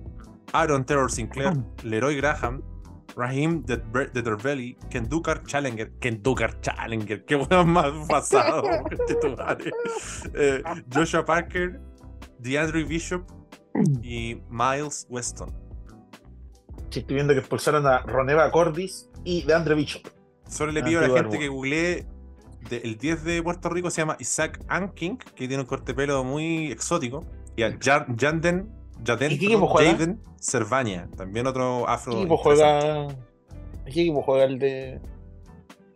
[0.54, 2.64] Aaron Terror Sinclair, Leroy Graham,
[3.18, 3.78] Raheem de
[4.22, 8.64] Dervelli, Kendukar Challenger, Kendukar Challenger, qué weón más pasado.
[10.34, 10.64] Eh,
[10.94, 11.80] Joshua Parker,
[12.40, 13.24] DeAndre Bishop
[14.04, 15.50] y Miles Weston.
[16.90, 20.04] Sí, estoy viendo que expulsaron a Roneva Cordis y de Andre Bishop.
[20.48, 22.06] Solo le pido a la gente que googlee
[22.70, 25.96] de- el 10 de Puerto Rico se llama Isaac Anking, que tiene un corte de
[25.96, 27.26] pelo muy exótico.
[27.56, 28.06] Y a Jar-
[29.06, 29.92] Janden, Jaden, ¿Y qué equipo perdón, juega?
[29.92, 32.14] Jaden Cervania, también otro afro.
[32.14, 33.08] ¿Qué equipo juega?
[33.86, 35.02] ¿Qué equipo juega el de.?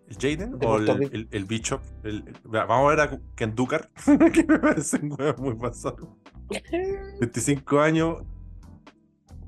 [0.07, 1.81] ¿El Jaden de o el, el, el Bishop?
[2.03, 3.89] El- vamos a ver a Kendukar,
[4.33, 6.17] que me parece un huevo muy pasado.
[7.19, 8.17] 25 años,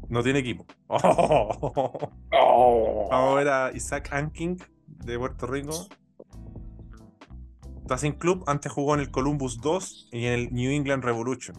[0.09, 0.65] no tiene equipo.
[2.33, 3.07] Oh.
[3.09, 4.57] Vamos a ver a Isaac Anking
[4.87, 5.87] de Puerto Rico.
[7.81, 11.55] Está sin club, antes jugó en el Columbus 2 y en el New England Revolution.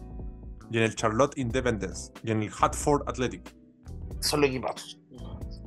[0.73, 2.11] Y en el Charlotte Independence.
[2.23, 3.55] Y en el Hartford Athletic.
[4.21, 4.99] Son los equipazos.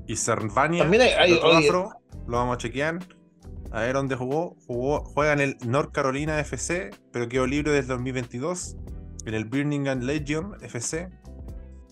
[0.09, 1.91] Y Servania, También hay- hay- afro,
[2.27, 2.99] lo vamos a chequear.
[3.71, 4.57] A ver dónde jugó.
[4.67, 5.05] jugó.
[5.05, 8.77] Juega en el North Carolina FC, pero quedó libre desde 2022.
[9.27, 11.09] En el Birmingham Legion FC.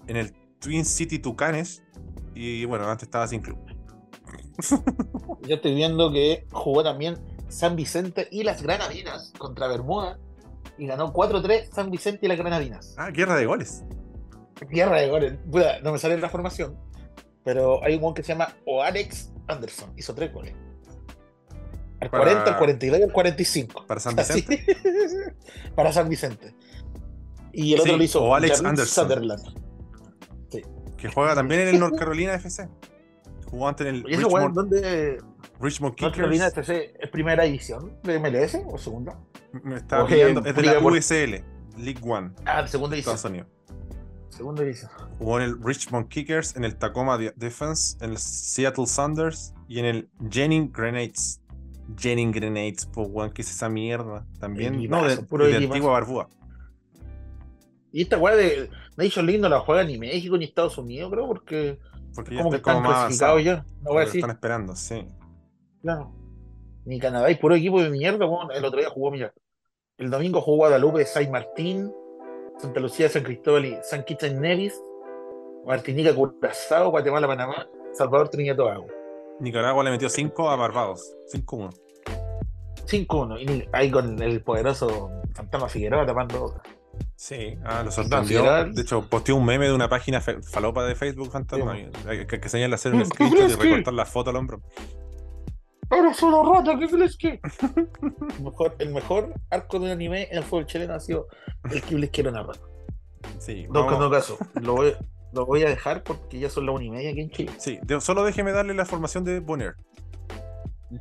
[0.09, 1.85] En el Twin City Tucanes.
[2.35, 3.59] Y bueno, antes estaba sin club.
[5.47, 7.17] Yo estoy viendo que jugó también
[7.49, 10.19] San Vicente y las Granadinas contra Bermuda.
[10.79, 12.95] Y ganó 4-3 San Vicente y las Granadinas.
[12.99, 13.85] Ah, guerra de goles.
[14.71, 15.35] Guerra de goles.
[15.83, 16.77] No me sale la formación.
[17.45, 19.93] Pero hay un gol que se llama Oarex Anderson.
[19.97, 20.55] Hizo tres goles.
[22.01, 23.87] Al Para- 40, al 42 y al 45.
[23.87, 24.41] Para San Así.
[24.43, 25.37] Vicente.
[25.77, 26.55] Para San Vicente.
[27.53, 29.05] Y el otro Sí, lo hizo o Alex Jarrell Anderson.
[29.09, 29.65] Sutherland.
[30.97, 32.67] Que juega también en el North Carolina FC.
[33.51, 35.19] Jugó antes en el ¿Y ese weón Richmond, dónde?
[35.61, 36.69] Richmond North Carolina Kickers.
[36.69, 39.19] FC es primera edición de MLS o segunda?
[39.63, 41.45] Me estaba pillando, es de la USL,
[41.79, 43.15] League One, Ah, de segunda edición.
[43.15, 43.49] Estados Unidos.
[44.31, 44.91] Segunda edición.
[45.19, 49.79] Jugó en el Richmond Kickers, en el Tacoma De- Defense, en el Seattle Sounders y
[49.79, 51.41] en el Jennings Grenades.
[51.97, 54.27] Jennings Grenades, pues weón, ¿qué es esa mierda?
[54.41, 56.29] También, Equipazo, no, de, puro de antigua Barbúa.
[57.93, 61.29] Y esta weá de Nation League no la juega ni México ni Estados Unidos, creo,
[61.29, 61.79] porque
[62.15, 63.65] Porque ya como están como clasificados ya.
[63.83, 65.07] No voy a decir, están esperando, sí.
[65.83, 66.13] claro.
[66.87, 68.51] Ni Canadá y puro equipo de mierda, weón.
[68.51, 69.33] El otro día jugó, mira.
[69.97, 71.93] El domingo jugó Guadalupe, San Martín,
[72.59, 74.75] Santa Lucía, San Cristóbal y San Kitts Nevis,
[75.65, 78.87] Martinica, Curazao, Guatemala, Panamá, Salvador, Trinidad y Tobago.
[79.39, 81.15] Nicaragua le metió 5 a Barbados.
[81.33, 81.73] 5-1.
[82.87, 83.41] 5-1.
[83.41, 86.61] Y ahí con el poderoso Fantasma Figueroa tapando.
[87.15, 88.43] Sí, ah, lo sorprendió.
[88.73, 91.77] De hecho, posteó un meme de una página falopa de Facebook fantasma.
[91.77, 92.27] Sí.
[92.27, 94.61] Que, que señalar hacer un ¿Qué screenshot y recortar la foto al hombro.
[95.91, 96.79] ¡Eres una rata!
[96.79, 97.41] ¿Qué crees que?
[97.41, 101.27] el, mejor, el mejor arco de un anime en el fútbol chileno ha sido
[101.71, 102.57] el que les quiero narrar.
[103.39, 104.39] Sí, No, caso.
[104.61, 104.95] Lo voy,
[105.33, 107.53] lo voy a dejar porque ya son las una y media aquí en Chile.
[107.59, 109.75] sí, de- solo déjeme darle la formación de Bonner.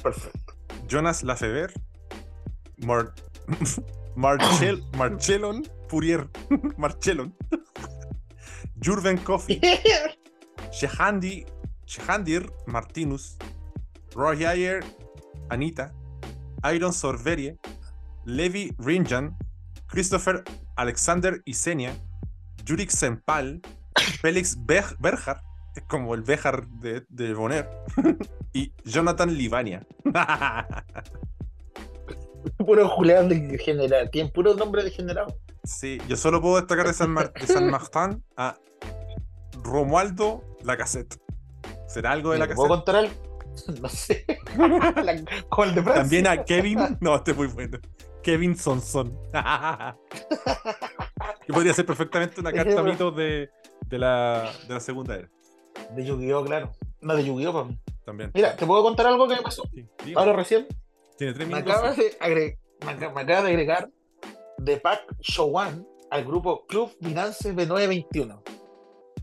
[0.02, 0.54] Perfecto.
[0.88, 1.72] Jonas Lafever,
[2.78, 3.14] Mar
[4.16, 6.28] Marchel Marchelon Fourier,
[6.78, 7.36] Marchelon,
[8.84, 9.60] Jurven Coffee,
[10.72, 11.46] Shehandi,
[11.86, 13.38] Shehandir Martinus,
[14.16, 14.84] Roy Ayer,
[15.50, 15.94] Anita,
[16.74, 17.58] Iron Sorverie,
[18.26, 19.36] Levi Rinjan,
[19.88, 20.44] Christopher
[20.76, 21.96] Alexander Isenia,
[22.68, 23.62] Jurik Sempal,
[24.22, 25.42] Félix Berjar,
[25.76, 27.70] es como el Bejar de, de Bonner,
[28.54, 29.86] y Jonathan Livania.
[32.58, 34.10] Puro Julián de general.
[34.12, 35.34] Tienen puro nombre de general.
[35.64, 38.58] Sí, yo solo puedo destacar de San, Mar- de San Martín a
[39.64, 41.18] Romualdo Lacassette.
[41.88, 43.14] ¿Será algo de la ¿Me ¿Puedo contar algo?
[43.82, 44.26] No sé.
[44.58, 46.02] La- Como el de Francia.
[46.04, 46.80] También a Kevin.
[47.02, 47.78] No, este es muy bueno.
[48.24, 49.18] Kevin Sonson.
[51.46, 53.50] que podría ser perfectamente una carta mito de,
[53.88, 55.30] de, la, de la segunda era.
[55.96, 56.72] De Yu-Gi-Oh, claro.
[57.02, 57.80] No, de Yu-Gi-Oh para mí.
[58.06, 58.32] También.
[58.34, 59.64] Mira, ¿te puedo contar algo que me pasó?
[59.74, 60.14] Sí.
[60.16, 60.68] Ahora recién.
[61.18, 61.74] Tiene tres Me minutos.
[61.74, 63.90] acaba de, agre- me aca- me acaba de agregar
[64.58, 68.42] de Park Showan al grupo Club Binance B921.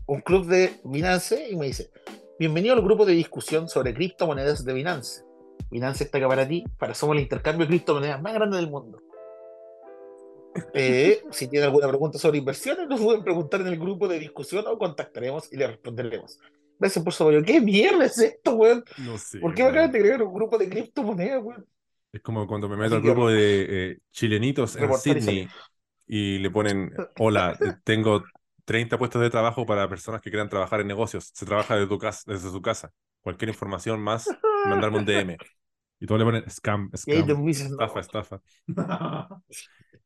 [0.07, 1.89] Un club de Binance y me dice,
[2.41, 5.23] bienvenido al grupo de discusión sobre criptomonedas de Binance.
[5.69, 8.99] Binance está acá para ti, para somos el intercambio de criptomonedas más grande del mundo.
[10.73, 14.65] Eh, si tienen alguna pregunta sobre inversiones, nos pueden preguntar en el grupo de discusión
[14.65, 16.39] o contactaremos y le responderemos.
[16.79, 17.43] Gracias por su apoyo.
[17.43, 18.83] ¿Qué mierda es esto, weón?
[18.97, 19.37] No sé.
[19.37, 21.67] ¿Por qué me acaban de agregar un grupo de criptomonedas, weón?
[22.11, 25.47] Es como cuando me meto al grupo de eh, chilenitos en Reportar y Sydney
[26.07, 28.23] y le ponen, hola, tengo
[28.71, 31.29] 30 puestos de trabajo para personas que quieran trabajar en negocios.
[31.33, 32.89] Se trabaja desde, tu casa, desde su casa.
[33.19, 34.29] Cualquier información más,
[34.65, 35.35] mandarme un DM.
[35.99, 38.39] Y todos le ponen scam, scam, estafa, estafa.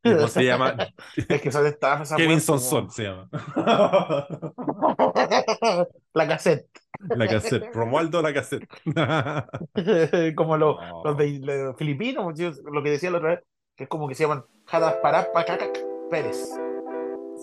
[0.03, 0.75] ¿Y ¿Cómo se llama?
[1.29, 2.11] Es que son estafas.
[2.15, 3.29] Kevin Sonson se llama.
[6.13, 6.67] La cassette.
[7.09, 7.71] La cassette.
[7.71, 8.67] Romualdo la cassette.
[10.35, 11.01] como los, No.
[11.03, 13.39] los de, los filipinos, yo- lo que decía la otra vez,
[13.75, 15.79] que es como que se llaman Jadas Parapacacac
[16.09, 16.64] Pérez.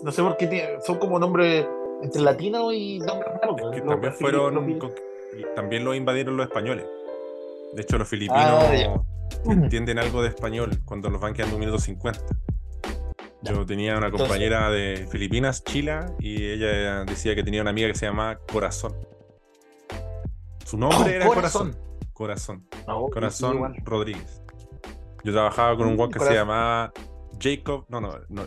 [0.03, 1.65] No sé por qué tiene- son como nombres
[2.01, 3.71] entre latino y nombres raros.
[3.71, 4.93] que también fueron con-
[5.55, 6.85] también lo invadieron los españoles.
[7.73, 9.01] De hecho, los filipinos Ah,
[9.45, 12.19] entienden algo de español cuando los van quedando un minuto 50.
[13.41, 17.87] Yo tenía una Entonces- compañera de Filipinas, Chila, y ella decía que tenía una amiga
[17.89, 18.95] que se llamaba Corazón.
[20.65, 21.75] Su nombre era Corazón.
[22.13, 22.13] Corazón.
[22.13, 22.67] Corazón.
[22.87, 23.75] No, Corazón igual.
[23.83, 24.41] Rodríguez.
[25.23, 26.91] Yo trabajaba con un guan que se llamaba
[27.39, 27.85] Jacob.
[27.89, 28.43] No, no, no.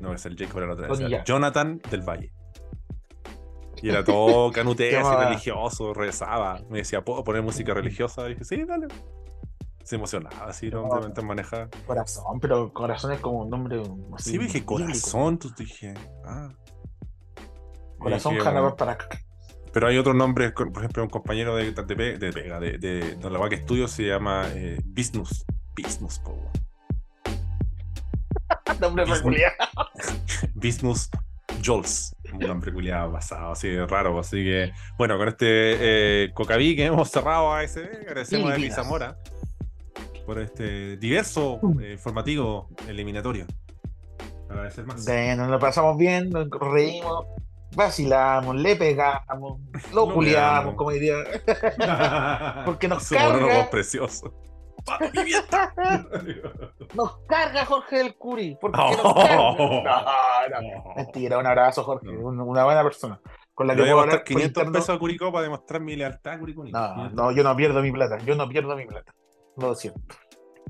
[0.00, 1.06] No es el Jacob, era la otra.
[1.06, 2.32] Era Jonathan del Valle.
[3.82, 6.60] Y era todo canute, así religioso, rezaba.
[6.68, 8.26] Me decía, ¿puedo poner música religiosa?
[8.26, 8.86] Y dije, sí, dale.
[9.82, 10.88] Se emocionaba así, ¿no?
[11.00, 11.68] De manejaba.
[11.86, 13.80] Corazón, pero corazón es como un nombre.
[14.14, 15.94] así, Sí, dije, corazón, entonces dije,
[16.26, 16.50] ah.
[17.98, 19.08] Corazón Dije, Hanna bueno, Barbera.
[19.72, 23.48] Pero hay otros nombres, por ejemplo, un compañero de, de, de de, de, de la
[23.48, 25.44] que estudio, se llama eh, Business.
[25.76, 26.36] Business, po.
[28.80, 29.52] Nombre peculiar.
[30.54, 31.10] Business
[31.64, 32.14] Jols.
[32.32, 34.18] Un nombre culiado basado, así de raro.
[34.18, 35.46] Así que, bueno, con este
[36.26, 38.70] eh, Cocaví que hemos cerrado a ese, agradecemos a Eli.
[38.70, 39.16] Zamora
[40.26, 43.46] por este diverso eh, informativo eliminatorio.
[44.50, 45.06] Agradecer más.
[45.06, 47.24] Bueno, nos lo pasamos bien, nos reímos,
[47.74, 49.58] vacilamos, le pegamos,
[49.94, 51.16] lo culiamos, como diría.
[52.66, 53.46] Porque nos Somos carga.
[53.46, 54.30] unos preciosos.
[56.94, 58.56] Nos carga Jorge del Curi.
[58.60, 59.02] Porque Oh.
[59.02, 59.14] nos
[59.84, 60.60] carga.
[60.60, 60.94] No, no.
[60.96, 62.06] Mentira, un abrazo, Jorge.
[62.06, 62.20] No.
[62.26, 63.20] un- Una buena persona.
[63.54, 64.72] Con la Le que voy a puedo mostrar hablar por 500 interno.
[64.72, 66.64] pesos a Curicó para demostrar mi lealtad a Curicó.
[66.64, 68.18] No, no, yo no pierdo mi plata.
[68.18, 69.12] Yo no pierdo mi plata.
[69.56, 70.00] Lo siento.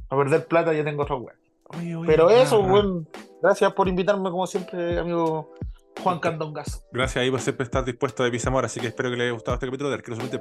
[0.09, 1.35] A perder plata ya tengo otra weá.
[1.79, 2.67] Oye, oye, Pero eso, ah.
[2.67, 3.09] weón.
[3.43, 5.53] Gracias por invitarme, como siempre, amigo
[6.03, 6.85] Juan Candongazo.
[6.93, 9.55] Gracias ahí por siempre estar dispuesto de Pisamor, así que espero que les haya gustado
[9.55, 10.41] este capítulo de Arquerosamente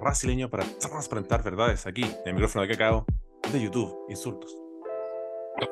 [0.00, 3.06] brasileño para transparentar verdades aquí, en el micrófono de cacao
[3.52, 3.96] de YouTube.
[4.08, 4.54] Insultos.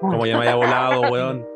[0.00, 1.46] Como ya me haya volado, weón.